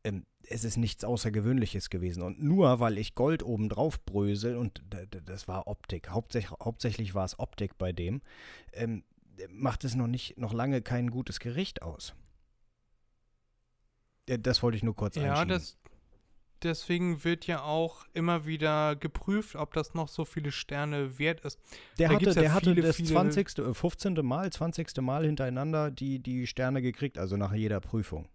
ähm, 0.05 0.24
es 0.48 0.64
ist 0.64 0.76
nichts 0.76 1.05
Außergewöhnliches 1.05 1.90
gewesen. 1.90 2.22
Und 2.22 2.42
nur 2.42 2.80
weil 2.80 2.98
ich 2.98 3.14
Gold 3.14 3.42
oben 3.42 3.68
drauf 3.68 4.01
brösel, 4.05 4.57
und 4.57 4.82
das 5.26 5.46
war 5.48 5.66
Optik, 5.66 6.09
hauptsächlich, 6.11 6.51
hauptsächlich 6.62 7.14
war 7.14 7.24
es 7.24 7.38
Optik 7.38 7.76
bei 7.78 7.92
dem, 7.92 8.22
ähm, 8.72 9.05
macht 9.51 9.84
es 9.84 9.94
noch 9.94 10.07
nicht, 10.07 10.36
noch 10.38 10.53
lange 10.53 10.82
kein 10.82 11.11
gutes 11.11 11.40
Gericht 11.40 11.82
aus. 11.82 12.14
Äh, 14.26 14.38
Das 14.38 14.62
wollte 14.62 14.76
ich 14.76 14.82
nur 14.82 14.96
kurz 14.96 15.16
Ja, 15.16 15.30
einschieben. 15.32 15.48
das, 15.48 15.78
deswegen 16.62 17.24
wird 17.24 17.46
ja 17.46 17.62
auch 17.62 18.07
immer 18.12 18.44
wieder 18.46 18.96
geprüft, 18.96 19.57
ob 19.57 19.72
das 19.74 19.94
noch 19.94 20.09
so 20.09 20.24
viele 20.24 20.53
Sterne 20.53 21.18
wert 21.18 21.40
ist. 21.40 21.59
Der 21.98 22.09
Da 22.09 22.14
hatte, 22.16 22.24
ja 22.26 22.34
der 22.34 22.55
hatte 22.55 22.70
viele, 22.74 22.82
das 22.86 22.96
viele- 22.96 23.09
20., 23.09 23.59
äh, 23.59 23.74
15. 23.74 24.14
Mal, 24.24 24.51
20. 24.53 25.01
Mal 25.03 25.24
hintereinander 25.24 25.90
die, 25.90 26.18
die 26.18 26.46
Sterne 26.46 26.82
gekriegt, 26.82 27.18
also 27.18 27.36
nach 27.36 27.53
jeder 27.55 27.80
Prüfung. 27.80 28.28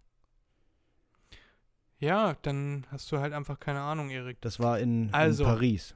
Ja, 1.98 2.34
dann 2.42 2.86
hast 2.90 3.10
du 3.10 3.18
halt 3.18 3.32
einfach 3.32 3.58
keine 3.58 3.80
Ahnung, 3.80 4.10
Erik. 4.10 4.40
Das 4.42 4.60
war 4.60 4.78
in, 4.78 5.08
Also. 5.12 5.44
in 5.44 5.50
Paris. 5.50 5.94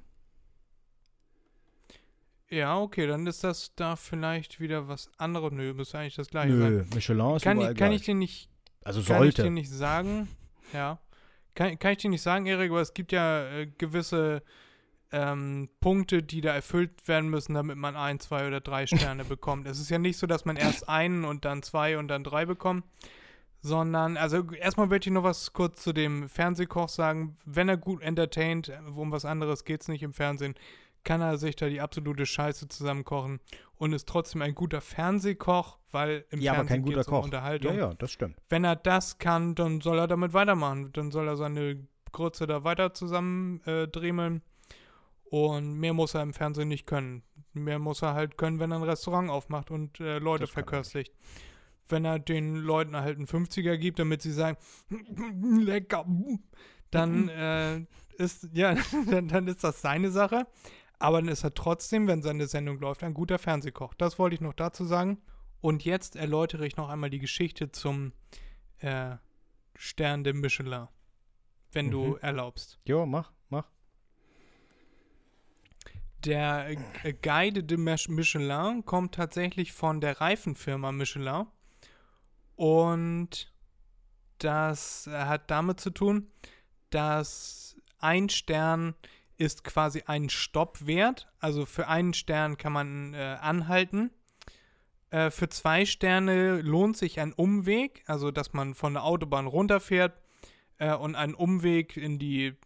Ja, 2.49 2.79
okay, 2.79 3.07
dann 3.07 3.27
ist 3.27 3.45
das 3.45 3.75
da 3.77 3.95
vielleicht 3.97 4.59
wieder 4.59 4.89
was 4.89 5.11
anderes. 5.19 5.53
Nö, 5.53 5.73
muss 5.73 5.95
eigentlich 5.95 6.17
das 6.17 6.29
gleiche 6.29 6.57
sein. 6.59 6.73
Nö, 6.73 6.85
Michelin 6.95 7.37
ist 7.37 7.43
Kann, 7.43 7.59
überall 7.59 7.75
kann 7.75 7.89
gleich. 7.91 8.01
ich 8.01 8.07
dir 8.07 8.15
nicht 8.15 8.51
also 8.83 9.03
Kann 9.03 9.23
ich 9.29 9.35
dir 9.35 9.43
sollte. 9.43 9.51
nicht 9.53 9.71
sagen. 9.71 10.29
Ja. 10.73 10.99
Kann, 11.55 11.79
kann 11.79 11.93
ich 11.93 11.99
dir 11.99 12.11
nicht 12.11 12.23
sagen, 12.23 12.47
Erik, 12.47 12.71
aber 12.71 12.81
es 12.81 12.95
gibt 12.95 13.13
ja 13.13 13.45
äh, 13.51 13.67
gewisse 13.67 14.43
ähm, 15.13 15.69
Punkte, 15.81 16.23
die 16.23 16.41
da 16.41 16.55
erfüllt 16.55 17.07
werden 17.07 17.29
müssen, 17.29 17.55
damit 17.55 17.77
man 17.77 17.95
ein, 17.97 18.21
zwei 18.21 18.47
oder 18.47 18.61
drei 18.61 18.87
Sterne 18.89 19.25
bekommt. 19.25 19.67
Es 19.69 19.79
ist 19.79 19.91
ja 19.91 19.99
nicht 19.99 20.17
so, 20.17 20.27
dass 20.27 20.45
man 20.45 20.57
erst 20.57 20.89
einen 20.89 21.25
und 21.25 21.45
dann 21.45 21.63
zwei 21.63 21.99
und 21.99 22.09
dann 22.09 22.25
drei 22.25 22.47
bekommt, 22.47 22.85
sondern, 23.63 24.17
also 24.17 24.45
erstmal 24.53 24.87
möchte 24.87 25.09
ich 25.11 25.15
noch 25.15 25.23
was 25.23 25.53
kurz 25.53 25.83
zu 25.83 25.93
dem 25.93 26.29
Fernsehkoch 26.29 26.89
sagen. 26.89 27.37
Wenn 27.45 27.69
er 27.69 27.77
gut 27.77 28.03
entertaint, 28.03 28.73
um 28.95 29.13
was 29.13 29.25
anderes 29.25 29.65
geht 29.65 29.83
es 29.83 29.89
nicht 29.89 30.03
im 30.03 30.13
Fernsehen, 30.13 30.55
kann 31.05 31.21
er 31.23 31.39
sich 31.39 31.57
da 31.57 31.69
die 31.69 31.81
absolute 31.81 32.27
Scheiße 32.27 32.69
zusammenkochen 32.69 33.41
und 33.77 33.93
ist 33.95 34.07
trotzdem 34.09 34.43
ein 34.43 34.55
guter 34.55 34.81
Fernsehkoch, 34.81 35.79
weil 35.91 36.27
im 36.31 36.41
Ja, 36.41 36.55
Fernsehen 36.55 36.83
guter 36.83 36.97
geht's 36.97 37.09
um 37.09 37.15
Koch. 37.15 37.25
Unterhaltung 37.25 37.75
Ja, 37.75 37.89
ja, 37.89 37.95
das 37.95 38.11
stimmt. 38.13 38.37
wenn 38.51 38.65
er 38.65 38.77
das 38.77 39.19
kann, 39.19 39.55
dann 39.55 39.81
soll 39.81 39.99
er 39.99 40.07
damit 40.09 40.35
weitermachen. 40.35 40.93
Dann 40.93 41.11
soll 41.11 41.27
er 41.27 41.37
seine 41.37 41.87
Grütze 42.13 42.47
da 42.47 42.65
weiter 42.65 42.93
zusammen 42.93 43.63
äh, 43.65 43.89
dremeln. 43.89 44.43
Und 45.25 45.75
mehr 45.79 45.95
muss 45.95 46.15
er 46.15 46.23
im 46.23 46.35
Fernsehen 46.35 46.69
nicht 46.69 46.87
können. 46.87 47.23
Mehr 47.53 47.79
muss 47.79 48.03
er 48.03 48.15
halt 48.15 48.37
können, 48.37 48.59
wenn 48.59 48.73
er 48.73 48.79
ein 48.79 48.83
Restaurant 48.83 49.31
aufmacht 49.31 49.71
und 49.71 50.01
äh, 50.01 50.19
Leute 50.19 50.45
er 50.45 50.49
verköstigt. 50.49 51.13
Wenn 51.91 52.05
er 52.05 52.19
den 52.19 52.57
Leuten 52.57 52.97
halt 52.97 53.17
einen 53.19 53.27
50er 53.27 53.77
gibt, 53.77 53.99
damit 53.99 54.23
sie 54.23 54.33
sagen, 54.33 54.57
lecker, 55.61 56.07
dann 56.91 57.29
äh, 57.29 57.85
ist, 58.17 58.49
ja, 58.53 58.75
dann, 59.11 59.29
dann 59.29 59.47
ist 59.49 59.63
das 59.65 59.81
seine 59.81 60.11
Sache. 60.11 60.47
Aber 60.99 61.21
dann 61.21 61.29
ist 61.29 61.45
er 61.45 61.55
trotzdem, 61.55 62.07
wenn 62.09 62.23
seine 62.23 62.47
Sendung 62.47 62.79
läuft, 62.79 63.03
ein 63.03 63.15
guter 63.15 63.39
Fernsehkoch. 63.39 63.95
Das 63.95 64.19
wollte 64.19 64.35
ich 64.35 64.41
noch 64.43 64.53
dazu 64.55 64.85
sagen. 64.85 65.19
Und 65.63 65.85
jetzt 65.85 66.17
erläutere 66.17 66.67
ich 66.67 66.77
noch 66.77 66.89
einmal 66.91 67.11
die 67.11 67.19
Geschichte 67.19 67.71
zum 67.73 68.13
äh, 68.81 69.17
Stern 69.77 70.25
de 70.25 70.33
Michelin, 70.35 70.89
wenn 71.73 71.91
du 71.91 72.05
Mhm. 72.09 72.17
erlaubst. 72.21 72.79
Jo, 72.85 73.07
mach, 73.07 73.33
mach. 73.49 73.67
Der 76.25 76.77
äh, 77.03 77.13
Guide 77.15 77.65
de 77.65 77.79
Mich- 77.79 78.09
Michelin 78.09 78.85
kommt 78.85 79.15
tatsächlich 79.15 79.73
von 79.73 80.01
der 80.01 80.21
Reifenfirma 80.21 80.93
Michelin. 80.93 81.47
Und 82.61 83.51
das 84.37 85.09
hat 85.11 85.51
damit 85.51 85.81
zu 85.81 85.89
tun, 85.89 86.27
dass 86.91 87.75
ein 88.01 88.29
Stern 88.29 88.95
ist 89.39 89.65
quasi 89.65 90.03
ein 90.05 90.29
Stopp 90.29 90.87
wert. 90.87 91.27
Also 91.39 91.65
für 91.65 91.89
einen 91.89 92.13
Stern 92.13 92.59
kann 92.59 92.75
man 92.75 93.15
äh, 93.15 93.39
anhalten. 93.41 94.11
Äh, 95.09 95.31
für 95.31 95.49
zwei 95.49 95.87
Sterne 95.87 96.61
lohnt 96.61 96.99
sich 96.99 97.19
ein 97.19 97.33
Umweg, 97.33 98.05
also 98.07 98.31
dass 98.31 98.53
man 98.53 98.75
von 98.75 98.93
der 98.93 99.05
Autobahn 99.05 99.47
runterfährt 99.47 100.21
äh, 100.77 100.95
und 100.95 101.15
einen 101.15 101.33
Umweg 101.33 101.97
in 101.97 102.19
die 102.19 102.59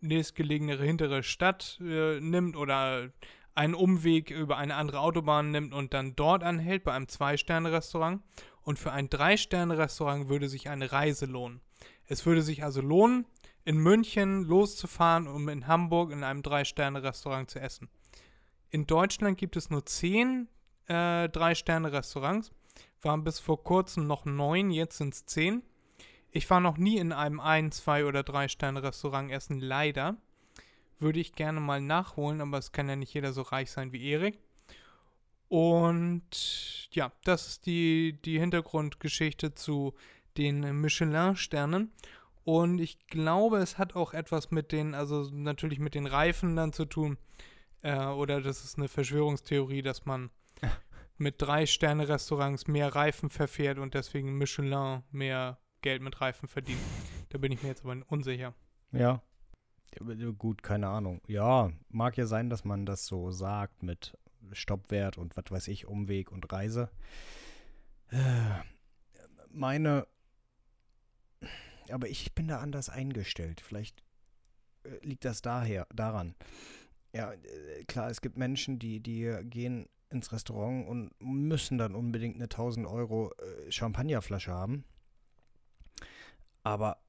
nächstgelegenere 0.00 0.84
hintere 0.84 1.24
Stadt 1.24 1.80
äh, 1.82 2.20
nimmt 2.20 2.54
oder 2.54 3.10
einen 3.56 3.74
Umweg 3.74 4.30
über 4.30 4.58
eine 4.58 4.76
andere 4.76 5.00
Autobahn 5.00 5.50
nimmt 5.50 5.74
und 5.74 5.92
dann 5.92 6.14
dort 6.14 6.44
anhält 6.44 6.84
bei 6.84 6.92
einem 6.92 7.08
Zwei-Sterne-Restaurant. 7.08 8.22
Und 8.70 8.78
für 8.78 8.92
ein 8.92 9.10
Drei-Sterne-Restaurant 9.10 10.28
würde 10.28 10.48
sich 10.48 10.68
eine 10.68 10.92
Reise 10.92 11.26
lohnen. 11.26 11.60
Es 12.06 12.24
würde 12.24 12.40
sich 12.40 12.62
also 12.62 12.80
lohnen, 12.80 13.26
in 13.64 13.78
München 13.78 14.44
loszufahren, 14.44 15.26
um 15.26 15.48
in 15.48 15.66
Hamburg 15.66 16.12
in 16.12 16.22
einem 16.22 16.44
Drei-Sterne-Restaurant 16.44 17.50
zu 17.50 17.58
essen. 17.60 17.88
In 18.68 18.86
Deutschland 18.86 19.38
gibt 19.38 19.56
es 19.56 19.70
nur 19.70 19.84
zehn 19.86 20.46
äh, 20.86 21.28
Drei-Sterne-Restaurants. 21.28 22.52
Waren 23.02 23.24
bis 23.24 23.40
vor 23.40 23.64
kurzem 23.64 24.06
noch 24.06 24.24
neun, 24.24 24.70
jetzt 24.70 24.98
sind 24.98 25.14
es 25.14 25.26
zehn. 25.26 25.64
Ich 26.30 26.48
war 26.48 26.60
noch 26.60 26.76
nie 26.76 26.98
in 26.98 27.12
einem 27.12 27.40
ein, 27.40 27.72
zwei 27.72 28.04
oder 28.04 28.22
drei 28.22 28.46
Sterne 28.46 28.84
Restaurant 28.84 29.32
essen, 29.32 29.58
leider. 29.58 30.16
Würde 31.00 31.18
ich 31.18 31.32
gerne 31.32 31.58
mal 31.58 31.80
nachholen, 31.80 32.40
aber 32.40 32.58
es 32.58 32.70
kann 32.70 32.88
ja 32.88 32.94
nicht 32.94 33.14
jeder 33.14 33.32
so 33.32 33.42
reich 33.42 33.72
sein 33.72 33.90
wie 33.90 34.12
Erik. 34.12 34.38
Und 35.48 36.69
ja, 36.92 37.12
das 37.24 37.46
ist 37.46 37.66
die, 37.66 38.18
die 38.24 38.38
Hintergrundgeschichte 38.38 39.54
zu 39.54 39.94
den 40.36 40.80
Michelin-Sternen. 40.80 41.92
Und 42.44 42.80
ich 42.80 43.06
glaube, 43.06 43.58
es 43.58 43.78
hat 43.78 43.94
auch 43.94 44.14
etwas 44.14 44.50
mit 44.50 44.72
den, 44.72 44.94
also 44.94 45.28
natürlich 45.32 45.78
mit 45.78 45.94
den 45.94 46.06
Reifen 46.06 46.56
dann 46.56 46.72
zu 46.72 46.84
tun. 46.84 47.18
Äh, 47.82 48.06
oder 48.06 48.40
das 48.40 48.64
ist 48.64 48.78
eine 48.78 48.88
Verschwörungstheorie, 48.88 49.82
dass 49.82 50.06
man 50.06 50.30
mit 51.18 51.36
drei 51.38 51.66
Sterne-Restaurants 51.66 52.66
mehr 52.66 52.94
Reifen 52.94 53.30
verfährt 53.30 53.78
und 53.78 53.94
deswegen 53.94 54.38
Michelin 54.38 55.02
mehr 55.10 55.58
Geld 55.82 56.02
mit 56.02 56.20
Reifen 56.20 56.48
verdient. 56.48 56.80
Da 57.28 57.38
bin 57.38 57.52
ich 57.52 57.62
mir 57.62 57.68
jetzt 57.68 57.84
aber 57.84 57.96
unsicher. 58.08 58.54
Ja. 58.92 59.22
Gut, 60.38 60.62
keine 60.62 60.88
Ahnung. 60.88 61.20
Ja, 61.26 61.70
mag 61.88 62.16
ja 62.16 62.26
sein, 62.26 62.48
dass 62.48 62.64
man 62.64 62.86
das 62.86 63.06
so 63.06 63.30
sagt 63.32 63.82
mit 63.82 64.16
Stoppwert 64.52 65.18
und 65.18 65.36
was 65.36 65.44
weiß 65.50 65.68
ich, 65.68 65.86
Umweg 65.86 66.30
und 66.32 66.52
Reise. 66.52 66.90
Äh, 68.08 68.16
meine. 69.50 70.06
Aber 71.90 72.08
ich 72.08 72.34
bin 72.34 72.48
da 72.48 72.60
anders 72.60 72.88
eingestellt. 72.88 73.60
Vielleicht 73.60 74.02
äh, 74.84 75.04
liegt 75.04 75.24
das 75.24 75.42
daher, 75.42 75.86
daran. 75.94 76.34
Ja, 77.12 77.32
äh, 77.32 77.84
klar, 77.84 78.10
es 78.10 78.20
gibt 78.20 78.36
Menschen, 78.36 78.78
die, 78.78 79.00
die 79.00 79.36
gehen 79.44 79.88
ins 80.10 80.32
Restaurant 80.32 80.88
und 80.88 81.12
müssen 81.20 81.78
dann 81.78 81.94
unbedingt 81.94 82.36
eine 82.36 82.44
1000 82.44 82.86
Euro 82.86 83.32
Champagnerflasche 83.68 84.50
haben. 84.50 84.84
Aber 86.64 87.00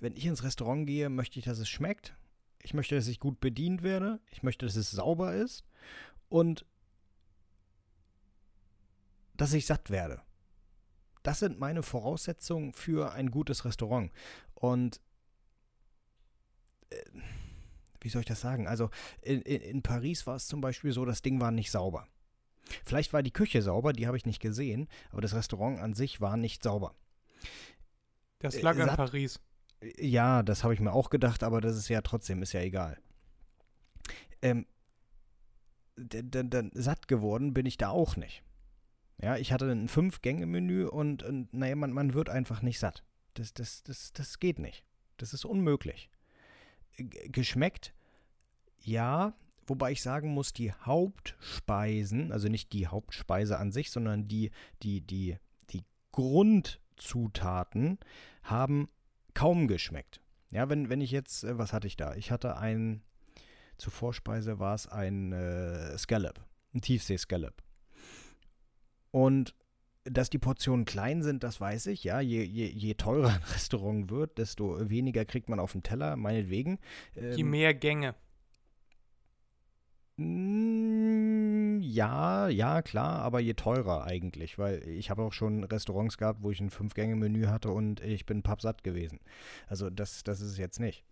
wenn 0.00 0.16
ich 0.16 0.26
ins 0.26 0.42
Restaurant 0.42 0.86
gehe, 0.86 1.08
möchte 1.08 1.38
ich, 1.38 1.44
dass 1.44 1.58
es 1.58 1.68
schmeckt. 1.68 2.14
Ich 2.62 2.74
möchte, 2.74 2.94
dass 2.94 3.06
ich 3.06 3.20
gut 3.20 3.40
bedient 3.40 3.82
werde. 3.82 4.20
Ich 4.30 4.42
möchte, 4.42 4.66
dass 4.66 4.76
es 4.76 4.90
sauber 4.90 5.34
ist. 5.34 5.64
Und 6.28 6.64
dass 9.36 9.52
ich 9.52 9.66
satt 9.66 9.90
werde. 9.90 10.20
Das 11.22 11.40
sind 11.40 11.58
meine 11.58 11.82
Voraussetzungen 11.82 12.72
für 12.72 13.12
ein 13.12 13.30
gutes 13.30 13.64
Restaurant. 13.64 14.12
Und 14.54 15.00
äh, 16.90 16.96
wie 18.00 18.08
soll 18.08 18.20
ich 18.20 18.26
das 18.26 18.40
sagen? 18.40 18.66
Also 18.66 18.90
in, 19.22 19.42
in, 19.42 19.60
in 19.60 19.82
Paris 19.82 20.26
war 20.26 20.36
es 20.36 20.46
zum 20.46 20.60
Beispiel 20.60 20.92
so, 20.92 21.04
das 21.04 21.22
Ding 21.22 21.40
war 21.40 21.50
nicht 21.50 21.70
sauber. 21.70 22.06
Vielleicht 22.84 23.12
war 23.12 23.22
die 23.22 23.32
Küche 23.32 23.62
sauber, 23.62 23.92
die 23.92 24.06
habe 24.06 24.16
ich 24.16 24.26
nicht 24.26 24.40
gesehen, 24.40 24.88
aber 25.10 25.22
das 25.22 25.34
Restaurant 25.34 25.80
an 25.80 25.94
sich 25.94 26.20
war 26.20 26.36
nicht 26.36 26.62
sauber. 26.62 26.94
Das 28.40 28.56
äh, 28.56 28.60
lag 28.60 28.76
äh, 28.76 28.82
in 28.82 28.88
Paris. 28.88 29.40
Ja, 29.98 30.42
das 30.42 30.64
habe 30.64 30.74
ich 30.74 30.80
mir 30.80 30.92
auch 30.92 31.10
gedacht, 31.10 31.42
aber 31.42 31.60
das 31.60 31.76
ist 31.76 31.88
ja 31.88 32.02
trotzdem, 32.02 32.42
ist 32.42 32.52
ja 32.52 32.60
egal. 32.60 33.00
Ähm, 34.42 34.66
dann 35.98 36.70
satt 36.74 37.08
geworden 37.08 37.54
bin 37.54 37.66
ich 37.66 37.76
da 37.76 37.88
auch 37.90 38.16
nicht. 38.16 38.42
Ja, 39.20 39.36
ich 39.36 39.52
hatte 39.52 39.70
ein 39.70 39.88
Fünf-Gänge-Menü 39.88 40.86
und, 40.86 41.22
und 41.22 41.52
naja, 41.52 41.74
man, 41.74 41.92
man 41.92 42.14
wird 42.14 42.28
einfach 42.28 42.62
nicht 42.62 42.78
satt. 42.78 43.04
Das, 43.34 43.52
das, 43.52 43.82
das, 43.82 44.12
das 44.12 44.38
geht 44.38 44.58
nicht. 44.58 44.84
Das 45.16 45.34
ist 45.34 45.44
unmöglich. 45.44 46.08
G 46.96 47.28
geschmeckt, 47.28 47.94
ja, 48.82 49.34
wobei 49.66 49.92
ich 49.92 50.02
sagen 50.02 50.30
muss, 50.30 50.52
die 50.52 50.72
Hauptspeisen, 50.72 52.32
also 52.32 52.48
nicht 52.48 52.72
die 52.72 52.86
Hauptspeise 52.86 53.58
an 53.58 53.72
sich, 53.72 53.90
sondern 53.90 54.28
die, 54.28 54.50
die, 54.82 55.00
die, 55.00 55.36
die 55.70 55.84
Grundzutaten 56.12 57.98
haben 58.42 58.88
kaum 59.34 59.68
geschmeckt. 59.68 60.20
Ja, 60.50 60.68
wenn, 60.68 60.88
wenn 60.88 61.00
ich 61.00 61.10
jetzt, 61.10 61.44
äh, 61.44 61.58
was 61.58 61.72
hatte 61.72 61.86
ich 61.86 61.96
da? 61.96 62.14
Ich 62.14 62.30
hatte 62.30 62.56
ein, 62.56 63.02
zur 63.78 63.92
Vorspeise 63.92 64.58
war 64.58 64.74
es 64.74 64.86
ein 64.86 65.32
äh, 65.32 65.96
Scallop, 65.96 66.44
ein 66.74 66.80
Tiefsee-Scallop. 66.80 67.62
Und 69.10 69.54
dass 70.04 70.30
die 70.30 70.38
Portionen 70.38 70.84
klein 70.84 71.22
sind, 71.22 71.44
das 71.44 71.60
weiß 71.60 71.86
ich. 71.86 72.04
Ja, 72.04 72.20
je, 72.20 72.42
je, 72.42 72.66
je 72.66 72.94
teurer 72.94 73.30
ein 73.30 73.42
Restaurant 73.52 74.10
wird, 74.10 74.38
desto 74.38 74.88
weniger 74.88 75.24
kriegt 75.24 75.48
man 75.48 75.60
auf 75.60 75.72
dem 75.72 75.82
Teller, 75.82 76.16
meinetwegen. 76.16 76.78
Ähm, 77.16 77.36
je 77.36 77.44
mehr 77.44 77.74
Gänge. 77.74 78.14
Mm, 80.16 81.80
ja, 81.80 82.48
ja, 82.48 82.82
klar, 82.82 83.20
aber 83.20 83.38
je 83.38 83.54
teurer 83.54 84.04
eigentlich, 84.04 84.58
weil 84.58 84.86
ich 84.88 85.10
habe 85.10 85.22
auch 85.22 85.32
schon 85.32 85.62
Restaurants 85.64 86.18
gehabt, 86.18 86.42
wo 86.42 86.50
ich 86.50 86.60
ein 86.60 86.70
Fünf-Gänge-Menü 86.70 87.46
hatte 87.46 87.70
und 87.70 88.00
ich 88.00 88.26
bin 88.26 88.42
pappsatt 88.42 88.82
gewesen. 88.82 89.20
Also 89.68 89.90
das, 89.90 90.24
das 90.24 90.40
ist 90.40 90.52
es 90.52 90.58
jetzt 90.58 90.80
nicht. 90.80 91.04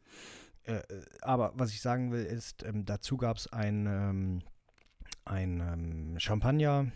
Äh, 0.66 0.82
aber 1.22 1.52
was 1.54 1.70
ich 1.70 1.80
sagen 1.80 2.12
will, 2.12 2.24
ist, 2.24 2.62
ähm, 2.64 2.84
dazu 2.84 3.16
gab 3.16 3.36
es 3.36 3.52
ein, 3.52 3.86
ähm, 3.86 4.42
ein 5.24 5.60
ähm, 5.60 6.18
Champagner 6.18 6.90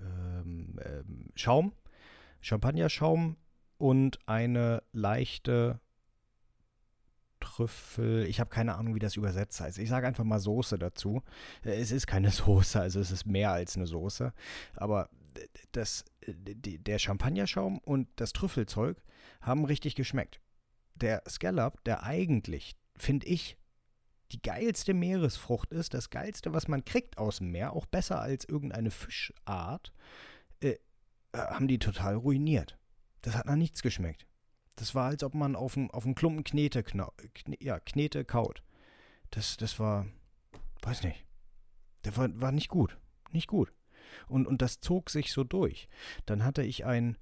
ähm, 0.00 0.78
ähm, 0.84 1.28
Schaum, 1.34 1.72
Champagnerschaum 2.40 3.36
und 3.78 4.18
eine 4.26 4.82
leichte 4.92 5.80
Trüffel. 7.40 8.26
Ich 8.26 8.38
habe 8.38 8.50
keine 8.50 8.76
Ahnung, 8.76 8.94
wie 8.94 9.00
das 9.00 9.16
übersetzt 9.16 9.60
heißt. 9.60 9.78
Ich 9.78 9.88
sage 9.88 10.06
einfach 10.06 10.24
mal 10.24 10.38
Soße 10.38 10.78
dazu. 10.78 11.22
Äh, 11.64 11.80
es 11.80 11.90
ist 11.90 12.06
keine 12.06 12.30
Soße, 12.30 12.80
also 12.80 13.00
es 13.00 13.10
ist 13.10 13.26
mehr 13.26 13.50
als 13.50 13.76
eine 13.76 13.86
Soße. 13.86 14.32
Aber 14.76 15.08
das, 15.72 16.04
der 16.26 16.98
Champagnerschaum 16.98 17.78
und 17.78 18.08
das 18.16 18.32
Trüffelzeug 18.32 19.02
haben 19.40 19.64
richtig 19.64 19.94
geschmeckt. 19.94 20.40
Der 20.94 21.22
Scallop, 21.28 21.82
der 21.84 22.02
eigentlich, 22.02 22.76
finde 23.00 23.26
ich, 23.26 23.56
die 24.32 24.42
geilste 24.42 24.94
Meeresfrucht 24.94 25.72
ist, 25.72 25.94
das 25.94 26.10
geilste, 26.10 26.52
was 26.52 26.68
man 26.68 26.84
kriegt 26.84 27.18
aus 27.18 27.38
dem 27.38 27.50
Meer, 27.50 27.72
auch 27.72 27.86
besser 27.86 28.20
als 28.20 28.44
irgendeine 28.44 28.90
Fischart, 28.90 29.92
äh, 30.60 30.76
äh 31.32 31.38
haben 31.38 31.68
die 31.68 31.78
total 31.78 32.14
ruiniert. 32.14 32.78
Das 33.22 33.34
hat 33.34 33.46
nach 33.46 33.56
nichts 33.56 33.82
geschmeckt. 33.82 34.26
Das 34.76 34.94
war, 34.94 35.08
als 35.08 35.22
ob 35.24 35.34
man 35.34 35.56
auf 35.56 35.76
einen 35.76 36.14
Klumpen 36.14 36.44
Knete, 36.44 36.82
kne, 36.82 37.10
ja, 37.58 37.80
Knete 37.80 38.24
kaut. 38.24 38.62
Das, 39.30 39.56
das 39.56 39.78
war, 39.78 40.06
weiß 40.82 41.02
nicht. 41.02 41.26
Der 42.04 42.16
war, 42.16 42.28
war 42.40 42.52
nicht 42.52 42.68
gut. 42.68 42.96
Nicht 43.30 43.46
gut. 43.46 43.72
Und, 44.26 44.46
und 44.46 44.62
das 44.62 44.80
zog 44.80 45.10
sich 45.10 45.32
so 45.32 45.44
durch. 45.44 45.88
Dann 46.24 46.44
hatte 46.44 46.62
ich 46.62 46.84
ein 46.86 47.18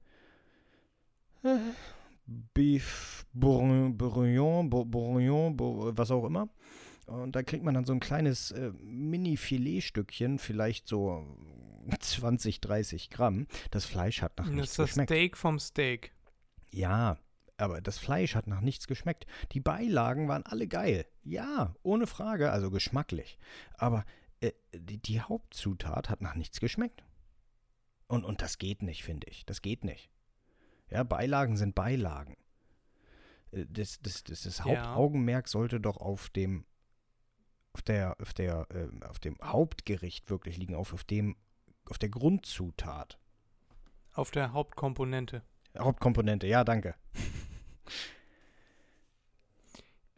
äh, 1.42 1.58
Beef 2.28 3.26
Bourguignon, 3.32 4.68
Bourguignon, 4.70 5.58
was 5.96 6.10
auch 6.10 6.24
immer. 6.24 6.48
Und 7.06 7.34
da 7.34 7.42
kriegt 7.42 7.64
man 7.64 7.74
dann 7.74 7.86
so 7.86 7.94
ein 7.94 8.00
kleines 8.00 8.50
äh, 8.50 8.70
Mini-Filetstückchen, 8.82 10.38
vielleicht 10.38 10.86
so 10.86 11.26
20, 11.98 12.60
30 12.60 13.08
Gramm. 13.08 13.46
Das 13.70 13.86
Fleisch 13.86 14.20
hat 14.20 14.36
nach 14.38 14.46
nichts 14.46 14.76
geschmeckt. 14.76 14.78
Das 14.78 14.90
ist 14.90 14.98
das 14.98 15.04
Steak 15.06 15.36
vom 15.38 15.58
Steak. 15.58 16.12
Ja, 16.70 17.18
aber 17.56 17.80
das 17.80 17.98
Fleisch 17.98 18.34
hat 18.34 18.46
nach 18.46 18.60
nichts 18.60 18.86
geschmeckt. 18.86 19.26
Die 19.52 19.60
Beilagen 19.60 20.28
waren 20.28 20.44
alle 20.44 20.68
geil. 20.68 21.06
Ja, 21.24 21.74
ohne 21.82 22.06
Frage, 22.06 22.52
also 22.52 22.70
geschmacklich. 22.70 23.38
Aber 23.74 24.04
äh, 24.40 24.52
die, 24.74 24.98
die, 24.98 25.20
Hauptzutat 25.22 26.10
hat 26.10 26.20
nach 26.20 26.34
nichts 26.34 26.60
geschmeckt. 26.60 27.02
Und, 28.06 28.24
und 28.24 28.42
das 28.42 28.58
geht 28.58 28.82
nicht, 28.82 29.02
finde 29.02 29.28
ich. 29.28 29.46
Das 29.46 29.62
geht 29.62 29.82
nicht. 29.82 30.10
Ja, 30.90 31.02
Beilagen 31.02 31.56
sind 31.56 31.74
Beilagen. 31.74 32.36
Äh, 33.52 33.66
das, 33.68 34.00
das, 34.00 34.24
das, 34.24 34.42
das 34.42 34.64
Hauptaugenmerk 34.64 35.46
ja. 35.46 35.50
sollte 35.50 35.80
doch 35.80 35.98
auf 35.98 36.30
dem 36.30 36.64
auf 37.74 37.82
der, 37.82 38.16
auf 38.20 38.34
der, 38.34 38.66
äh, 38.70 39.04
auf 39.04 39.20
dem 39.20 39.36
Hauptgericht 39.42 40.30
wirklich 40.30 40.56
liegen, 40.56 40.74
auf, 40.74 40.92
auf 40.92 41.04
dem, 41.04 41.36
auf 41.88 41.98
der 41.98 42.08
Grundzutat. 42.08 43.18
Auf 44.14 44.32
der 44.32 44.52
Hauptkomponente. 44.52 45.42
Hauptkomponente, 45.78 46.46
ja, 46.46 46.64
danke. 46.64 46.94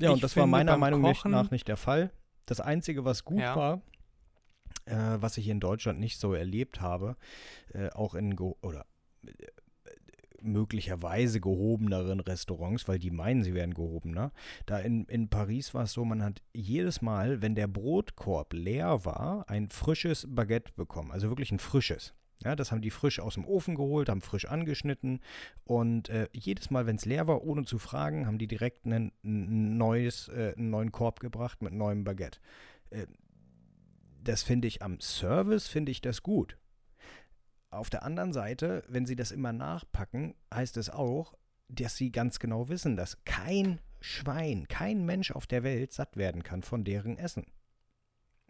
Ja, 0.01 0.13
und 0.13 0.23
das 0.23 0.35
war 0.35 0.47
meiner 0.47 0.79
Meinung 0.79 1.03
Kochen, 1.03 1.31
nach 1.31 1.51
nicht 1.51 1.69
der 1.69 1.77
Fall. 1.77 2.11
Das 2.47 2.59
Einzige, 2.59 3.05
was 3.05 3.25
gut 3.25 3.41
ja. 3.41 3.55
war, 3.55 3.83
äh, 4.87 5.21
was 5.21 5.37
ich 5.37 5.47
in 5.49 5.61
Deutschland 5.61 6.01
nicht 6.01 6.19
so 6.19 6.33
erlebt 6.33 6.81
habe, 6.81 7.17
äh, 7.75 7.91
auch 7.91 8.15
in 8.15 8.35
Go 8.35 8.57
oder 8.63 8.87
äh, 9.27 9.33
möglicherweise 10.43 11.41
gehobeneren 11.41 12.21
Restaurants, 12.21 12.89
weil 12.89 12.99
die 12.99 13.11
meinen, 13.11 13.43
sie 13.43 13.55
wären 13.55 13.75
gehobener. 13.75 14.33
Da 14.67 14.79
in, 14.79 15.05
in 15.07 15.29
Paris 15.29 15.75
war 15.75 15.85
es 15.85 15.93
so, 15.93 16.05
man 16.05 16.23
hat 16.23 16.43
jedes 16.53 17.03
Mal, 17.03 17.43
wenn 17.43 17.55
der 17.55 17.69
Brotkorb 17.69 18.53
leer 18.53 19.05
war, 19.05 19.49
ein 19.49 19.71
frisches 19.71 20.27
Baguette 20.29 20.73
bekommen. 20.75 21.11
Also 21.11 21.29
wirklich 21.29 21.53
ein 21.53 21.59
frisches. 21.59 22.15
Ja, 22.43 22.57
das 22.57 22.73
haben 22.73 22.81
die 22.81 22.91
frisch 22.91 23.21
aus 23.21 23.35
dem 23.35 23.45
Ofen 23.45 23.75
geholt, 23.75 24.09
haben 24.09 24.23
frisch 24.23 24.47
angeschnitten 24.47 25.21
und 25.65 26.09
äh, 26.09 26.27
jedes 26.33 26.71
Mal, 26.71 26.87
wenn 26.87 26.97
es 26.97 27.05
leer 27.05 27.27
war, 27.27 27.45
ohne 27.45 27.65
zu 27.65 27.79
fragen, 27.79 28.27
haben 28.27 28.39
die 28.39 28.47
direkt 28.47 28.87
einen, 28.87 29.13
ein 29.23 29.77
neues, 29.77 30.29
äh, 30.29 30.55
einen 30.57 30.71
neuen 30.71 30.91
Korb 30.91 31.21
gebracht 31.21 31.61
mit 31.61 31.75
neuem 31.75 32.03
Baguette. 32.03 32.41
Äh, 32.89 33.07
das 34.25 34.43
finde 34.43 34.69
ich 34.69 34.83
am 34.83 35.01
Service, 35.01 35.67
finde 35.67 35.93
ich 35.93 36.01
das 36.01 36.23
gut. 36.23 36.57
Auf 37.71 37.91
der 37.91 38.03
anderen 38.03 38.33
Seite, 38.33 38.85
wenn 38.89 39.07
sie 39.07 39.17
das 39.17 39.31
immer 39.31 39.53
nachpacken, 39.53 40.35
heißt 40.53 40.77
es 40.77 40.91
auch, 40.91 41.35
dass 41.69 41.97
sie 41.97 42.11
ganz 42.11 42.39
genau 42.39 42.69
wissen, 42.69 42.97
dass 42.97 43.25
kein 43.25 43.81
Schwein, 44.01 44.67
kein 44.67 45.05
Mensch 45.05 45.31
auf 45.31 45.47
der 45.47 45.63
Welt 45.63 45.93
satt 45.93 46.17
werden 46.17 46.43
kann 46.43 46.63
von 46.63 46.85
deren 46.85 47.17
Essen. 47.17 47.47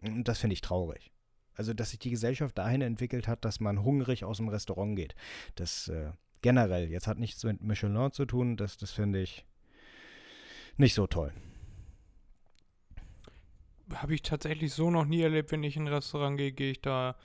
Und 0.01 0.27
das 0.27 0.39
finde 0.39 0.55
ich 0.55 0.61
traurig. 0.61 1.11
Also, 1.53 1.73
dass 1.73 1.91
sich 1.91 1.99
die 1.99 2.09
Gesellschaft 2.09 2.57
dahin 2.57 2.81
entwickelt 2.81 3.27
hat, 3.27 3.45
dass 3.45 3.59
man 3.59 3.83
hungrig 3.83 4.23
aus 4.23 4.37
dem 4.37 4.47
Restaurant 4.47 4.95
geht. 4.95 5.15
Das 5.55 5.89
äh, 5.89 6.11
Generell. 6.41 6.89
Jetzt 6.89 7.07
hat 7.07 7.19
nichts 7.19 7.43
mit 7.43 7.61
Michelin 7.61 8.11
zu 8.11 8.25
tun. 8.25 8.57
Das, 8.57 8.77
das 8.77 8.91
finde 8.91 9.21
ich 9.21 9.45
nicht 10.77 10.95
so 10.95 11.05
toll. 11.05 11.31
Habe 13.93 14.15
ich 14.15 14.21
tatsächlich 14.23 14.73
so 14.73 14.89
noch 14.89 15.05
nie 15.05 15.21
erlebt, 15.21 15.51
wenn 15.51 15.63
ich 15.63 15.75
in 15.75 15.83
ein 15.83 15.93
Restaurant 15.93 16.37
gehe, 16.37 16.51
gehe 16.51 16.71
ich 16.71 16.81
da 16.81 17.15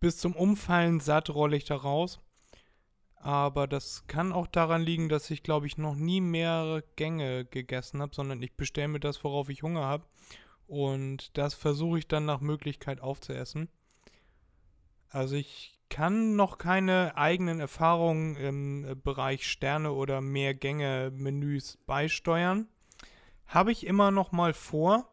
bis 0.00 0.18
zum 0.18 0.34
Umfallen 0.34 1.00
satt, 1.00 1.30
rolle 1.30 1.56
ich 1.56 1.64
da 1.64 1.76
raus. 1.76 2.20
Aber 3.16 3.66
das 3.66 4.06
kann 4.06 4.32
auch 4.32 4.46
daran 4.46 4.82
liegen, 4.82 5.08
dass 5.08 5.30
ich, 5.30 5.42
glaube 5.42 5.66
ich, 5.66 5.76
noch 5.76 5.96
nie 5.96 6.20
mehrere 6.20 6.84
Gänge 6.96 7.44
gegessen 7.44 8.00
habe, 8.00 8.14
sondern 8.14 8.40
ich 8.42 8.56
bestelle 8.56 8.88
mir 8.88 9.00
das, 9.00 9.22
worauf 9.24 9.48
ich 9.48 9.62
Hunger 9.62 9.84
habe. 9.84 10.06
Und 10.66 11.36
das 11.36 11.54
versuche 11.54 11.98
ich 11.98 12.08
dann 12.08 12.26
nach 12.26 12.40
Möglichkeit 12.40 13.00
aufzuessen. 13.00 13.68
Also 15.10 15.36
ich 15.36 15.78
kann 15.88 16.36
noch 16.36 16.58
keine 16.58 17.16
eigenen 17.16 17.60
Erfahrungen 17.60 18.36
im 18.36 19.00
Bereich 19.02 19.50
Sterne 19.50 19.92
oder 19.92 20.20
Mehrgänge-Menüs 20.20 21.78
beisteuern. 21.86 22.68
Habe 23.46 23.72
ich 23.72 23.86
immer 23.86 24.10
noch 24.10 24.30
mal 24.30 24.52
vor, 24.52 25.10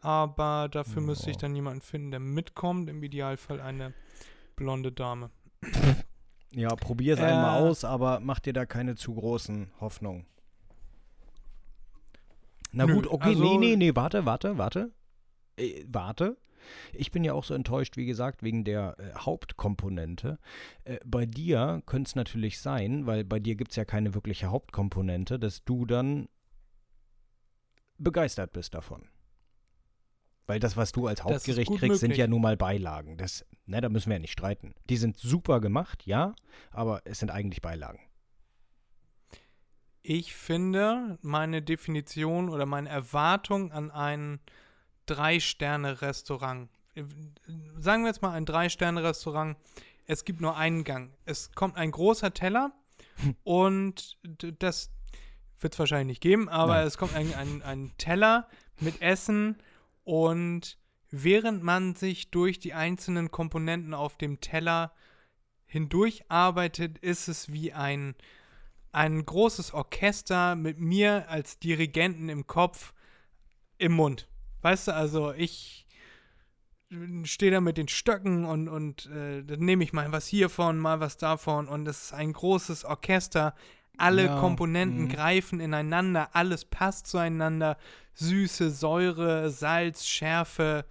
aber 0.00 0.68
dafür 0.70 1.02
oh. 1.02 1.06
müsste 1.06 1.30
ich 1.30 1.36
dann 1.36 1.54
jemanden 1.54 1.80
finden, 1.80 2.10
der 2.10 2.20
mitkommt. 2.20 2.88
Im 2.88 3.02
Idealfall 3.02 3.60
eine 3.60 3.94
blonde 4.56 4.92
Dame. 4.92 5.30
Ja, 6.52 6.74
probier 6.74 7.14
es 7.14 7.20
äh, 7.20 7.24
einmal 7.24 7.60
aus, 7.60 7.84
aber 7.84 8.20
mach 8.20 8.40
dir 8.40 8.52
da 8.52 8.66
keine 8.66 8.96
zu 8.96 9.14
großen 9.14 9.70
Hoffnungen. 9.80 10.26
Na 12.72 12.86
nö, 12.86 12.94
gut, 12.94 13.06
okay, 13.06 13.30
also, 13.30 13.42
nee, 13.42 13.58
nee, 13.58 13.76
nee, 13.76 13.94
warte, 13.94 14.26
warte, 14.26 14.58
warte. 14.58 14.92
Äh, 15.56 15.84
warte. 15.86 16.36
Ich 16.92 17.10
bin 17.10 17.24
ja 17.24 17.32
auch 17.32 17.44
so 17.44 17.54
enttäuscht, 17.54 17.96
wie 17.96 18.06
gesagt, 18.06 18.42
wegen 18.42 18.64
der 18.64 18.96
äh, 18.98 19.18
Hauptkomponente. 19.18 20.38
Äh, 20.84 20.98
bei 21.04 21.26
dir 21.26 21.82
könnte 21.86 22.08
es 22.08 22.14
natürlich 22.16 22.60
sein, 22.60 23.06
weil 23.06 23.24
bei 23.24 23.40
dir 23.40 23.56
gibt 23.56 23.72
es 23.72 23.76
ja 23.76 23.84
keine 23.84 24.14
wirkliche 24.14 24.48
Hauptkomponente, 24.48 25.38
dass 25.38 25.64
du 25.64 25.86
dann 25.86 26.28
begeistert 27.98 28.52
bist 28.52 28.74
davon. 28.74 29.08
Weil 30.50 30.58
das, 30.58 30.76
was 30.76 30.90
du 30.90 31.06
als 31.06 31.22
Hauptgericht 31.22 31.68
kriegst, 31.68 31.82
möglich. 31.82 32.00
sind 32.00 32.16
ja 32.16 32.26
nun 32.26 32.42
mal 32.42 32.56
Beilagen. 32.56 33.16
Das, 33.16 33.46
ne, 33.66 33.80
da 33.80 33.88
müssen 33.88 34.10
wir 34.10 34.16
ja 34.16 34.18
nicht 34.18 34.32
streiten. 34.32 34.74
Die 34.88 34.96
sind 34.96 35.16
super 35.16 35.60
gemacht, 35.60 36.04
ja, 36.06 36.34
aber 36.72 37.02
es 37.04 37.20
sind 37.20 37.30
eigentlich 37.30 37.62
Beilagen. 37.62 38.00
Ich 40.02 40.34
finde, 40.34 41.20
meine 41.22 41.62
Definition 41.62 42.48
oder 42.48 42.66
meine 42.66 42.88
Erwartung 42.88 43.70
an 43.70 43.92
ein 43.92 44.40
Drei-Sterne-Restaurant, 45.06 46.68
äh, 46.96 47.04
sagen 47.78 48.02
wir 48.02 48.08
jetzt 48.08 48.20
mal 48.20 48.32
ein 48.32 48.44
Drei-Sterne-Restaurant, 48.44 49.56
es 50.06 50.24
gibt 50.24 50.40
nur 50.40 50.56
einen 50.56 50.82
Gang. 50.82 51.12
Es 51.26 51.52
kommt 51.52 51.76
ein 51.76 51.92
großer 51.92 52.34
Teller 52.34 52.72
und 53.44 54.18
das 54.58 54.90
wird 55.60 55.74
es 55.74 55.78
wahrscheinlich 55.78 56.14
nicht 56.14 56.22
geben, 56.22 56.48
aber 56.48 56.74
Nein. 56.74 56.86
es 56.88 56.98
kommt 56.98 57.14
ein, 57.14 57.34
ein, 57.34 57.62
ein 57.62 57.92
Teller 57.98 58.48
mit 58.80 59.00
Essen 59.00 59.56
und 60.10 60.76
während 61.10 61.62
man 61.62 61.94
sich 61.94 62.32
durch 62.32 62.58
die 62.58 62.74
einzelnen 62.74 63.30
Komponenten 63.30 63.94
auf 63.94 64.18
dem 64.18 64.40
Teller 64.40 64.92
hindurcharbeitet, 65.66 66.98
ist 66.98 67.28
es 67.28 67.52
wie 67.52 67.72
ein, 67.72 68.16
ein 68.90 69.24
großes 69.24 69.72
Orchester 69.72 70.56
mit 70.56 70.80
mir 70.80 71.28
als 71.28 71.60
Dirigenten 71.60 72.28
im 72.28 72.48
Kopf 72.48 72.92
im 73.78 73.92
Mund. 73.92 74.28
Weißt 74.62 74.88
du, 74.88 74.94
also 74.96 75.32
ich 75.32 75.86
stehe 77.22 77.52
da 77.52 77.60
mit 77.60 77.76
den 77.76 77.86
Stöcken 77.86 78.44
und, 78.44 78.68
und 78.68 79.06
äh, 79.06 79.44
dann 79.44 79.60
nehme 79.60 79.84
ich 79.84 79.92
mal 79.92 80.10
was 80.10 80.26
hiervon, 80.26 80.76
mal 80.76 80.98
was 80.98 81.18
davon 81.18 81.68
und 81.68 81.86
es 81.86 82.06
ist 82.06 82.14
ein 82.14 82.32
großes 82.32 82.84
Orchester. 82.84 83.54
Alle 84.00 84.26
ja, 84.26 84.40
Komponenten 84.40 85.04
mh. 85.04 85.14
greifen 85.14 85.60
ineinander, 85.60 86.30
alles 86.34 86.64
passt 86.64 87.06
zueinander. 87.06 87.76
Süße, 88.14 88.70
Säure, 88.70 89.50
Salz, 89.50 90.06
Schärfe, 90.06 90.84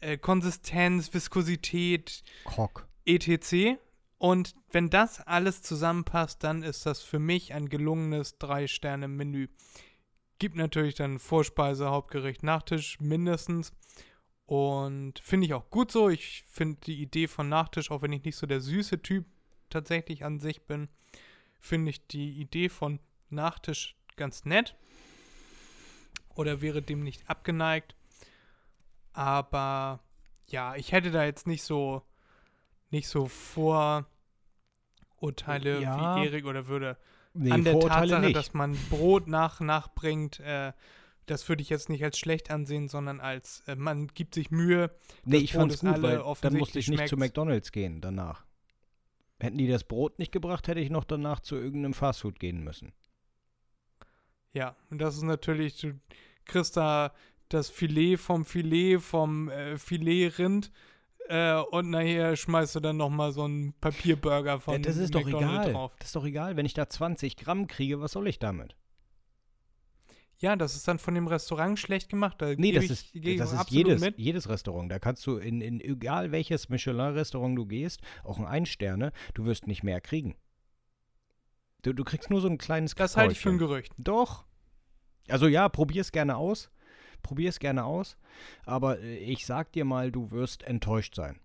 äh, 0.00 0.16
Konsistenz, 0.16 1.12
Viskosität, 1.12 2.22
Krock. 2.44 2.86
etc. 3.04 3.78
Und 4.18 4.54
wenn 4.70 4.90
das 4.90 5.20
alles 5.26 5.62
zusammenpasst, 5.62 6.42
dann 6.44 6.62
ist 6.62 6.86
das 6.86 7.02
für 7.02 7.18
mich 7.18 7.52
ein 7.52 7.68
gelungenes 7.68 8.38
Drei-Sterne-Menü. 8.38 9.48
Gibt 10.38 10.56
natürlich 10.56 10.94
dann 10.94 11.18
Vorspeise, 11.18 11.90
Hauptgericht, 11.90 12.42
Nachtisch 12.42 12.98
mindestens. 13.00 13.72
Und 14.46 15.18
finde 15.18 15.46
ich 15.46 15.54
auch 15.54 15.70
gut 15.70 15.90
so. 15.90 16.08
Ich 16.08 16.44
finde 16.48 16.80
die 16.86 17.00
Idee 17.02 17.26
von 17.26 17.48
Nachtisch, 17.48 17.90
auch 17.90 18.02
wenn 18.02 18.12
ich 18.12 18.24
nicht 18.24 18.36
so 18.36 18.46
der 18.46 18.60
süße 18.60 19.02
Typ 19.02 19.26
tatsächlich 19.70 20.24
an 20.24 20.38
sich 20.38 20.62
bin, 20.62 20.88
finde 21.60 21.90
ich 21.90 22.06
die 22.06 22.40
Idee 22.40 22.68
von 22.68 23.00
Nachtisch 23.28 23.96
ganz 24.16 24.44
nett 24.44 24.76
oder 26.34 26.60
wäre 26.60 26.82
dem 26.82 27.02
nicht 27.02 27.28
abgeneigt. 27.28 27.96
Aber 29.12 30.00
ja, 30.46 30.76
ich 30.76 30.92
hätte 30.92 31.10
da 31.10 31.24
jetzt 31.24 31.46
nicht 31.46 31.62
so 31.62 32.02
nicht 32.90 33.08
so 33.08 33.26
Vorurteile 33.26 34.06
ja. 35.80 36.16
wie 36.16 36.26
Erik 36.26 36.46
oder 36.46 36.68
würde 36.68 36.96
nee, 37.34 37.50
an 37.50 37.64
der 37.64 37.72
Vorurteile 37.72 38.10
Tatsache, 38.10 38.26
nicht. 38.26 38.36
dass 38.36 38.54
man 38.54 38.76
Brot 38.90 39.26
nach 39.26 39.60
nachbringt, 39.60 40.40
äh, 40.40 40.72
das 41.26 41.48
würde 41.48 41.62
ich 41.62 41.68
jetzt 41.68 41.88
nicht 41.88 42.04
als 42.04 42.18
schlecht 42.18 42.50
ansehen, 42.50 42.88
sondern 42.88 43.20
als 43.20 43.62
äh, 43.66 43.74
man 43.74 44.06
gibt 44.08 44.34
sich 44.34 44.50
Mühe. 44.50 44.90
Nee, 45.24 45.38
ich 45.38 45.52
fand 45.52 45.72
es 45.72 45.80
gut, 45.80 46.00
weil 46.00 46.22
dann 46.40 46.54
musste 46.54 46.78
ich 46.78 46.88
nicht 46.88 46.98
schmeckt. 46.98 47.10
zu 47.10 47.16
McDonalds 47.16 47.72
gehen 47.72 48.00
danach. 48.00 48.45
Hätten 49.38 49.58
die 49.58 49.68
das 49.68 49.84
Brot 49.84 50.18
nicht 50.18 50.32
gebracht, 50.32 50.66
hätte 50.68 50.80
ich 50.80 50.90
noch 50.90 51.04
danach 51.04 51.40
zu 51.40 51.56
irgendeinem 51.56 51.94
Fastfood 51.94 52.40
gehen 52.40 52.64
müssen. 52.64 52.92
Ja, 54.52 54.76
und 54.90 54.98
das 54.98 55.16
ist 55.16 55.22
natürlich, 55.22 55.78
du 55.80 56.00
kriegst 56.46 56.76
da 56.76 57.12
das 57.48 57.68
Filet 57.68 58.16
vom 58.16 58.44
Filet 58.44 58.98
vom 58.98 59.50
äh, 59.50 59.76
Filetrind 59.76 60.72
äh, 61.28 61.54
und 61.54 61.90
nachher 61.90 62.36
schmeißt 62.36 62.76
du 62.76 62.80
dann 62.80 62.96
nochmal 62.96 63.32
so 63.32 63.44
einen 63.44 63.74
Papierburger 63.74 64.58
von 64.60 64.74
ja, 64.74 64.80
Das 64.80 64.96
ist 64.96 65.12
McDonald's 65.14 65.32
doch 65.32 65.52
egal. 65.52 65.72
Drauf. 65.72 65.92
Das 65.98 66.08
ist 66.08 66.16
doch 66.16 66.24
egal, 66.24 66.56
wenn 66.56 66.66
ich 66.66 66.74
da 66.74 66.88
20 66.88 67.36
Gramm 67.36 67.66
kriege, 67.66 68.00
was 68.00 68.12
soll 68.12 68.28
ich 68.28 68.38
damit? 68.38 68.74
Ja, 70.38 70.54
das 70.54 70.76
ist 70.76 70.86
dann 70.86 70.98
von 70.98 71.14
dem 71.14 71.26
Restaurant 71.26 71.78
schlecht 71.78 72.10
gemacht. 72.10 72.36
Da 72.40 72.54
nee, 72.56 72.72
das 72.72 72.84
ich, 72.84 72.90
ist, 72.90 73.40
das 73.40 73.52
ist 73.52 73.70
jedes, 73.70 74.02
jedes 74.16 74.48
Restaurant. 74.48 74.90
Da 74.92 74.98
kannst 74.98 75.26
du 75.26 75.38
in, 75.38 75.60
in 75.60 75.80
egal 75.80 76.30
welches 76.30 76.68
Michelin-Restaurant 76.68 77.56
du 77.56 77.64
gehst, 77.64 78.00
auch 78.22 78.38
ein 78.38 78.44
Einsterne, 78.44 79.12
du 79.34 79.46
wirst 79.46 79.66
nicht 79.66 79.82
mehr 79.82 80.00
kriegen. 80.00 80.36
Du, 81.82 81.94
du 81.94 82.04
kriegst 82.04 82.30
nur 82.30 82.40
so 82.40 82.48
ein 82.48 82.58
kleines 82.58 82.94
Das 82.94 83.16
halte 83.16 83.32
ich 83.32 83.40
für 83.40 83.50
ein 83.50 83.58
Gerücht. 83.58 83.92
Doch. 83.96 84.44
Also 85.28 85.46
ja, 85.48 85.68
probier 85.68 86.02
es 86.02 86.12
gerne 86.12 86.36
aus. 86.36 86.70
Probier 87.22 87.48
es 87.48 87.58
gerne 87.58 87.84
aus. 87.84 88.16
Aber 88.64 89.00
äh, 89.00 89.16
ich 89.16 89.46
sag 89.46 89.72
dir 89.72 89.84
mal, 89.84 90.12
du 90.12 90.30
wirst 90.30 90.62
enttäuscht 90.64 91.14
sein. 91.14 91.40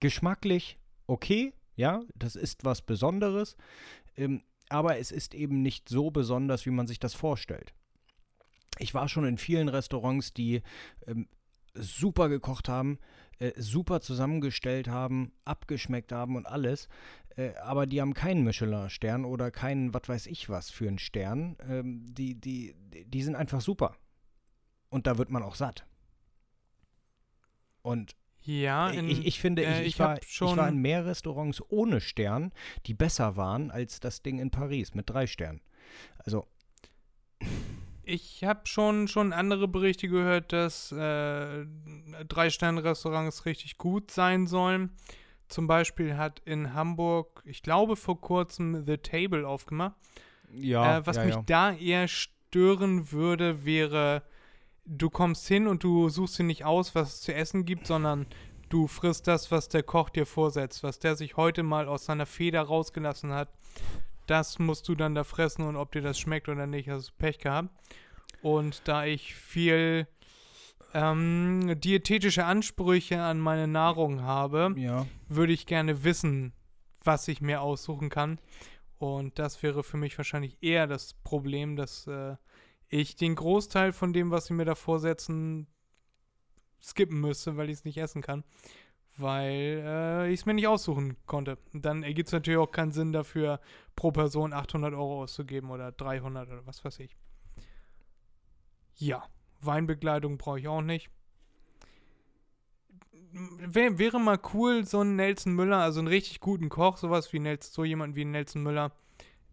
Geschmacklich 0.00 0.78
okay, 1.06 1.52
ja, 1.76 2.02
das 2.14 2.36
ist 2.36 2.64
was 2.64 2.82
Besonderes. 2.82 3.56
Ähm, 4.16 4.42
aber 4.68 4.98
es 4.98 5.12
ist 5.12 5.34
eben 5.34 5.62
nicht 5.62 5.88
so 5.88 6.10
besonders, 6.10 6.66
wie 6.66 6.70
man 6.70 6.86
sich 6.86 6.98
das 6.98 7.14
vorstellt. 7.14 7.74
Ich 8.78 8.94
war 8.94 9.08
schon 9.08 9.24
in 9.24 9.38
vielen 9.38 9.68
Restaurants, 9.68 10.32
die 10.32 10.62
ähm, 11.06 11.28
super 11.74 12.28
gekocht 12.28 12.68
haben, 12.68 12.98
äh, 13.38 13.52
super 13.56 14.00
zusammengestellt 14.00 14.88
haben, 14.88 15.32
abgeschmeckt 15.44 16.12
haben 16.12 16.36
und 16.36 16.46
alles. 16.46 16.88
Äh, 17.36 17.54
aber 17.56 17.86
die 17.86 18.00
haben 18.00 18.14
keinen 18.14 18.44
Michelin-Stern 18.44 19.24
oder 19.24 19.50
keinen, 19.50 19.92
was 19.92 20.08
weiß 20.08 20.26
ich 20.26 20.48
was 20.48 20.70
für 20.70 20.88
einen 20.88 20.98
Stern. 20.98 21.56
Ähm, 21.68 22.04
die, 22.08 22.40
die, 22.40 22.74
die 23.06 23.22
sind 23.22 23.34
einfach 23.34 23.60
super. 23.60 23.96
Und 24.88 25.06
da 25.06 25.18
wird 25.18 25.30
man 25.30 25.42
auch 25.42 25.56
satt. 25.56 25.86
Und 27.82 28.16
ja, 28.42 28.90
in, 28.90 29.08
ich, 29.08 29.26
ich, 29.26 29.40
finde, 29.40 29.64
äh, 29.64 29.82
ich, 29.82 29.88
ich, 29.88 29.98
war, 29.98 30.20
ich 30.22 30.40
war 30.40 30.68
in 30.68 30.78
mehr 30.78 31.06
Restaurants 31.06 31.62
ohne 31.70 32.00
Stern, 32.00 32.52
die 32.86 32.94
besser 32.94 33.36
waren 33.36 33.70
als 33.70 34.00
das 34.00 34.22
Ding 34.22 34.38
in 34.38 34.50
Paris 34.50 34.94
mit 34.94 35.10
drei 35.10 35.26
Sternen. 35.26 35.60
Also. 36.18 36.46
Ich 38.06 38.44
habe 38.44 38.60
schon, 38.64 39.08
schon 39.08 39.32
andere 39.32 39.66
Berichte 39.68 40.08
gehört, 40.08 40.52
dass 40.52 40.92
äh, 40.92 41.66
Drei-Sterne-Restaurants 42.28 43.46
richtig 43.46 43.78
gut 43.78 44.10
sein 44.10 44.46
sollen. 44.46 44.90
Zum 45.48 45.66
Beispiel 45.66 46.16
hat 46.16 46.40
in 46.44 46.74
Hamburg, 46.74 47.42
ich 47.44 47.62
glaube 47.62 47.96
vor 47.96 48.20
kurzem, 48.20 48.84
The 48.86 48.98
Table 48.98 49.46
aufgemacht. 49.46 49.94
Ja. 50.52 50.98
Äh, 50.98 51.06
was 51.06 51.16
ja, 51.16 51.24
mich 51.24 51.34
ja. 51.34 51.42
da 51.46 51.72
eher 51.72 52.08
stören 52.08 53.10
würde, 53.12 53.64
wäre, 53.64 54.22
du 54.84 55.10
kommst 55.10 55.46
hin 55.48 55.66
und 55.66 55.82
du 55.82 56.08
suchst 56.08 56.38
dir 56.38 56.44
nicht 56.44 56.64
aus, 56.64 56.94
was 56.94 57.14
es 57.14 57.20
zu 57.22 57.34
essen 57.34 57.64
gibt, 57.64 57.86
sondern 57.86 58.26
du 58.68 58.86
frisst 58.86 59.26
das, 59.26 59.50
was 59.50 59.68
der 59.68 59.82
Koch 59.82 60.10
dir 60.10 60.26
vorsetzt, 60.26 60.82
was 60.82 60.98
der 60.98 61.16
sich 61.16 61.36
heute 61.36 61.62
mal 61.62 61.88
aus 61.88 62.06
seiner 62.06 62.26
Feder 62.26 62.62
rausgelassen 62.62 63.32
hat. 63.32 63.48
Das 64.26 64.58
musst 64.58 64.88
du 64.88 64.94
dann 64.94 65.14
da 65.14 65.24
fressen 65.24 65.64
und 65.64 65.76
ob 65.76 65.92
dir 65.92 66.02
das 66.02 66.18
schmeckt 66.18 66.48
oder 66.48 66.66
nicht, 66.66 66.88
hast 66.88 67.10
du 67.10 67.12
Pech 67.18 67.38
gehabt. 67.38 67.68
Und 68.42 68.82
da 68.86 69.04
ich 69.04 69.34
viel 69.34 70.06
ähm, 70.92 71.74
dietetische 71.80 72.44
Ansprüche 72.44 73.20
an 73.20 73.38
meine 73.38 73.66
Nahrung 73.66 74.22
habe, 74.22 74.74
ja. 74.76 75.06
würde 75.28 75.52
ich 75.52 75.66
gerne 75.66 76.04
wissen, 76.04 76.52
was 77.02 77.28
ich 77.28 77.40
mir 77.40 77.60
aussuchen 77.60 78.08
kann. 78.08 78.38
Und 78.98 79.38
das 79.38 79.62
wäre 79.62 79.82
für 79.82 79.96
mich 79.96 80.16
wahrscheinlich 80.16 80.56
eher 80.62 80.86
das 80.86 81.14
Problem, 81.14 81.76
dass 81.76 82.06
äh, 82.06 82.36
ich 82.88 83.16
den 83.16 83.34
Großteil 83.34 83.92
von 83.92 84.12
dem, 84.12 84.30
was 84.30 84.46
sie 84.46 84.54
mir 84.54 84.64
da 84.64 84.74
vorsetzen, 84.74 85.66
skippen 86.80 87.20
müsste, 87.20 87.56
weil 87.56 87.70
ich 87.70 87.78
es 87.78 87.84
nicht 87.84 87.98
essen 87.98 88.22
kann. 88.22 88.44
Weil 89.16 89.82
äh, 89.84 90.28
ich 90.32 90.40
es 90.40 90.46
mir 90.46 90.54
nicht 90.54 90.66
aussuchen 90.66 91.16
konnte. 91.26 91.58
Dann 91.72 92.02
ergibt 92.02 92.28
es 92.28 92.32
natürlich 92.32 92.58
auch 92.58 92.70
keinen 92.70 92.92
Sinn 92.92 93.12
dafür, 93.12 93.60
pro 93.94 94.10
Person 94.10 94.52
800 94.52 94.92
Euro 94.92 95.22
auszugeben 95.22 95.70
oder 95.70 95.92
300 95.92 96.48
oder 96.48 96.66
was 96.66 96.84
weiß 96.84 96.98
ich. 97.00 97.16
Ja, 98.96 99.24
Weinbegleitung 99.60 100.38
brauche 100.38 100.58
ich 100.60 100.68
auch 100.68 100.82
nicht. 100.82 101.10
Wär, 103.32 103.98
wäre 103.98 104.20
mal 104.20 104.38
cool, 104.52 104.84
so 104.84 105.00
ein 105.00 105.16
Nelson 105.16 105.54
Müller, 105.54 105.78
also 105.78 105.98
einen 105.98 106.08
richtig 106.08 106.40
guten 106.40 106.68
Koch, 106.68 106.96
sowas 106.96 107.32
wie 107.32 107.40
Nelson, 107.40 107.72
so 107.72 107.84
jemand 107.84 108.14
wie 108.14 108.24
Nelson 108.24 108.62
Müller, 108.62 108.92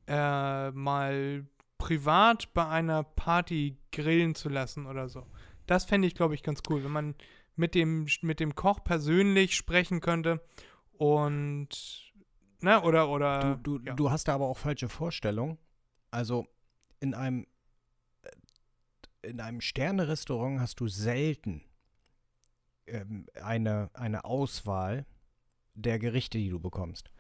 äh, 0.07 0.70
mal 0.72 1.45
privat 1.80 2.53
bei 2.53 2.68
einer 2.68 3.03
Party 3.03 3.78
grillen 3.91 4.36
zu 4.36 4.49
lassen 4.49 4.86
oder 4.86 5.09
so. 5.09 5.26
Das 5.66 5.86
fände 5.86 6.07
ich, 6.07 6.14
glaube 6.14 6.36
ich, 6.36 6.43
ganz 6.43 6.62
cool, 6.70 6.84
wenn 6.84 6.91
man 6.91 7.16
mit 7.55 7.75
dem, 7.75 8.07
mit 8.21 8.39
dem 8.39 8.55
Koch 8.55 8.83
persönlich 8.83 9.55
sprechen 9.55 10.01
könnte 10.01 10.41
und, 10.93 11.69
ne, 12.61 12.81
oder, 12.81 13.09
oder. 13.09 13.55
Du, 13.55 13.77
du, 13.77 13.85
ja. 13.85 13.93
du 13.93 14.11
hast 14.11 14.27
da 14.27 14.35
aber 14.35 14.47
auch 14.47 14.57
falsche 14.57 14.89
Vorstellungen. 14.89 15.57
Also 16.11 16.45
in 16.99 17.13
einem, 17.13 17.47
äh, 18.21 19.29
in 19.29 19.39
einem 19.39 19.61
Sterne-Restaurant 19.61 20.59
hast 20.59 20.79
du 20.79 20.87
selten 20.87 21.63
ähm, 22.87 23.25
eine, 23.41 23.89
eine 23.93 24.25
Auswahl 24.25 25.05
der 25.73 25.99
Gerichte, 25.99 26.37
die 26.37 26.49
du 26.49 26.59
bekommst. 26.59 27.11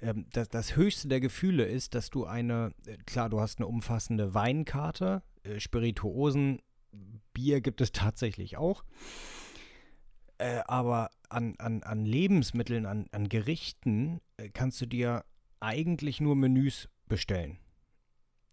Ähm, 0.00 0.26
das, 0.32 0.48
das 0.48 0.76
höchste 0.76 1.08
der 1.08 1.20
Gefühle 1.20 1.64
ist, 1.64 1.94
dass 1.94 2.10
du 2.10 2.24
eine, 2.24 2.72
äh, 2.86 2.96
klar, 2.98 3.28
du 3.28 3.40
hast 3.40 3.58
eine 3.58 3.66
umfassende 3.66 4.34
Weinkarte, 4.34 5.22
äh, 5.42 5.60
Spirituosen, 5.60 6.60
Bier 7.32 7.60
gibt 7.60 7.80
es 7.80 7.92
tatsächlich 7.92 8.56
auch. 8.56 8.84
Äh, 10.38 10.60
aber 10.66 11.10
an, 11.28 11.54
an, 11.58 11.82
an 11.82 12.04
Lebensmitteln, 12.04 12.86
an, 12.86 13.06
an 13.12 13.28
Gerichten 13.28 14.20
äh, 14.36 14.48
kannst 14.48 14.80
du 14.80 14.86
dir 14.86 15.24
eigentlich 15.60 16.20
nur 16.20 16.36
Menüs 16.36 16.88
bestellen. 17.06 17.58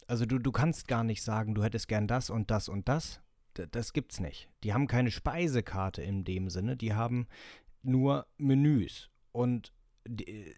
Also 0.08 0.26
du, 0.26 0.38
du 0.38 0.52
kannst 0.52 0.88
gar 0.88 1.04
nicht 1.04 1.22
sagen, 1.22 1.54
du 1.54 1.62
hättest 1.62 1.88
gern 1.88 2.08
das 2.08 2.30
und 2.30 2.50
das 2.50 2.68
und 2.68 2.88
das. 2.88 3.20
D 3.56 3.66
das 3.70 3.92
gibt's 3.92 4.20
nicht. 4.20 4.48
Die 4.64 4.72
haben 4.74 4.86
keine 4.86 5.10
Speisekarte 5.10 6.02
in 6.02 6.24
dem 6.24 6.50
Sinne, 6.50 6.76
die 6.76 6.94
haben 6.94 7.26
nur 7.82 8.26
Menüs. 8.36 9.10
Und 9.32 9.72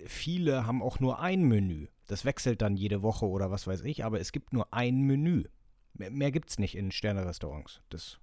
viele 0.07 0.67
haben 0.67 0.83
auch 0.83 1.01
nur 1.01 1.21
ein 1.21 1.43
Menü. 1.43 1.89
Das 2.07 2.25
wechselt 2.25 2.63
dann 2.63 2.77
jede 2.77 3.03
Woche 3.03 3.27
oder 3.27 3.51
was 3.51 3.67
weiß 3.67 3.83
ich, 3.83 4.05
aber 4.05 4.21
es 4.21 4.33
gibt 4.33 4.53
nur 4.53 4.73
ein 4.73 5.03
Menü. 5.03 5.45
Mehr, 5.95 6.11
mehr 6.11 6.31
gibt's 6.31 6.59
nicht 6.59 6.77
in 6.77 6.91
Sterne-Restaurants. 6.91 7.81
Das 7.89 8.19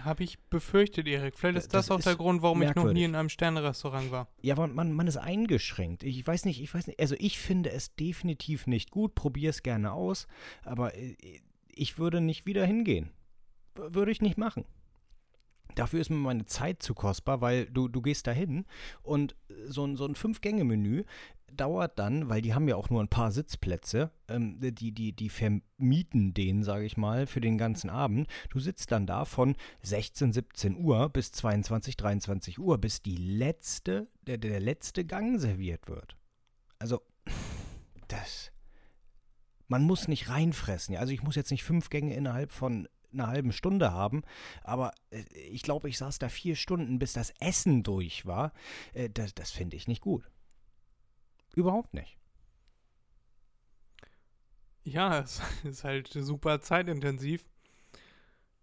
Habe 0.00 0.24
ich 0.24 0.38
befürchtet, 0.50 1.06
Erik. 1.06 1.38
Vielleicht 1.38 1.58
ist 1.58 1.74
Das 1.74 1.86
das, 1.86 1.90
auch 1.94 1.98
ist 1.98 2.06
der 2.06 2.16
Grund, 2.16 2.42
warum 2.42 2.60
ich 2.62 2.68
noch 2.68 2.74
merkwürdig. 2.76 2.98
nie 2.98 3.04
in 3.04 3.14
einem 3.14 3.28
Sterne-Restaurant 3.28 4.10
war. 4.10 4.28
Ja, 4.42 4.54
aber 4.54 4.66
man, 4.66 4.92
man 4.92 5.06
ist 5.06 5.16
eingeschränkt. 5.16 6.02
Ich 6.02 6.26
weiß 6.26 6.44
nicht, 6.46 6.60
ich 6.60 6.74
weiß 6.74 6.86
nicht. 6.88 6.98
Also 7.00 7.14
ich 7.18 7.38
finde 7.38 7.70
es 7.70 7.94
definitiv 7.94 8.66
nicht 8.66 8.90
gut. 8.90 9.14
Probier 9.14 9.50
es 9.50 9.62
gerne 9.62 9.92
aus. 9.92 10.26
Aber 10.64 10.94
äh, 10.96 11.16
ich 11.68 11.98
würde 11.98 12.20
nicht 12.20 12.44
wieder 12.46 12.64
hingehen. 12.66 13.10
Würde 13.74 14.10
ich 14.12 14.20
nicht 14.20 14.38
machen. 14.38 14.64
Dafür 15.74 16.00
ist 16.00 16.10
mir 16.10 16.16
meine 16.16 16.46
Zeit 16.46 16.82
zu 16.82 16.94
kostbar, 16.94 17.40
weil 17.40 17.66
du, 17.66 17.88
du 17.88 18.00
gehst 18.00 18.28
da 18.28 18.30
hin 18.30 18.64
und 19.02 19.34
so 19.66 19.84
ein, 19.84 19.96
so 19.96 20.06
ein 20.06 20.14
Fünf-Gänge-Menü 20.14 21.02
dauert 21.52 21.98
dann, 21.98 22.28
weil 22.28 22.42
die 22.42 22.54
haben 22.54 22.68
ja 22.68 22.76
auch 22.76 22.90
nur 22.90 23.02
ein 23.02 23.08
paar 23.08 23.32
Sitzplätze, 23.32 24.10
ähm, 24.28 24.58
die, 24.60 24.92
die, 24.92 25.12
die 25.12 25.28
vermieten 25.28 26.34
den, 26.34 26.62
sage 26.62 26.84
ich 26.84 26.96
mal, 26.96 27.26
für 27.26 27.40
den 27.40 27.58
ganzen 27.58 27.90
Abend. 27.90 28.28
Du 28.50 28.58
sitzt 28.58 28.92
dann 28.92 29.06
da 29.06 29.24
von 29.24 29.56
16, 29.82 30.32
17 30.32 30.76
Uhr 30.76 31.08
bis 31.08 31.32
22, 31.32 31.96
23 31.96 32.58
Uhr, 32.58 32.78
bis 32.78 33.02
die 33.02 33.16
letzte, 33.16 34.08
der, 34.22 34.38
der 34.38 34.60
letzte 34.60 35.04
Gang 35.04 35.40
serviert 35.40 35.88
wird. 35.88 36.16
Also, 36.78 37.02
das. 38.08 38.50
Man 39.68 39.82
muss 39.82 40.08
nicht 40.08 40.28
reinfressen. 40.28 40.96
Also 40.96 41.12
ich 41.12 41.22
muss 41.22 41.36
jetzt 41.36 41.50
nicht 41.50 41.64
fünf 41.64 41.88
Gänge 41.88 42.14
innerhalb 42.14 42.52
von 42.52 42.86
einer 43.12 43.28
halben 43.28 43.52
Stunde 43.52 43.92
haben, 43.92 44.22
aber 44.62 44.92
äh, 45.10 45.22
ich 45.32 45.62
glaube, 45.62 45.88
ich 45.88 45.98
saß 45.98 46.18
da 46.18 46.28
vier 46.28 46.56
Stunden, 46.56 46.98
bis 46.98 47.12
das 47.12 47.32
Essen 47.40 47.82
durch 47.82 48.26
war. 48.26 48.52
Äh, 48.92 49.08
das 49.08 49.34
das 49.34 49.50
finde 49.50 49.76
ich 49.76 49.88
nicht 49.88 50.00
gut. 50.00 50.28
Überhaupt 51.54 51.94
nicht. 51.94 52.18
Ja, 54.84 55.18
es 55.20 55.40
ist 55.64 55.84
halt 55.84 56.08
super 56.08 56.60
zeitintensiv. 56.60 57.48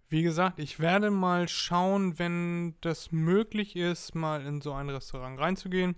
Wie 0.10 0.24
gesagt, 0.24 0.60
ich 0.60 0.80
werde 0.80 1.10
mal 1.10 1.48
schauen, 1.48 2.20
wenn 2.20 2.76
das 2.82 3.12
möglich 3.14 3.78
ist, 3.78 4.14
mal 4.14 4.46
in 4.46 4.60
so 4.60 4.74
ein 4.74 4.90
Restaurant 4.90 5.40
reinzugehen. 5.40 5.96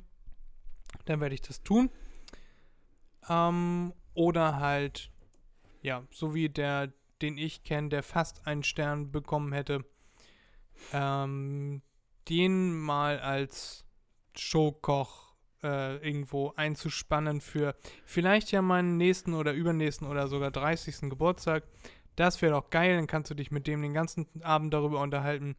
Dann 1.05 1.19
werde 1.19 1.33
ich 1.33 1.41
das 1.41 1.63
tun. 1.63 1.89
Ähm, 3.27 3.93
oder 4.13 4.59
halt, 4.59 5.11
ja, 5.81 6.03
so 6.11 6.35
wie 6.35 6.49
der, 6.49 6.93
den 7.23 7.39
ich 7.39 7.63
kenne, 7.63 7.89
der 7.89 8.03
fast 8.03 8.45
einen 8.45 8.61
Stern 8.61 9.11
bekommen 9.11 9.51
hätte, 9.51 9.83
ähm, 10.91 11.81
den 12.29 12.79
mal 12.79 13.19
als 13.19 13.85
Showkoch 14.35 15.32
äh, 15.64 15.97
irgendwo 15.97 16.53
einzuspannen 16.55 17.41
für 17.41 17.76
vielleicht 18.05 18.51
ja 18.51 18.61
meinen 18.61 18.97
nächsten 18.97 19.34
oder 19.34 19.53
übernächsten 19.53 20.07
oder 20.07 20.28
sogar 20.28 20.51
30. 20.51 21.09
Geburtstag. 21.09 21.64
Das 22.16 22.41
wäre 22.41 22.53
doch 22.53 22.70
geil, 22.70 22.95
dann 22.95 23.07
kannst 23.07 23.32
du 23.32 23.36
dich 23.36 23.51
mit 23.51 23.66
dem 23.66 23.82
den 23.82 23.93
ganzen 23.93 24.28
Abend 24.43 24.74
darüber 24.74 25.01
unterhalten, 25.01 25.55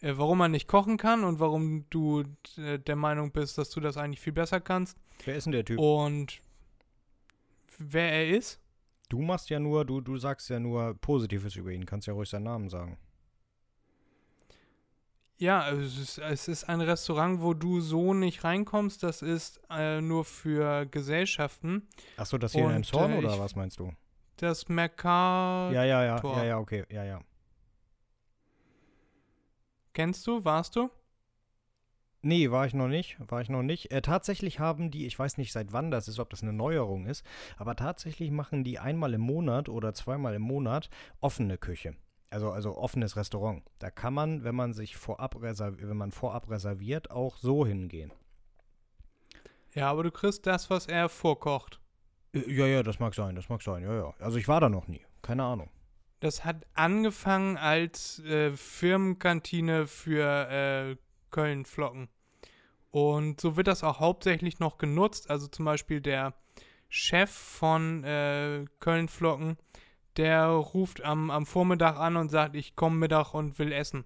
äh, 0.00 0.12
warum 0.16 0.38
man 0.38 0.50
nicht 0.50 0.68
kochen 0.68 0.96
kann 0.96 1.24
und 1.24 1.40
warum 1.40 1.86
du 1.90 2.24
äh, 2.58 2.78
der 2.78 2.96
Meinung 2.96 3.32
bist, 3.32 3.56
dass 3.56 3.70
du 3.70 3.80
das 3.80 3.96
eigentlich 3.96 4.20
viel 4.20 4.32
besser 4.32 4.60
kannst 4.60 4.98
Wer 5.24 5.36
ist 5.36 5.44
denn 5.44 5.52
der 5.52 5.64
Typ? 5.64 5.78
und 5.78 6.40
wer 7.78 8.12
er 8.12 8.28
ist. 8.28 8.60
Du 9.08 9.20
machst 9.20 9.50
ja 9.50 9.60
nur, 9.60 9.84
du, 9.84 10.00
du 10.00 10.16
sagst 10.16 10.48
ja 10.50 10.58
nur 10.58 10.94
Positives 10.94 11.56
über 11.56 11.70
ihn. 11.70 11.86
Kannst 11.86 12.06
ja 12.06 12.14
ruhig 12.14 12.28
seinen 12.28 12.44
Namen 12.44 12.68
sagen. 12.68 12.98
Ja, 15.44 15.60
also 15.60 15.82
es 15.82 15.98
ist, 15.98 16.18
es 16.18 16.48
ist 16.48 16.64
ein 16.70 16.80
Restaurant, 16.80 17.42
wo 17.42 17.52
du 17.52 17.82
so 17.82 18.14
nicht 18.14 18.44
reinkommst. 18.44 19.02
Das 19.02 19.20
ist 19.20 19.60
äh, 19.68 20.00
nur 20.00 20.24
für 20.24 20.86
Gesellschaften. 20.86 21.86
Achso, 22.16 22.38
das 22.38 22.52
hier 22.52 22.62
in 22.62 22.68
Und, 22.68 22.74
Elmshorn 22.76 23.12
äh, 23.12 23.18
oder 23.18 23.38
was 23.38 23.54
meinst 23.54 23.78
du? 23.78 23.92
Das 24.36 24.70
Mercat. 24.70 25.74
Ja, 25.74 25.84
ja, 25.84 26.02
ja, 26.02 26.18
ja, 26.22 26.44
ja, 26.44 26.58
okay, 26.58 26.86
ja, 26.88 27.04
ja. 27.04 27.20
Kennst 29.92 30.26
du? 30.26 30.46
Warst 30.46 30.76
du? 30.76 30.88
Nee, 32.22 32.50
war 32.50 32.64
ich 32.64 32.72
noch 32.72 32.88
nicht, 32.88 33.18
war 33.18 33.42
ich 33.42 33.50
noch 33.50 33.62
nicht. 33.62 33.92
Äh, 33.92 34.00
tatsächlich 34.00 34.60
haben 34.60 34.90
die, 34.90 35.04
ich 35.04 35.18
weiß 35.18 35.36
nicht 35.36 35.52
seit 35.52 35.74
wann 35.74 35.90
das 35.90 36.08
ist, 36.08 36.18
ob 36.20 36.30
das 36.30 36.42
eine 36.42 36.54
Neuerung 36.54 37.04
ist, 37.04 37.22
aber 37.58 37.76
tatsächlich 37.76 38.30
machen 38.30 38.64
die 38.64 38.78
einmal 38.78 39.12
im 39.12 39.20
Monat 39.20 39.68
oder 39.68 39.92
zweimal 39.92 40.32
im 40.32 40.42
Monat 40.42 40.88
offene 41.20 41.58
Küche. 41.58 41.96
Also, 42.34 42.50
also 42.50 42.76
offenes 42.76 43.14
Restaurant. 43.14 43.62
Da 43.78 43.92
kann 43.92 44.12
man, 44.12 44.42
wenn 44.42 44.56
man 44.56 44.72
sich 44.72 44.96
vorab 44.96 45.40
reserviert, 45.40 45.88
wenn 45.88 45.96
man 45.96 46.10
vorab 46.10 46.50
reserviert, 46.50 47.12
auch 47.12 47.36
so 47.36 47.64
hingehen. 47.64 48.12
Ja, 49.72 49.88
aber 49.88 50.02
du 50.02 50.10
kriegst 50.10 50.44
das, 50.44 50.68
was 50.68 50.86
er 50.86 51.08
vorkocht. 51.08 51.80
Ja, 52.32 52.66
ja, 52.66 52.82
das 52.82 52.98
mag 52.98 53.14
sein, 53.14 53.36
das 53.36 53.48
mag 53.48 53.62
sein, 53.62 53.84
ja, 53.84 53.94
ja. 53.94 54.14
Also 54.18 54.38
ich 54.38 54.48
war 54.48 54.60
da 54.60 54.68
noch 54.68 54.88
nie, 54.88 55.00
keine 55.22 55.44
Ahnung. 55.44 55.70
Das 56.18 56.44
hat 56.44 56.66
angefangen 56.74 57.56
als 57.56 58.18
äh, 58.24 58.50
Firmenkantine 58.50 59.86
für 59.86 60.50
äh, 60.50 60.96
Köln-Flocken. 61.30 62.08
Und 62.90 63.40
so 63.40 63.56
wird 63.56 63.68
das 63.68 63.84
auch 63.84 64.00
hauptsächlich 64.00 64.58
noch 64.58 64.78
genutzt. 64.78 65.30
Also 65.30 65.46
zum 65.46 65.66
Beispiel 65.66 66.00
der 66.00 66.34
Chef 66.88 67.30
von 67.30 68.02
äh, 68.02 68.64
Köln-Flocken, 68.80 69.56
der 70.16 70.46
ruft 70.46 71.02
am, 71.02 71.30
am 71.30 71.46
Vormittag 71.46 71.98
an 71.98 72.16
und 72.16 72.30
sagt, 72.30 72.54
ich 72.54 72.76
komme 72.76 72.96
Mittag 72.96 73.34
und 73.34 73.58
will 73.58 73.72
essen. 73.72 74.04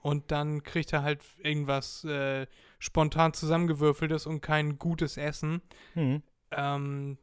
Und 0.00 0.30
dann 0.30 0.62
kriegt 0.62 0.92
er 0.92 1.02
halt 1.02 1.22
irgendwas 1.38 2.04
äh, 2.04 2.46
spontan 2.78 3.34
zusammengewürfeltes 3.34 4.26
und 4.26 4.40
kein 4.40 4.78
gutes 4.78 5.16
Essen. 5.16 5.60
Hm. 5.94 6.22
Ähm, 6.52 7.18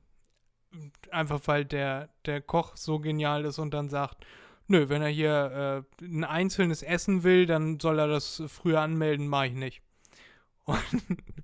einfach 1.10 1.42
weil 1.46 1.66
der, 1.66 2.10
der 2.26 2.42
Koch 2.42 2.76
so 2.76 3.00
genial 3.00 3.46
ist 3.46 3.60
und 3.60 3.74
dann 3.74 3.90
sagt, 3.90 4.26
nö, 4.68 4.90
wenn 4.90 5.02
er 5.02 5.10
hier 5.10 5.86
äh, 6.02 6.06
ein 6.06 6.24
einzelnes 6.24 6.84
Essen 6.84 7.24
will, 7.24 7.46
dann 7.46 7.80
soll 7.80 8.00
er 8.00 8.08
das 8.08 8.44
früher 8.48 8.82
anmelden, 8.82 9.28
mache 9.28 9.48
ich 9.48 9.54
nicht. 9.54 9.82
Und 10.66 10.82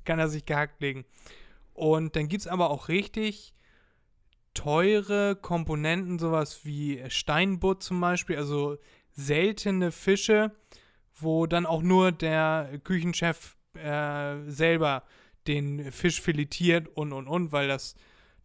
kann 0.03 0.17
er 0.17 0.29
sich 0.29 0.47
gehackt 0.47 0.81
legen. 0.81 1.05
Und 1.75 2.15
dann 2.15 2.27
gibt 2.27 2.41
es 2.41 2.47
aber 2.47 2.71
auch 2.71 2.87
richtig 2.87 3.53
teure 4.53 5.35
Komponenten, 5.35 6.19
sowas 6.19 6.65
wie 6.65 7.03
Steinbutt 7.09 7.83
zum 7.83 8.01
Beispiel, 8.01 8.37
also 8.37 8.77
seltene 9.11 9.91
Fische, 9.91 10.51
wo 11.15 11.45
dann 11.45 11.65
auch 11.65 11.81
nur 11.81 12.11
der 12.11 12.79
Küchenchef 12.83 13.57
äh, 13.75 14.37
selber 14.47 15.03
den 15.47 15.91
Fisch 15.91 16.21
filetiert 16.21 16.87
und 16.87 17.13
und 17.13 17.27
und, 17.27 17.51
weil 17.51 17.67
das, 17.67 17.95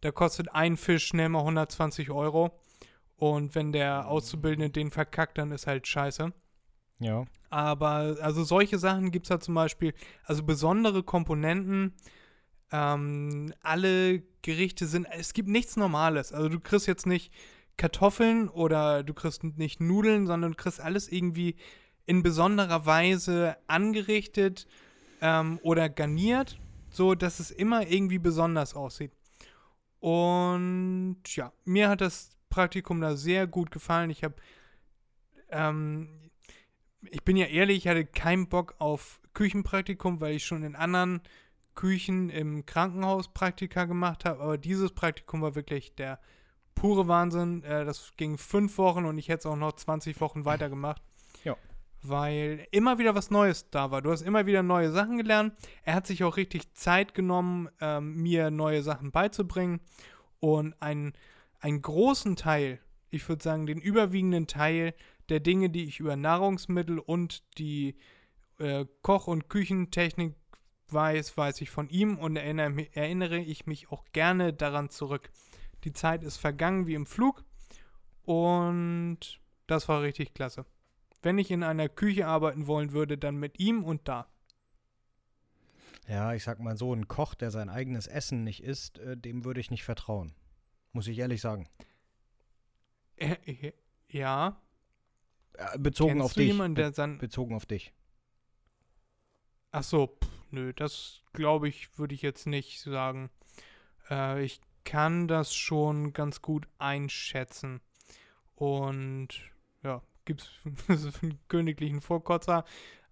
da 0.01 0.11
kostet 0.11 0.53
ein 0.53 0.77
Fisch 0.77 1.05
schnell 1.07 1.29
mal 1.29 1.39
120 1.39 2.09
Euro. 2.11 2.51
Und 3.15 3.55
wenn 3.55 3.71
der 3.71 4.07
Auszubildende 4.07 4.69
den 4.69 4.91
verkackt, 4.91 5.37
dann 5.39 5.51
ist 5.51 5.65
halt 5.65 5.87
scheiße. 5.87 6.31
Ja. 6.99 7.25
Aber 7.49 8.17
also 8.21 8.43
solche 8.43 8.77
Sachen 8.77 9.11
gibt 9.11 9.25
es 9.25 9.29
da 9.29 9.39
zum 9.39 9.55
Beispiel, 9.55 9.93
also 10.23 10.43
besondere 10.43 11.03
Komponenten. 11.03 11.93
Ähm, 12.71 13.53
alle 13.61 14.23
Gerichte 14.41 14.87
sind, 14.87 15.07
es 15.11 15.33
gibt 15.33 15.49
nichts 15.49 15.77
Normales. 15.77 16.33
Also 16.33 16.49
du 16.49 16.59
kriegst 16.59 16.87
jetzt 16.87 17.05
nicht 17.05 17.33
Kartoffeln 17.77 18.49
oder 18.49 19.03
du 19.03 19.13
kriegst 19.13 19.43
nicht 19.43 19.79
Nudeln, 19.79 20.27
sondern 20.27 20.51
du 20.51 20.57
kriegst 20.57 20.79
alles 20.79 21.09
irgendwie 21.09 21.55
in 22.05 22.23
besonderer 22.23 22.85
Weise 22.85 23.57
angerichtet 23.67 24.67
ähm, 25.21 25.59
oder 25.61 25.89
garniert, 25.89 26.59
so 26.89 27.15
dass 27.15 27.39
es 27.39 27.51
immer 27.51 27.87
irgendwie 27.87 28.19
besonders 28.19 28.73
aussieht. 28.73 29.11
Und 29.99 31.17
ja, 31.27 31.51
mir 31.65 31.89
hat 31.89 32.01
das 32.01 32.31
Praktikum 32.49 33.01
da 33.01 33.15
sehr 33.15 33.47
gut 33.47 33.71
gefallen. 33.71 34.09
Ich 34.09 34.23
habe, 34.23 34.35
ähm, 35.49 36.31
ich 37.01 37.23
bin 37.23 37.37
ja 37.37 37.47
ehrlich, 37.47 37.77
ich 37.77 37.87
hatte 37.87 38.05
keinen 38.05 38.47
Bock 38.47 38.75
auf 38.79 39.19
Küchenpraktikum, 39.33 40.21
weil 40.21 40.35
ich 40.35 40.45
schon 40.45 40.63
in 40.63 40.75
anderen 40.75 41.21
Küchen 41.77 42.29
im 42.29 42.65
Krankenhaus 42.65 43.33
Praktika 43.33 43.85
gemacht 43.85 44.25
habe. 44.25 44.41
Aber 44.41 44.57
dieses 44.57 44.91
Praktikum 44.91 45.41
war 45.41 45.55
wirklich 45.55 45.95
der 45.95 46.19
pure 46.75 47.07
Wahnsinn. 47.07 47.63
Äh, 47.63 47.85
das 47.85 48.11
ging 48.17 48.37
fünf 48.37 48.77
Wochen 48.77 49.05
und 49.05 49.17
ich 49.17 49.29
hätte 49.29 49.39
es 49.39 49.45
auch 49.45 49.55
noch 49.55 49.71
20 49.71 50.19
Wochen 50.19 50.43
weitergemacht. 50.43 51.01
Ja. 51.45 51.55
Weil 52.01 52.67
immer 52.71 52.97
wieder 52.99 53.15
was 53.15 53.31
Neues 53.31 53.69
da 53.69 53.91
war. 53.91 54.01
Du 54.01 54.11
hast 54.11 54.21
immer 54.21 54.45
wieder 54.45 54.63
neue 54.63 54.91
Sachen 54.91 55.17
gelernt. 55.17 55.53
Er 55.83 55.93
hat 55.93 56.05
sich 56.05 56.25
auch 56.25 56.35
richtig 56.35 56.73
Zeit 56.73 57.13
genommen, 57.13 57.69
ähm, 57.79 58.21
mir 58.21 58.51
neue 58.51 58.83
Sachen 58.83 59.11
beizubringen. 59.11 59.79
Und 60.39 60.75
ein 60.81 61.13
einen 61.59 61.81
großen 61.81 62.35
Teil, 62.35 62.79
ich 63.09 63.27
würde 63.27 63.43
sagen, 63.43 63.65
den 63.65 63.79
überwiegenden 63.79 64.47
Teil 64.47 64.93
der 65.29 65.39
Dinge, 65.39 65.69
die 65.69 65.85
ich 65.85 65.99
über 65.99 66.15
Nahrungsmittel 66.15 66.99
und 66.99 67.43
die 67.57 67.95
äh, 68.59 68.85
Koch- 69.01 69.27
und 69.27 69.49
Küchentechnik 69.49 70.35
weiß, 70.93 71.37
weiß 71.37 71.61
ich 71.61 71.69
von 71.69 71.89
ihm 71.89 72.17
und 72.17 72.35
erinnere, 72.35 72.87
erinnere 72.95 73.39
ich 73.39 73.65
mich 73.65 73.91
auch 73.91 74.05
gerne 74.13 74.53
daran 74.53 74.89
zurück. 74.89 75.29
Die 75.83 75.93
Zeit 75.93 76.23
ist 76.23 76.37
vergangen 76.37 76.87
wie 76.87 76.95
im 76.95 77.05
Flug 77.05 77.43
und 78.23 79.19
das 79.67 79.87
war 79.87 80.01
richtig 80.01 80.33
klasse. 80.33 80.65
Wenn 81.21 81.37
ich 81.37 81.51
in 81.51 81.63
einer 81.63 81.89
Küche 81.89 82.27
arbeiten 82.27 82.67
wollen 82.67 82.91
würde, 82.91 83.17
dann 83.17 83.37
mit 83.37 83.59
ihm 83.59 83.83
und 83.83 84.07
da. 84.07 84.27
Ja, 86.07 86.33
ich 86.33 86.43
sag 86.43 86.59
mal 86.59 86.77
so, 86.77 86.93
ein 86.93 87.07
Koch, 87.07 87.33
der 87.33 87.51
sein 87.51 87.69
eigenes 87.69 88.07
Essen 88.07 88.43
nicht 88.43 88.63
isst, 88.63 88.97
äh, 88.99 89.17
dem 89.17 89.43
würde 89.43 89.59
ich 89.59 89.71
nicht 89.71 89.83
vertrauen. 89.83 90.33
Muss 90.93 91.07
ich 91.07 91.19
ehrlich 91.19 91.41
sagen. 91.41 91.67
Äh, 93.17 93.35
äh, 93.45 93.73
ja. 94.09 94.61
Bezogen 95.77 96.13
Kennst 96.13 96.25
auf 96.25 96.33
dich. 96.33 96.47
jemanden, 96.47 96.75
Be 96.75 97.17
bezogen 97.19 97.55
auf 97.55 97.65
dich. 97.65 97.93
Ach 99.71 99.83
so, 99.83 100.07
pff, 100.07 100.36
nö, 100.51 100.73
das 100.73 101.21
glaube 101.33 101.67
ich, 101.67 101.97
würde 101.97 102.15
ich 102.15 102.21
jetzt 102.21 102.47
nicht 102.47 102.81
sagen. 102.81 103.29
Äh, 104.09 104.43
ich 104.43 104.61
kann 104.83 105.27
das 105.27 105.53
schon 105.53 106.13
ganz 106.13 106.41
gut 106.41 106.67
einschätzen. 106.77 107.81
Und 108.55 109.29
ja, 109.83 110.01
gibt 110.25 110.41
es 110.87 111.17
einen 111.21 111.39
königlichen 111.47 112.01
Vorkotzer 112.01 112.65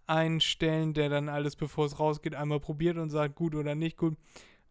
einstellen, 0.07 0.93
der 0.93 1.09
dann 1.09 1.29
alles, 1.29 1.55
bevor 1.55 1.85
es 1.85 1.99
rausgeht, 1.99 2.35
einmal 2.35 2.59
probiert 2.59 2.97
und 2.97 3.09
sagt, 3.09 3.35
gut 3.35 3.55
oder 3.55 3.75
nicht 3.75 3.97
gut. 3.97 4.17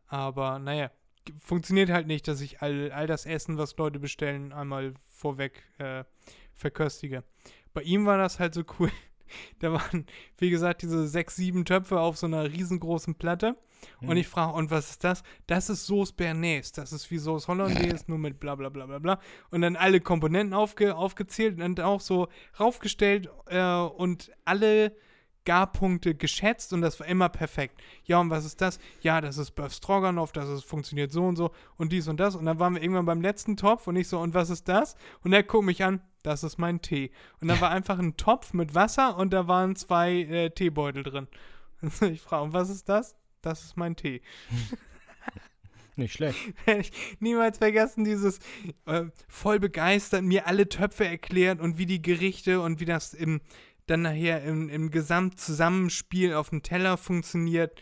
Aber 0.06 0.58
naja, 0.58 0.90
funktioniert 1.38 1.90
halt 1.90 2.06
nicht, 2.06 2.28
dass 2.28 2.40
ich 2.40 2.62
all, 2.62 2.92
all 2.92 3.06
das 3.06 3.26
Essen, 3.26 3.58
was 3.58 3.76
Leute 3.76 3.98
bestellen, 3.98 4.52
einmal 4.52 4.94
vorweg 5.08 5.62
äh, 5.78 6.04
verköstige. 6.52 7.24
Bei 7.72 7.82
ihm 7.82 8.06
war 8.06 8.18
das 8.18 8.38
halt 8.38 8.54
so 8.54 8.62
cool. 8.78 8.90
Da 9.58 9.72
waren, 9.72 10.06
wie 10.38 10.50
gesagt, 10.50 10.82
diese 10.82 11.06
sechs, 11.06 11.36
sieben 11.36 11.64
Töpfe 11.64 12.00
auf 12.00 12.16
so 12.16 12.26
einer 12.26 12.44
riesengroßen 12.44 13.14
Platte. 13.14 13.56
Mhm. 14.00 14.08
Und 14.08 14.16
ich 14.16 14.28
frage, 14.28 14.52
und 14.52 14.70
was 14.70 14.90
ist 14.90 15.04
das? 15.04 15.22
Das 15.46 15.68
ist 15.68 15.86
Sauce 15.86 16.12
Bernays. 16.12 16.72
Das 16.72 16.92
ist 16.92 17.10
wie 17.10 17.18
Sauce 17.18 17.48
Hollandaise, 17.48 18.04
nur 18.08 18.18
mit 18.18 18.40
bla 18.40 18.54
bla 18.54 18.68
bla 18.68 18.86
bla 18.86 18.98
bla. 18.98 19.20
Und 19.50 19.62
dann 19.62 19.76
alle 19.76 20.00
Komponenten 20.00 20.54
aufge, 20.54 20.96
aufgezählt 20.96 21.60
und 21.60 21.80
auch 21.80 22.00
so 22.00 22.28
raufgestellt 22.58 23.28
äh, 23.46 23.76
und 23.76 24.30
alle 24.44 24.94
Garpunkte 25.44 26.14
geschätzt 26.14 26.72
und 26.72 26.80
das 26.80 26.98
war 27.00 27.06
immer 27.06 27.28
perfekt. 27.28 27.80
Ja, 28.04 28.18
und 28.20 28.30
was 28.30 28.44
ist 28.44 28.60
das? 28.60 28.78
Ja, 29.00 29.20
das 29.20 29.38
ist 29.38 29.52
Beef 29.52 29.72
Stroganoff, 29.72 30.32
das 30.32 30.48
ist, 30.48 30.64
funktioniert 30.64 31.12
so 31.12 31.24
und 31.24 31.36
so 31.36 31.50
und 31.76 31.92
dies 31.92 32.08
und 32.08 32.18
das. 32.18 32.36
Und 32.36 32.46
dann 32.46 32.58
waren 32.58 32.74
wir 32.74 32.82
irgendwann 32.82 33.06
beim 33.06 33.20
letzten 33.20 33.56
Topf 33.56 33.86
und 33.86 33.96
ich 33.96 34.08
so, 34.08 34.18
und 34.18 34.34
was 34.34 34.50
ist 34.50 34.68
das? 34.68 34.96
Und 35.22 35.32
er 35.32 35.42
guckt 35.42 35.66
mich 35.66 35.84
an, 35.84 36.00
das 36.22 36.42
ist 36.42 36.58
mein 36.58 36.80
Tee. 36.80 37.10
Und 37.40 37.48
da 37.48 37.60
war 37.60 37.70
einfach 37.72 37.98
ein 37.98 38.16
Topf 38.16 38.52
mit 38.52 38.74
Wasser 38.74 39.16
und 39.16 39.32
da 39.32 39.46
waren 39.46 39.76
zwei 39.76 40.22
äh, 40.22 40.50
Teebeutel 40.50 41.02
drin. 41.02 41.28
Ich 42.00 42.22
frage, 42.22 42.44
und 42.44 42.52
was 42.54 42.70
ist 42.70 42.88
das? 42.88 43.14
Das 43.42 43.62
ist 43.62 43.76
mein 43.76 43.94
Tee. 43.94 44.22
Nicht 45.96 46.14
schlecht. 46.14 46.38
Werde 46.64 46.80
ich 46.80 46.92
niemals 47.20 47.58
vergessen, 47.58 48.04
dieses 48.04 48.40
äh, 48.86 49.04
voll 49.28 49.60
begeistert, 49.60 50.22
mir 50.22 50.46
alle 50.46 50.68
Töpfe 50.68 51.04
erklärt 51.04 51.60
und 51.60 51.78
wie 51.78 51.86
die 51.86 52.02
Gerichte 52.02 52.60
und 52.60 52.80
wie 52.80 52.84
das 52.84 53.14
im, 53.14 53.40
dann 53.86 54.02
nachher 54.02 54.42
im, 54.44 54.68
im 54.68 54.90
Gesamtzusammenspiel 54.90 56.34
auf 56.34 56.50
dem 56.50 56.62
Teller 56.62 56.96
funktioniert. 56.96 57.80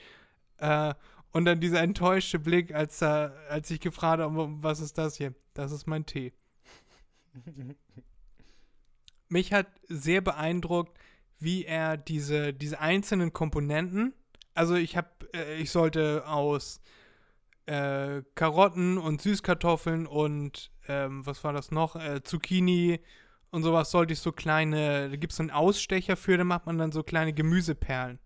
Äh, 0.59 0.95
und 1.33 1.45
dann 1.45 1.61
dieser 1.61 1.81
enttäuschte 1.81 2.39
Blick, 2.39 2.75
als, 2.75 3.01
äh, 3.03 3.31
als 3.49 3.71
ich 3.71 3.81
gefragt 3.81 4.21
habe, 4.21 4.49
was 4.63 4.81
ist 4.81 4.99
das 4.99 5.17
hier? 5.17 5.35
Das 5.55 5.73
ist 5.73 5.87
mein 5.87 6.07
Tee. 6.07 6.33
Mich 9.29 9.53
hat 9.53 9.67
sehr 9.89 10.21
beeindruckt, 10.21 10.99
wie 11.39 11.65
er 11.65 11.97
diese, 11.97 12.53
diese 12.53 12.81
einzelnen 12.81 13.33
Komponenten, 13.33 14.15
also 14.55 14.75
ich 14.75 14.97
habe, 14.97 15.09
äh, 15.35 15.57
ich 15.57 15.71
sollte 15.71 16.27
aus 16.27 16.81
äh, 17.67 18.23
Karotten 18.35 18.99
und 18.99 19.23
Süßkartoffeln 19.23 20.07
und 20.07 20.71
ähm, 20.89 21.25
was 21.25 21.43
war 21.45 21.53
das 21.53 21.71
noch? 21.71 21.97
Äh, 21.97 22.23
Zucchini 22.23 23.01
und 23.53 23.63
sowas 23.63 23.91
sollte 23.91 24.15
ich 24.15 24.21
so 24.21 24.33
kleine, 24.33 25.11
da 25.11 25.17
gibt 25.17 25.33
es 25.33 25.37
so 25.37 25.43
einen 25.43 25.51
Ausstecher 25.51 26.17
für, 26.17 26.37
da 26.39 26.45
macht 26.45 26.67
man 26.67 26.79
dann 26.79 26.91
so 26.91 27.03
kleine 27.03 27.35
Gemüseperlen. 27.35 28.19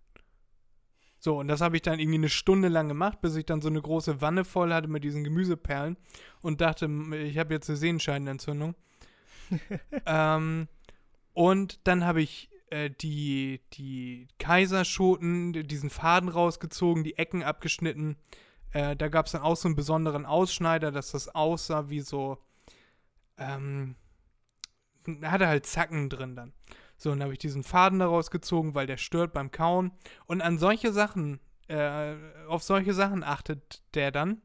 So, 1.18 1.40
und 1.40 1.48
das 1.48 1.60
habe 1.60 1.74
ich 1.76 1.82
dann 1.82 1.98
irgendwie 1.98 2.18
eine 2.18 2.28
Stunde 2.28 2.68
lang 2.68 2.86
gemacht, 2.86 3.20
bis 3.20 3.34
ich 3.34 3.44
dann 3.44 3.60
so 3.60 3.68
eine 3.68 3.82
große 3.82 4.20
Wanne 4.20 4.44
voll 4.44 4.72
hatte 4.72 4.86
mit 4.86 5.02
diesen 5.02 5.24
Gemüseperlen 5.24 5.96
und 6.42 6.60
dachte, 6.60 6.88
ich 7.24 7.38
habe 7.38 7.54
jetzt 7.54 7.68
eine 7.68 7.76
Sehenscheidenentzündung. 7.76 8.76
ähm, 10.06 10.68
und 11.32 11.80
dann 11.88 12.04
habe 12.04 12.22
ich 12.22 12.48
äh, 12.70 12.90
die, 12.90 13.60
die 13.72 14.28
Kaiserschoten, 14.38 15.66
diesen 15.66 15.90
Faden 15.90 16.28
rausgezogen, 16.28 17.02
die 17.02 17.18
Ecken 17.18 17.42
abgeschnitten. 17.42 18.16
Äh, 18.70 18.94
da 18.94 19.08
gab 19.08 19.26
es 19.26 19.32
dann 19.32 19.42
auch 19.42 19.56
so 19.56 19.66
einen 19.66 19.76
besonderen 19.76 20.24
Ausschneider, 20.24 20.92
dass 20.92 21.10
das 21.10 21.34
aussah 21.34 21.90
wie 21.90 22.00
so, 22.00 22.38
ähm, 23.38 23.96
hatte 25.22 25.48
halt 25.48 25.66
Zacken 25.66 26.08
drin 26.08 26.36
dann. 26.36 26.52
So, 26.96 27.10
und 27.10 27.18
dann 27.18 27.24
habe 27.24 27.34
ich 27.34 27.38
diesen 27.38 27.62
Faden 27.62 27.98
daraus 27.98 28.30
gezogen, 28.30 28.74
weil 28.74 28.86
der 28.86 28.96
stört 28.96 29.32
beim 29.32 29.50
Kauen. 29.50 29.92
Und 30.26 30.40
an 30.40 30.58
solche 30.58 30.92
Sachen, 30.92 31.40
äh, 31.68 32.14
auf 32.48 32.62
solche 32.62 32.94
Sachen 32.94 33.22
achtet 33.22 33.82
der 33.94 34.10
dann. 34.10 34.42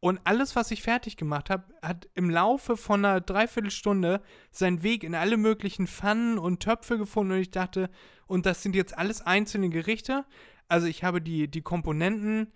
Und 0.00 0.20
alles, 0.24 0.56
was 0.56 0.70
ich 0.70 0.82
fertig 0.82 1.16
gemacht 1.16 1.48
habe, 1.48 1.64
hat 1.80 2.08
im 2.14 2.28
Laufe 2.28 2.76
von 2.76 3.04
einer 3.04 3.20
Dreiviertelstunde 3.20 4.20
seinen 4.50 4.82
Weg 4.82 5.04
in 5.04 5.14
alle 5.14 5.36
möglichen 5.36 5.86
Pfannen 5.86 6.38
und 6.38 6.60
Töpfe 6.60 6.98
gefunden. 6.98 7.34
Und 7.34 7.38
ich 7.38 7.50
dachte, 7.52 7.88
und 8.26 8.46
das 8.46 8.62
sind 8.62 8.74
jetzt 8.74 8.96
alles 8.98 9.20
einzelne 9.20 9.68
Gerichte. 9.68 10.24
Also 10.68 10.86
ich 10.86 11.04
habe 11.04 11.20
die, 11.20 11.48
die 11.48 11.62
Komponenten 11.62 12.52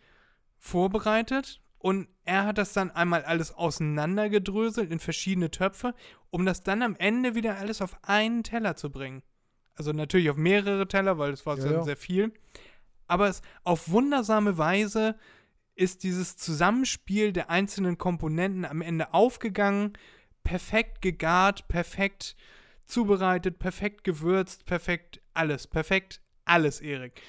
vorbereitet 0.58 1.60
und 1.86 2.08
er 2.24 2.46
hat 2.46 2.58
das 2.58 2.72
dann 2.72 2.90
einmal 2.90 3.22
alles 3.22 3.52
auseinandergedröselt 3.52 4.90
in 4.90 4.98
verschiedene 4.98 5.52
Töpfe, 5.52 5.94
um 6.30 6.44
das 6.44 6.64
dann 6.64 6.82
am 6.82 6.96
Ende 6.96 7.36
wieder 7.36 7.58
alles 7.58 7.80
auf 7.80 7.96
einen 8.02 8.42
Teller 8.42 8.74
zu 8.74 8.90
bringen. 8.90 9.22
Also 9.76 9.92
natürlich 9.92 10.28
auf 10.28 10.36
mehrere 10.36 10.88
Teller, 10.88 11.16
weil 11.18 11.30
es 11.30 11.46
war 11.46 11.56
ja, 11.56 11.70
ja. 11.70 11.82
sehr 11.84 11.96
viel. 11.96 12.32
Aber 13.06 13.28
es 13.28 13.40
auf 13.62 13.88
wundersame 13.88 14.58
Weise 14.58 15.14
ist 15.76 16.02
dieses 16.02 16.36
Zusammenspiel 16.36 17.32
der 17.32 17.50
einzelnen 17.50 17.98
Komponenten 17.98 18.64
am 18.64 18.82
Ende 18.82 19.14
aufgegangen, 19.14 19.92
perfekt 20.42 21.02
gegart, 21.02 21.68
perfekt 21.68 22.34
zubereitet, 22.84 23.60
perfekt 23.60 24.02
gewürzt, 24.02 24.66
perfekt 24.66 25.20
alles, 25.34 25.68
perfekt 25.68 26.20
alles, 26.46 26.80
Erik. 26.80 27.22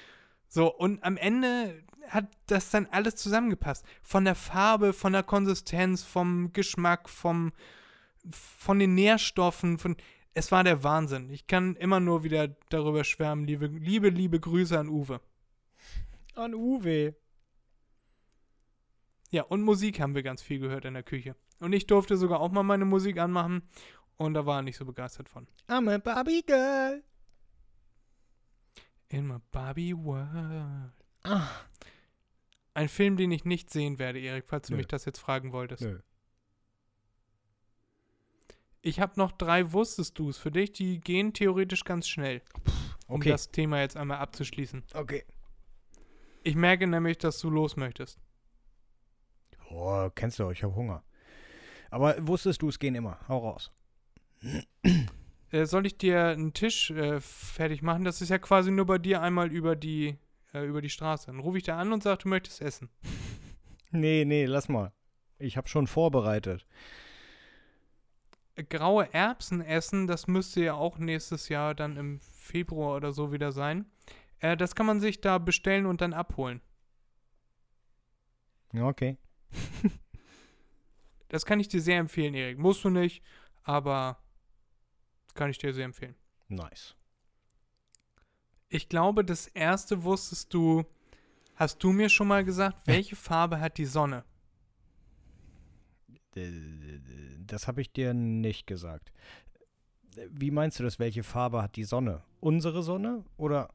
So, 0.48 0.74
und 0.74 1.04
am 1.04 1.16
Ende 1.16 1.80
hat 2.08 2.26
das 2.46 2.70
dann 2.70 2.86
alles 2.90 3.16
zusammengepasst. 3.16 3.84
Von 4.02 4.24
der 4.24 4.34
Farbe, 4.34 4.92
von 4.92 5.12
der 5.12 5.22
Konsistenz, 5.22 6.02
vom 6.02 6.52
Geschmack, 6.52 7.08
vom, 7.08 7.52
von 8.30 8.78
den 8.78 8.94
Nährstoffen, 8.94 9.78
von. 9.78 9.96
Es 10.34 10.52
war 10.52 10.62
der 10.62 10.84
Wahnsinn. 10.84 11.30
Ich 11.30 11.46
kann 11.46 11.74
immer 11.76 11.98
nur 11.98 12.22
wieder 12.22 12.48
darüber 12.68 13.02
schwärmen. 13.02 13.44
Liebe, 13.44 13.66
liebe, 13.66 14.08
liebe 14.08 14.38
Grüße 14.38 14.78
an 14.78 14.88
Uwe. 14.88 15.20
An 16.34 16.54
Uwe. 16.54 17.16
Ja, 19.30 19.42
und 19.42 19.62
Musik 19.62 20.00
haben 20.00 20.14
wir 20.14 20.22
ganz 20.22 20.40
viel 20.40 20.58
gehört 20.58 20.84
in 20.84 20.94
der 20.94 21.02
Küche. 21.02 21.34
Und 21.60 21.72
ich 21.72 21.86
durfte 21.86 22.16
sogar 22.16 22.40
auch 22.40 22.52
mal 22.52 22.62
meine 22.62 22.84
Musik 22.84 23.18
anmachen 23.18 23.62
und 24.16 24.34
da 24.34 24.46
war 24.46 24.60
er 24.60 24.62
nicht 24.62 24.76
so 24.76 24.84
begeistert 24.84 25.28
von. 25.28 25.46
I'm 25.68 25.92
a 25.92 25.98
Barbie 25.98 26.42
Girl. 26.46 27.02
In 29.08 29.26
my 29.26 29.38
Barbie 29.50 29.94
World. 29.96 30.92
Ah, 31.24 31.48
Ein 32.78 32.88
Film, 32.88 33.16
den 33.16 33.32
ich 33.32 33.44
nicht 33.44 33.70
sehen 33.70 33.98
werde, 33.98 34.20
Erik, 34.20 34.44
falls 34.46 34.68
du 34.68 34.74
Nö. 34.74 34.76
mich 34.76 34.86
das 34.86 35.04
jetzt 35.04 35.18
fragen 35.18 35.50
wolltest. 35.52 35.82
nö. 35.82 35.98
Ich 38.82 39.00
habe 39.00 39.14
noch 39.16 39.32
drei 39.32 39.72
Wusstest 39.72 40.16
du's 40.16 40.38
für 40.38 40.52
dich, 40.52 40.70
die 40.70 41.00
gehen 41.00 41.32
theoretisch 41.32 41.82
ganz 41.82 42.06
schnell, 42.06 42.40
um 43.08 43.16
Okay. 43.16 43.30
das 43.30 43.50
Thema 43.50 43.80
jetzt 43.80 43.96
einmal 43.96 44.18
abzuschließen. 44.18 44.84
Okay. 44.94 45.24
Ich 46.44 46.54
merke 46.54 46.86
nämlich, 46.86 47.18
dass 47.18 47.40
du 47.40 47.50
los 47.50 47.74
möchtest. 47.76 48.20
Oh, 49.70 50.08
kennst 50.14 50.38
du, 50.38 50.48
ich 50.52 50.62
habe 50.62 50.76
Hunger. 50.76 51.02
Aber 51.90 52.14
wusstest 52.28 52.62
du, 52.62 52.68
es 52.68 52.78
gehen 52.78 52.94
immer. 52.94 53.18
Hau 53.26 53.38
raus. 53.38 53.72
Äh, 55.50 55.66
soll 55.66 55.84
ich 55.86 55.98
dir 55.98 56.26
einen 56.26 56.52
Tisch 56.54 56.90
äh, 56.92 57.20
fertig 57.20 57.82
machen? 57.82 58.04
Das 58.04 58.22
ist 58.22 58.28
ja 58.28 58.38
quasi 58.38 58.70
nur 58.70 58.86
bei 58.86 58.98
dir 58.98 59.20
einmal 59.20 59.50
über 59.50 59.74
die, 59.74 60.16
äh, 60.58 60.66
über 60.66 60.80
die 60.80 60.90
Straße. 60.90 61.26
Dann 61.26 61.40
rufe 61.40 61.58
ich 61.58 61.64
da 61.64 61.78
an 61.78 61.92
und 61.92 62.02
sage, 62.02 62.22
du 62.22 62.28
möchtest 62.28 62.60
essen. 62.60 62.88
Nee, 63.90 64.26
nee, 64.26 64.44
lass 64.44 64.68
mal. 64.68 64.92
Ich 65.38 65.56
habe 65.56 65.66
schon 65.66 65.86
vorbereitet. 65.86 66.66
Graue 68.68 69.08
Erbsen 69.14 69.62
essen, 69.62 70.06
das 70.06 70.26
müsste 70.26 70.62
ja 70.62 70.74
auch 70.74 70.98
nächstes 70.98 71.48
Jahr 71.48 71.74
dann 71.74 71.96
im 71.96 72.20
Februar 72.20 72.96
oder 72.96 73.12
so 73.12 73.32
wieder 73.32 73.50
sein. 73.50 73.86
Äh, 74.40 74.58
das 74.58 74.74
kann 74.74 74.84
man 74.84 75.00
sich 75.00 75.22
da 75.22 75.38
bestellen 75.38 75.86
und 75.86 76.02
dann 76.02 76.12
abholen. 76.12 76.60
Ja, 78.74 78.86
okay. 78.86 79.16
Das 81.28 81.44
kann 81.44 81.60
ich 81.60 81.68
dir 81.68 81.82
sehr 81.82 81.98
empfehlen, 81.98 82.32
Erik. 82.32 82.58
Musst 82.58 82.82
du 82.84 82.88
nicht, 82.90 83.22
aber 83.62 84.18
kann 85.34 85.50
ich 85.50 85.58
dir 85.58 85.74
sehr 85.74 85.84
empfehlen. 85.84 86.14
Nice. 86.48 86.96
Ich 88.68 88.88
glaube, 88.88 89.24
das 89.24 89.46
erste 89.48 90.02
wusstest 90.04 90.52
du, 90.52 90.84
hast 91.54 91.82
du 91.82 91.92
mir 91.92 92.08
schon 92.08 92.28
mal 92.28 92.44
gesagt, 92.44 92.78
welche 92.86 93.16
Farbe 93.16 93.60
hat 93.60 93.78
die 93.78 93.86
Sonne? 93.86 94.24
Äh, 96.36 96.50
Das 97.46 97.66
habe 97.66 97.80
ich 97.80 97.92
dir 97.92 98.12
nicht 98.14 98.66
gesagt. 98.66 99.10
Wie 100.30 100.50
meinst 100.50 100.78
du 100.78 100.82
das? 100.84 100.98
Welche 100.98 101.22
Farbe 101.22 101.62
hat 101.62 101.76
die 101.76 101.84
Sonne? 101.84 102.22
Unsere 102.40 102.82
Sonne 102.82 103.24
oder 103.36 103.70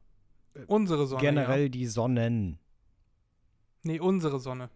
Unsere 0.67 1.07
Sonne. 1.07 1.21
generell 1.21 1.63
Ja. 1.63 1.69
die 1.69 1.87
Sonnen? 1.87 2.59
Nee, 3.83 3.99
unsere 3.99 4.39
Sonne. 4.39 4.69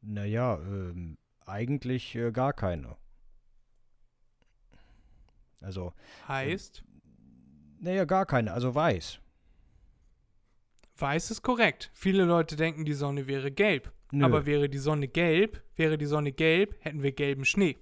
Naja, 0.00 0.56
ähm, 0.58 1.18
eigentlich 1.46 2.14
äh, 2.14 2.32
gar 2.32 2.52
keine. 2.52 2.96
Also, 5.60 5.92
Heißt, 6.26 6.82
naja, 7.80 8.04
gar 8.04 8.26
keine. 8.26 8.52
Also 8.52 8.74
weiß. 8.74 9.20
Weiß 10.96 11.30
ist 11.30 11.42
korrekt. 11.42 11.90
Viele 11.94 12.24
Leute 12.24 12.56
denken, 12.56 12.84
die 12.84 12.92
Sonne 12.92 13.26
wäre 13.26 13.50
gelb. 13.50 13.92
Nö. 14.12 14.24
Aber 14.24 14.46
wäre 14.46 14.68
die 14.68 14.78
Sonne 14.78 15.08
gelb, 15.08 15.62
wäre 15.74 15.96
die 15.98 16.06
Sonne 16.06 16.32
gelb, 16.32 16.76
hätten 16.80 17.02
wir 17.02 17.12
gelben 17.12 17.44
Schnee. 17.44 17.78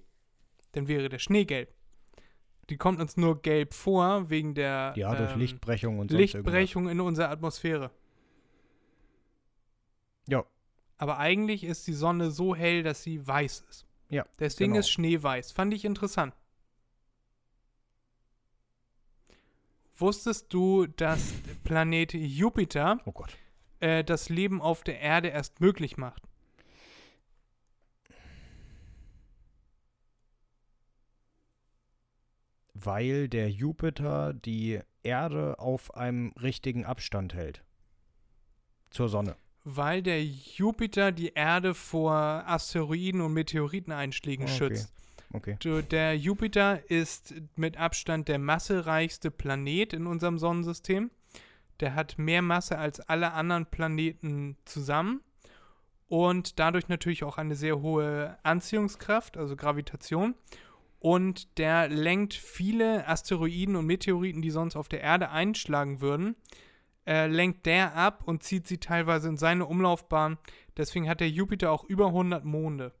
Dann 0.71 0.87
wäre 0.87 1.09
der 1.09 1.19
Schnee 1.19 1.45
gelb. 1.45 1.73
Die 2.69 2.77
kommt 2.77 3.01
uns 3.01 3.17
nur 3.17 3.41
gelb 3.41 3.73
vor, 3.73 4.29
wegen 4.29 4.55
der 4.55 4.93
ja, 4.95 5.13
durch 5.13 5.33
ähm, 5.33 5.39
Lichtbrechung 5.39 5.99
und 5.99 6.09
sonst 6.09 6.19
Lichtbrechung 6.21 6.87
in 6.87 7.01
unserer 7.01 7.29
Atmosphäre. 7.29 7.91
Ja. 10.27 10.45
Aber 10.97 11.17
eigentlich 11.17 11.65
ist 11.65 11.87
die 11.87 11.93
Sonne 11.93 12.31
so 12.31 12.55
hell, 12.55 12.83
dass 12.83 13.03
sie 13.03 13.27
weiß 13.27 13.65
ist. 13.69 13.85
Ja, 14.07 14.25
Deswegen 14.39 14.71
genau. 14.71 14.79
ist 14.79 14.89
Schnee 14.89 15.21
weiß. 15.21 15.51
Fand 15.51 15.73
ich 15.73 15.83
interessant. 15.83 16.33
Wusstest 20.01 20.51
du, 20.51 20.87
dass 20.87 21.31
Planet 21.63 22.13
Jupiter. 22.13 22.99
Oh 23.05 23.13
äh, 23.79 24.03
das 24.03 24.29
Leben 24.29 24.59
auf 24.61 24.83
der 24.83 24.99
Erde 24.99 25.27
erst 25.27 25.61
möglich 25.61 25.95
macht? 25.97 26.23
Weil 32.73 33.29
der 33.29 33.51
Jupiter 33.51 34.33
die 34.33 34.79
Erde 35.03 35.59
auf 35.59 35.93
einem 35.93 36.33
richtigen 36.41 36.83
Abstand 36.83 37.35
hält. 37.35 37.63
Zur 38.89 39.07
Sonne. 39.07 39.35
Weil 39.63 40.01
der 40.01 40.23
Jupiter 40.25 41.11
die 41.11 41.33
Erde 41.33 41.75
vor 41.75 42.13
Asteroiden 42.13 43.21
und 43.21 43.33
Meteoriteneinschlägen 43.33 44.45
Okay. 44.45 44.57
schützt. 44.57 44.91
Okay. 45.33 45.57
Der 45.91 46.17
Jupiter 46.17 46.89
ist 46.89 47.33
mit 47.55 47.77
Abstand 47.77 48.27
der 48.27 48.39
massereichste 48.39 49.31
Planet 49.31 49.93
in 49.93 50.07
unserem 50.07 50.37
Sonnensystem. 50.37 51.09
Der 51.79 51.95
hat 51.95 52.17
mehr 52.17 52.41
Masse 52.41 52.77
als 52.77 52.99
alle 52.99 53.31
anderen 53.33 53.65
Planeten 53.65 54.57
zusammen 54.65 55.21
und 56.11 56.59
dadurch 56.59 56.89
natürlich 56.89 57.23
auch 57.23 57.37
eine 57.37 57.55
sehr 57.55 57.81
hohe 57.81 58.37
Anziehungskraft, 58.43 59.37
also 59.37 59.55
Gravitation. 59.55 60.35
Und 60.99 61.57
der 61.57 61.87
lenkt 61.87 62.33
viele 62.33 63.07
Asteroiden 63.07 63.77
und 63.77 63.85
Meteoriten, 63.85 64.41
die 64.41 64.51
sonst 64.51 64.75
auf 64.75 64.89
der 64.89 65.01
Erde 65.01 65.29
einschlagen 65.29 66.01
würden, 66.01 66.35
äh, 67.07 67.27
lenkt 67.27 67.65
der 67.65 67.95
ab 67.95 68.23
und 68.25 68.43
zieht 68.43 68.67
sie 68.67 68.77
teilweise 68.77 69.29
in 69.29 69.37
seine 69.37 69.65
Umlaufbahn. 69.65 70.37
Deswegen 70.77 71.07
hat 71.07 71.21
der 71.21 71.29
Jupiter 71.29 71.71
auch 71.71 71.85
über 71.85 72.07
100 72.07 72.43
Monde. 72.43 72.93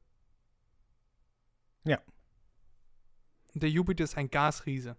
Ja. 1.83 1.99
Und 3.53 3.63
der 3.63 3.69
Jupiter 3.69 4.03
ist 4.03 4.17
ein 4.17 4.29
Gasriese. 4.29 4.97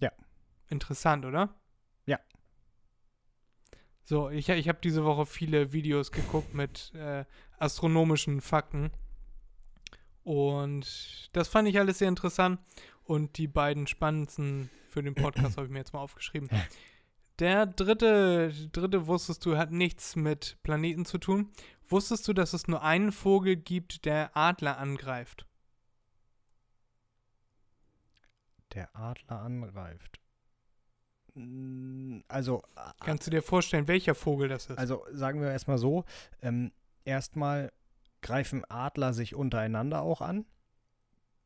Ja. 0.00 0.12
Interessant, 0.68 1.24
oder? 1.24 1.54
Ja. 2.06 2.18
So, 4.04 4.30
ich, 4.30 4.48
ich 4.48 4.68
habe 4.68 4.78
diese 4.82 5.04
Woche 5.04 5.26
viele 5.26 5.72
Videos 5.72 6.12
geguckt 6.12 6.54
mit 6.54 6.92
äh, 6.94 7.24
astronomischen 7.58 8.40
Fakten. 8.40 8.90
Und 10.24 11.30
das 11.32 11.48
fand 11.48 11.68
ich 11.68 11.78
alles 11.78 11.98
sehr 11.98 12.08
interessant. 12.08 12.60
Und 13.04 13.38
die 13.38 13.48
beiden 13.48 13.86
spannendsten 13.86 14.68
für 14.88 15.02
den 15.02 15.14
Podcast 15.14 15.56
habe 15.56 15.66
ich 15.66 15.72
mir 15.72 15.78
jetzt 15.78 15.92
mal 15.92 16.00
aufgeschrieben. 16.00 16.50
Der 17.38 17.66
dritte, 17.66 18.52
dritte 18.72 19.06
wusstest 19.06 19.46
du, 19.46 19.56
hat 19.56 19.70
nichts 19.70 20.16
mit 20.16 20.58
Planeten 20.62 21.04
zu 21.04 21.18
tun. 21.18 21.50
Wusstest 21.88 22.26
du, 22.28 22.32
dass 22.32 22.52
es 22.52 22.68
nur 22.68 22.82
einen 22.82 23.12
Vogel 23.12 23.56
gibt, 23.56 24.04
der 24.04 24.36
Adler 24.36 24.76
angreift? 24.78 25.46
Der 28.78 28.94
Adler 28.94 29.40
angreift. 29.40 30.20
Mm, 31.34 32.20
Also, 32.28 32.62
Kannst 33.00 33.26
du 33.26 33.30
dir 33.32 33.42
vorstellen, 33.42 33.88
welcher 33.88 34.14
Vogel 34.14 34.48
das 34.48 34.66
ist? 34.66 34.78
also 34.78 35.04
sagen 35.10 35.40
wir 35.40 35.50
erstmal 35.50 35.78
so, 35.78 36.04
ähm, 36.42 36.70
erstmal 37.04 37.72
greifen 38.22 38.64
Adler 38.70 39.12
sich 39.14 39.34
untereinander 39.34 40.02
auch 40.02 40.20
an. 40.20 40.46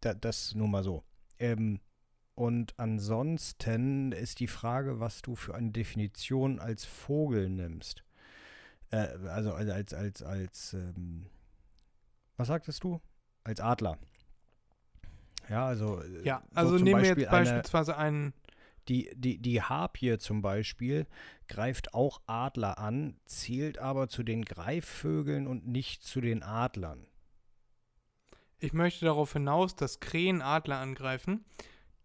Da, 0.03 0.13
das 0.13 0.55
nur 0.55 0.69
mal 0.69 0.85
so. 0.85 1.05
Ähm, 1.39 1.81
und 2.35 2.79
ansonsten 2.79 4.13
ist 4.13 4.39
die 4.41 4.47
Frage, 4.47 5.01
was 5.01 5.23
du 5.23 5.35
für 5.35 5.55
eine 5.55 5.71
Definition 5.71 6.59
als 6.61 6.85
Vogel 6.85 7.49
nimmst. 7.49 8.05
Äh, 8.91 9.09
also 9.27 9.55
als, 9.55 9.71
als, 9.71 9.95
als, 9.95 10.23
als 10.23 10.75
ähm, 10.75 11.31
was 12.37 12.49
sagtest 12.49 12.85
du? 12.85 13.01
Als 13.43 13.59
Adler. 13.59 13.97
Ja, 15.53 15.67
also. 15.67 16.01
äh, 16.01 16.25
ja, 16.25 16.43
so 16.51 16.57
also 16.57 16.77
zum 16.77 16.85
nehmen 16.85 17.03
wir 17.03 17.11
jetzt 17.11 17.19
eine- 17.29 17.31
beispielsweise 17.31 17.97
einen. 17.97 18.33
Die, 18.89 19.11
die, 19.15 19.39
die 19.39 19.63
Harpie 19.63 20.19
zum 20.19 20.43
Beispiel 20.43 21.07
greift 21.47 21.95
auch 21.95 22.21
Adler 22.27 22.79
an, 22.79 23.17
zählt 23.27 23.79
aber 23.79 24.09
zu 24.09 24.25
den 24.25 24.45
Greifvögeln 24.45 25.47
und 25.47 25.69
nicht 25.69 26.03
zu 26.03 26.21
den 26.21 26.43
Adlern. 26.43 27.07
Ich 28.59 28.73
möchte 28.73 29.05
darauf 29.05 29.35
hinaus, 29.35 29.77
dass 29.77 30.01
Krähen 30.01 30.43
Adler 30.43 30.79
angreifen. 30.79 31.45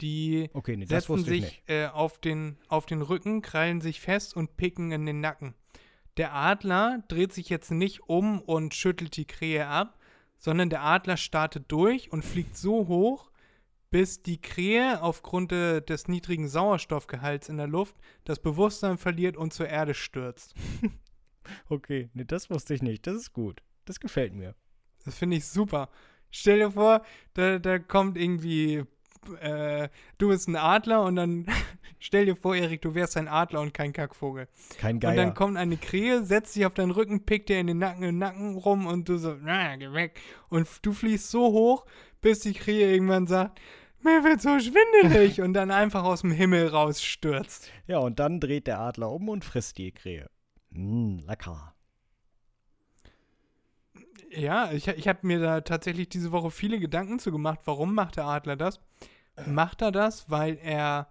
Die 0.02 0.52
Okay, 0.54 0.78
nee, 0.78 0.86
setzen 0.86 1.24
sich 1.24 1.64
äh, 1.68 1.88
auf, 1.88 2.20
den, 2.20 2.58
auf 2.68 2.86
den 2.86 3.02
Rücken, 3.02 3.42
krallen 3.42 3.82
sich 3.82 4.00
fest 4.00 4.36
und 4.36 4.56
picken 4.58 4.92
in 4.92 5.08
den 5.08 5.20
Nacken. 5.20 5.56
Der 6.18 6.34
Adler 6.34 7.04
dreht 7.08 7.34
sich 7.34 7.50
jetzt 7.50 7.72
nicht 7.72 8.02
um 8.08 8.40
und 8.42 8.76
schüttelt 8.76 9.18
die 9.18 9.26
Krähe 9.26 9.66
ab, 9.66 9.98
sondern 10.38 10.70
der 10.70 10.84
Adler 10.84 11.18
startet 11.18 11.72
durch 11.72 12.12
und 12.12 12.24
fliegt 12.24 12.56
so 12.56 12.88
hoch, 12.88 13.32
bis 13.90 14.22
die 14.22 14.42
Krähe 14.42 15.02
aufgrund 15.02 15.52
des 15.52 16.08
niedrigen 16.08 16.48
Sauerstoffgehalts 16.48 17.50
in 17.50 17.58
der 17.58 17.68
Luft 17.68 17.96
das 18.26 18.40
Bewusstsein 18.40 18.98
verliert 18.98 19.38
und 19.38 19.54
zur 19.54 19.68
Erde 19.68 19.94
stürzt. 19.94 20.54
Okay, 21.70 22.10
nee, 22.14 22.26
das 22.26 22.50
wusste 22.50 22.74
ich 22.74 22.82
nicht. 22.82 23.08
Das 23.08 23.16
ist 23.16 23.32
gut. 23.32 23.62
Das 23.86 24.02
gefällt 24.02 24.34
mir. 24.34 24.54
Das 25.06 25.18
finde 25.18 25.38
ich 25.38 25.46
super. 25.46 25.90
Stell 26.30 26.60
dir 26.60 26.72
vor, 26.72 27.04
da, 27.36 27.58
da 27.58 27.80
kommt 27.80 28.18
irgendwie 28.18 28.84
äh, 29.42 29.90
du 30.18 30.30
bist 30.30 30.48
ein 30.48 30.56
Adler 30.56 31.04
und 31.04 31.16
dann 31.16 31.46
stell 32.00 32.26
dir 32.26 32.36
vor, 32.36 32.56
Erik, 32.56 32.82
du 32.82 32.96
wärst 32.96 33.18
ein 33.18 33.28
Adler 33.28 33.62
und 33.62 33.74
kein 33.74 33.94
Kackvogel. 33.94 34.48
Kein 34.78 35.00
Geier. 35.00 35.12
Und 35.12 35.18
dann 35.18 35.34
kommt 35.34 35.58
eine 35.58 35.78
Krähe, 35.78 36.24
setzt 36.24 36.54
sich 36.54 36.66
auf 36.66 36.74
deinen 36.74 36.92
Rücken, 36.92 37.26
pickt 37.26 37.50
dir 37.50 37.60
in 37.60 37.68
den 37.68 37.78
Nacken, 37.80 38.04
im 38.04 38.18
Nacken 38.18 38.58
rum 38.58 38.88
und 38.88 39.10
du 39.10 39.18
so, 39.18 39.36
na, 39.42 39.76
geh 39.76 39.92
weg. 39.94 40.20
Und 40.50 40.68
du 40.82 40.94
fliegst 40.94 41.30
so 41.32 41.52
hoch, 41.52 41.86
bis 42.22 42.40
die 42.40 42.54
Krähe 42.54 42.92
irgendwann 42.92 43.28
sagt, 43.28 43.60
mir 44.02 44.24
wird 44.24 44.42
so 44.42 44.60
schwindelig 44.60 45.42
und 45.42 45.54
dann 45.54 45.72
einfach 45.72 46.04
aus 46.04 46.22
dem 46.22 46.32
Himmel 46.32 46.68
rausstürzt. 46.68 47.72
ja, 47.88 48.00
und 48.00 48.20
dann 48.20 48.40
dreht 48.40 48.68
der 48.68 48.80
Adler 48.80 49.12
um 49.12 49.30
und 49.30 49.44
frisst 49.44 49.78
die 49.78 49.92
Krähe. 49.92 50.30
Mm, 50.70 51.20
lecker. 51.20 51.74
Ja, 54.30 54.72
ich, 54.72 54.88
ich 54.88 55.08
habe 55.08 55.20
mir 55.26 55.40
da 55.40 55.62
tatsächlich 55.62 56.10
diese 56.10 56.32
Woche 56.32 56.52
viele 56.52 56.80
Gedanken 56.80 57.20
zu 57.20 57.32
gemacht. 57.32 57.60
Warum 57.66 57.94
macht 57.94 58.18
der 58.18 58.26
Adler 58.26 58.56
das? 58.56 58.80
Macht 59.46 59.82
er 59.82 59.92
das, 59.92 60.30
weil 60.30 60.58
er. 60.58 61.10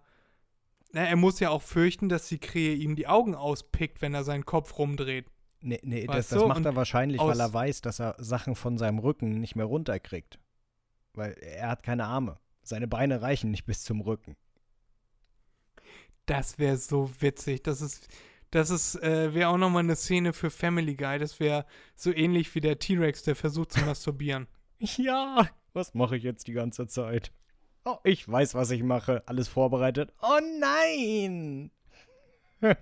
Na, 0.92 1.04
er 1.04 1.16
muss 1.16 1.40
ja 1.40 1.50
auch 1.50 1.62
fürchten, 1.62 2.08
dass 2.08 2.28
die 2.28 2.38
Krähe 2.38 2.74
ihm 2.74 2.96
die 2.96 3.06
Augen 3.06 3.34
auspickt, 3.34 4.02
wenn 4.02 4.14
er 4.14 4.24
seinen 4.24 4.44
Kopf 4.44 4.78
rumdreht. 4.78 5.26
Nee, 5.60 5.80
nee, 5.82 6.06
das, 6.06 6.28
das 6.28 6.46
macht 6.46 6.64
er 6.64 6.76
wahrscheinlich, 6.76 7.20
weil 7.20 7.40
er 7.40 7.52
weiß, 7.52 7.80
dass 7.80 8.00
er 8.00 8.14
Sachen 8.18 8.54
von 8.54 8.78
seinem 8.78 8.98
Rücken 8.98 9.40
nicht 9.40 9.56
mehr 9.56 9.64
runterkriegt. 9.64 10.38
Weil 11.14 11.32
er 11.32 11.68
hat 11.68 11.82
keine 11.82 12.04
Arme. 12.04 12.38
Seine 12.62 12.86
Beine 12.86 13.22
reichen 13.22 13.50
nicht 13.50 13.64
bis 13.64 13.82
zum 13.82 14.00
Rücken. 14.00 14.36
Das 16.26 16.58
wäre 16.58 16.76
so 16.76 17.10
witzig. 17.20 17.62
Das 17.62 17.80
ist. 17.80 18.08
Das 18.50 18.70
ist, 18.70 19.02
äh, 19.02 19.34
wäre 19.34 19.48
auch 19.48 19.56
nochmal 19.56 19.82
eine 19.82 19.96
Szene 19.96 20.32
für 20.32 20.50
Family 20.50 20.94
Guy. 20.94 21.18
Das 21.18 21.40
wäre 21.40 21.66
so 21.94 22.12
ähnlich 22.12 22.54
wie 22.54 22.60
der 22.60 22.78
T-Rex, 22.78 23.22
der 23.22 23.36
versucht 23.36 23.72
zu 23.72 23.84
masturbieren. 23.84 24.46
Ja, 24.78 25.48
was 25.72 25.94
mache 25.94 26.18
ich 26.18 26.22
jetzt 26.22 26.48
die 26.48 26.52
ganze 26.52 26.86
Zeit? 26.86 27.32
Oh, 27.86 27.96
ich 28.04 28.28
weiß, 28.28 28.54
was 28.54 28.70
ich 28.70 28.82
mache. 28.82 29.26
Alles 29.26 29.48
vorbereitet. 29.48 30.12
Oh 30.20 30.38
nein! 30.60 31.70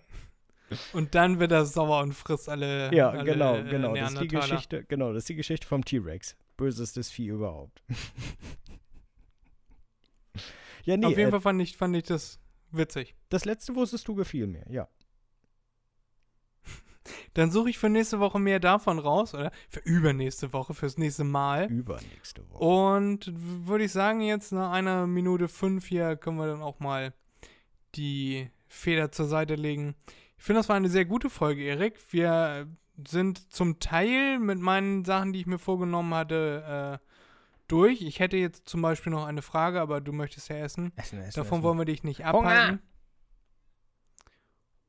Und 0.92 1.14
dann 1.14 1.38
wird 1.38 1.52
er 1.52 1.66
sauer 1.66 2.00
und 2.00 2.14
frisst 2.14 2.48
alle. 2.48 2.92
Ja, 2.94 3.10
alle, 3.10 3.24
genau, 3.24 3.56
äh, 3.56 3.64
genau. 3.64 3.94
Das 3.94 4.14
ist 4.14 4.22
die. 4.22 4.28
Geschichte, 4.28 4.84
genau, 4.84 5.12
das 5.12 5.18
ist 5.18 5.28
die 5.28 5.34
Geschichte 5.34 5.66
vom 5.66 5.84
T-Rex. 5.84 6.36
Bösestes 6.56 7.10
Vieh 7.10 7.28
überhaupt. 7.28 7.82
ja, 10.84 10.96
nee, 10.96 11.06
Auf 11.06 11.16
jeden 11.16 11.28
äh, 11.28 11.30
Fall 11.30 11.40
fand 11.40 11.62
ich, 11.62 11.76
fand 11.76 11.96
ich 11.96 12.04
das 12.04 12.40
witzig. 12.70 13.14
das 13.28 13.44
letzte 13.44 13.74
wusstest 13.74 14.06
du 14.08 14.14
gefiel 14.14 14.46
mir, 14.46 14.64
ja. 14.70 14.88
Dann 17.34 17.50
suche 17.50 17.70
ich 17.70 17.78
für 17.78 17.88
nächste 17.88 18.20
Woche 18.20 18.38
mehr 18.38 18.60
davon 18.60 18.98
raus, 18.98 19.34
oder? 19.34 19.50
Für 19.68 19.80
übernächste 19.80 20.52
Woche, 20.52 20.74
fürs 20.74 20.98
nächste 20.98 21.24
Mal. 21.24 21.70
Übernächste 21.70 22.48
Woche. 22.50 22.64
Und 22.64 23.32
würde 23.34 23.84
ich 23.84 23.92
sagen, 23.92 24.20
jetzt 24.20 24.52
nach 24.52 24.72
einer 24.72 25.06
Minute 25.06 25.48
fünf 25.48 25.86
hier 25.86 26.16
können 26.16 26.38
wir 26.38 26.46
dann 26.46 26.62
auch 26.62 26.80
mal 26.80 27.12
die 27.94 28.50
Feder 28.68 29.12
zur 29.12 29.26
Seite 29.26 29.54
legen. 29.54 29.94
Ich 30.38 30.44
finde, 30.44 30.60
das 30.60 30.68
war 30.68 30.76
eine 30.76 30.88
sehr 30.88 31.04
gute 31.04 31.30
Folge, 31.30 31.62
Erik. 31.62 31.98
Wir 32.10 32.68
sind 33.06 33.52
zum 33.52 33.78
Teil 33.80 34.38
mit 34.38 34.58
meinen 34.58 35.04
Sachen, 35.04 35.32
die 35.32 35.40
ich 35.40 35.46
mir 35.46 35.58
vorgenommen 35.58 36.14
hatte, 36.14 37.00
äh, 37.02 37.10
durch. 37.68 38.02
Ich 38.02 38.20
hätte 38.20 38.36
jetzt 38.36 38.68
zum 38.68 38.82
Beispiel 38.82 39.12
noch 39.12 39.26
eine 39.26 39.42
Frage, 39.42 39.80
aber 39.80 40.00
du 40.00 40.12
möchtest 40.12 40.48
ja 40.48 40.56
essen. 40.56 40.92
Essen, 40.96 41.18
essen, 41.20 41.40
Davon 41.40 41.62
wollen 41.62 41.78
wir 41.78 41.84
dich 41.84 42.04
nicht 42.04 42.24
Hunger! 42.26 42.78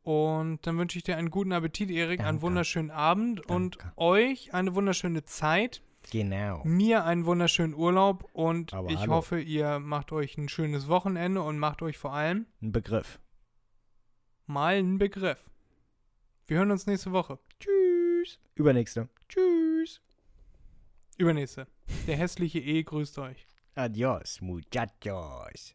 Und 0.05 0.65
dann 0.67 0.77
wünsche 0.77 0.97
ich 0.99 1.03
dir 1.03 1.17
einen 1.17 1.31
guten 1.31 1.51
Appetit, 1.51 1.89
Erik, 1.89 2.19
einen 2.21 2.41
wunderschönen 2.41 2.91
Abend 2.91 3.43
und 3.49 3.77
Danke. 3.81 3.97
euch 3.97 4.53
eine 4.53 4.75
wunderschöne 4.75 5.25
Zeit, 5.25 5.81
Genau. 6.11 6.61
mir 6.63 7.05
einen 7.05 7.25
wunderschönen 7.25 7.73
Urlaub 7.73 8.29
und 8.33 8.71
Aber 8.73 8.91
ich 8.91 8.99
hallo. 8.99 9.13
hoffe, 9.13 9.39
ihr 9.41 9.79
macht 9.79 10.11
euch 10.11 10.37
ein 10.37 10.47
schönes 10.47 10.87
Wochenende 10.87 11.41
und 11.41 11.57
macht 11.57 11.81
euch 11.81 11.97
vor 11.97 12.13
allem 12.13 12.45
Ein 12.61 12.71
Begriff. 12.71 13.19
mal 14.45 14.75
einen 14.75 14.99
Begriff. 14.99 15.49
Wir 16.45 16.57
hören 16.59 16.69
uns 16.69 16.85
nächste 16.85 17.11
Woche. 17.11 17.39
Tschüss. 17.59 18.39
Übernächste. 18.53 19.09
Tschüss. 19.27 20.01
Übernächste. 21.17 21.65
Der 22.05 22.17
hässliche 22.17 22.59
E 22.59 22.83
grüßt 22.83 23.17
euch. 23.17 23.47
Adios, 23.73 24.39
muchachos. 24.41 25.73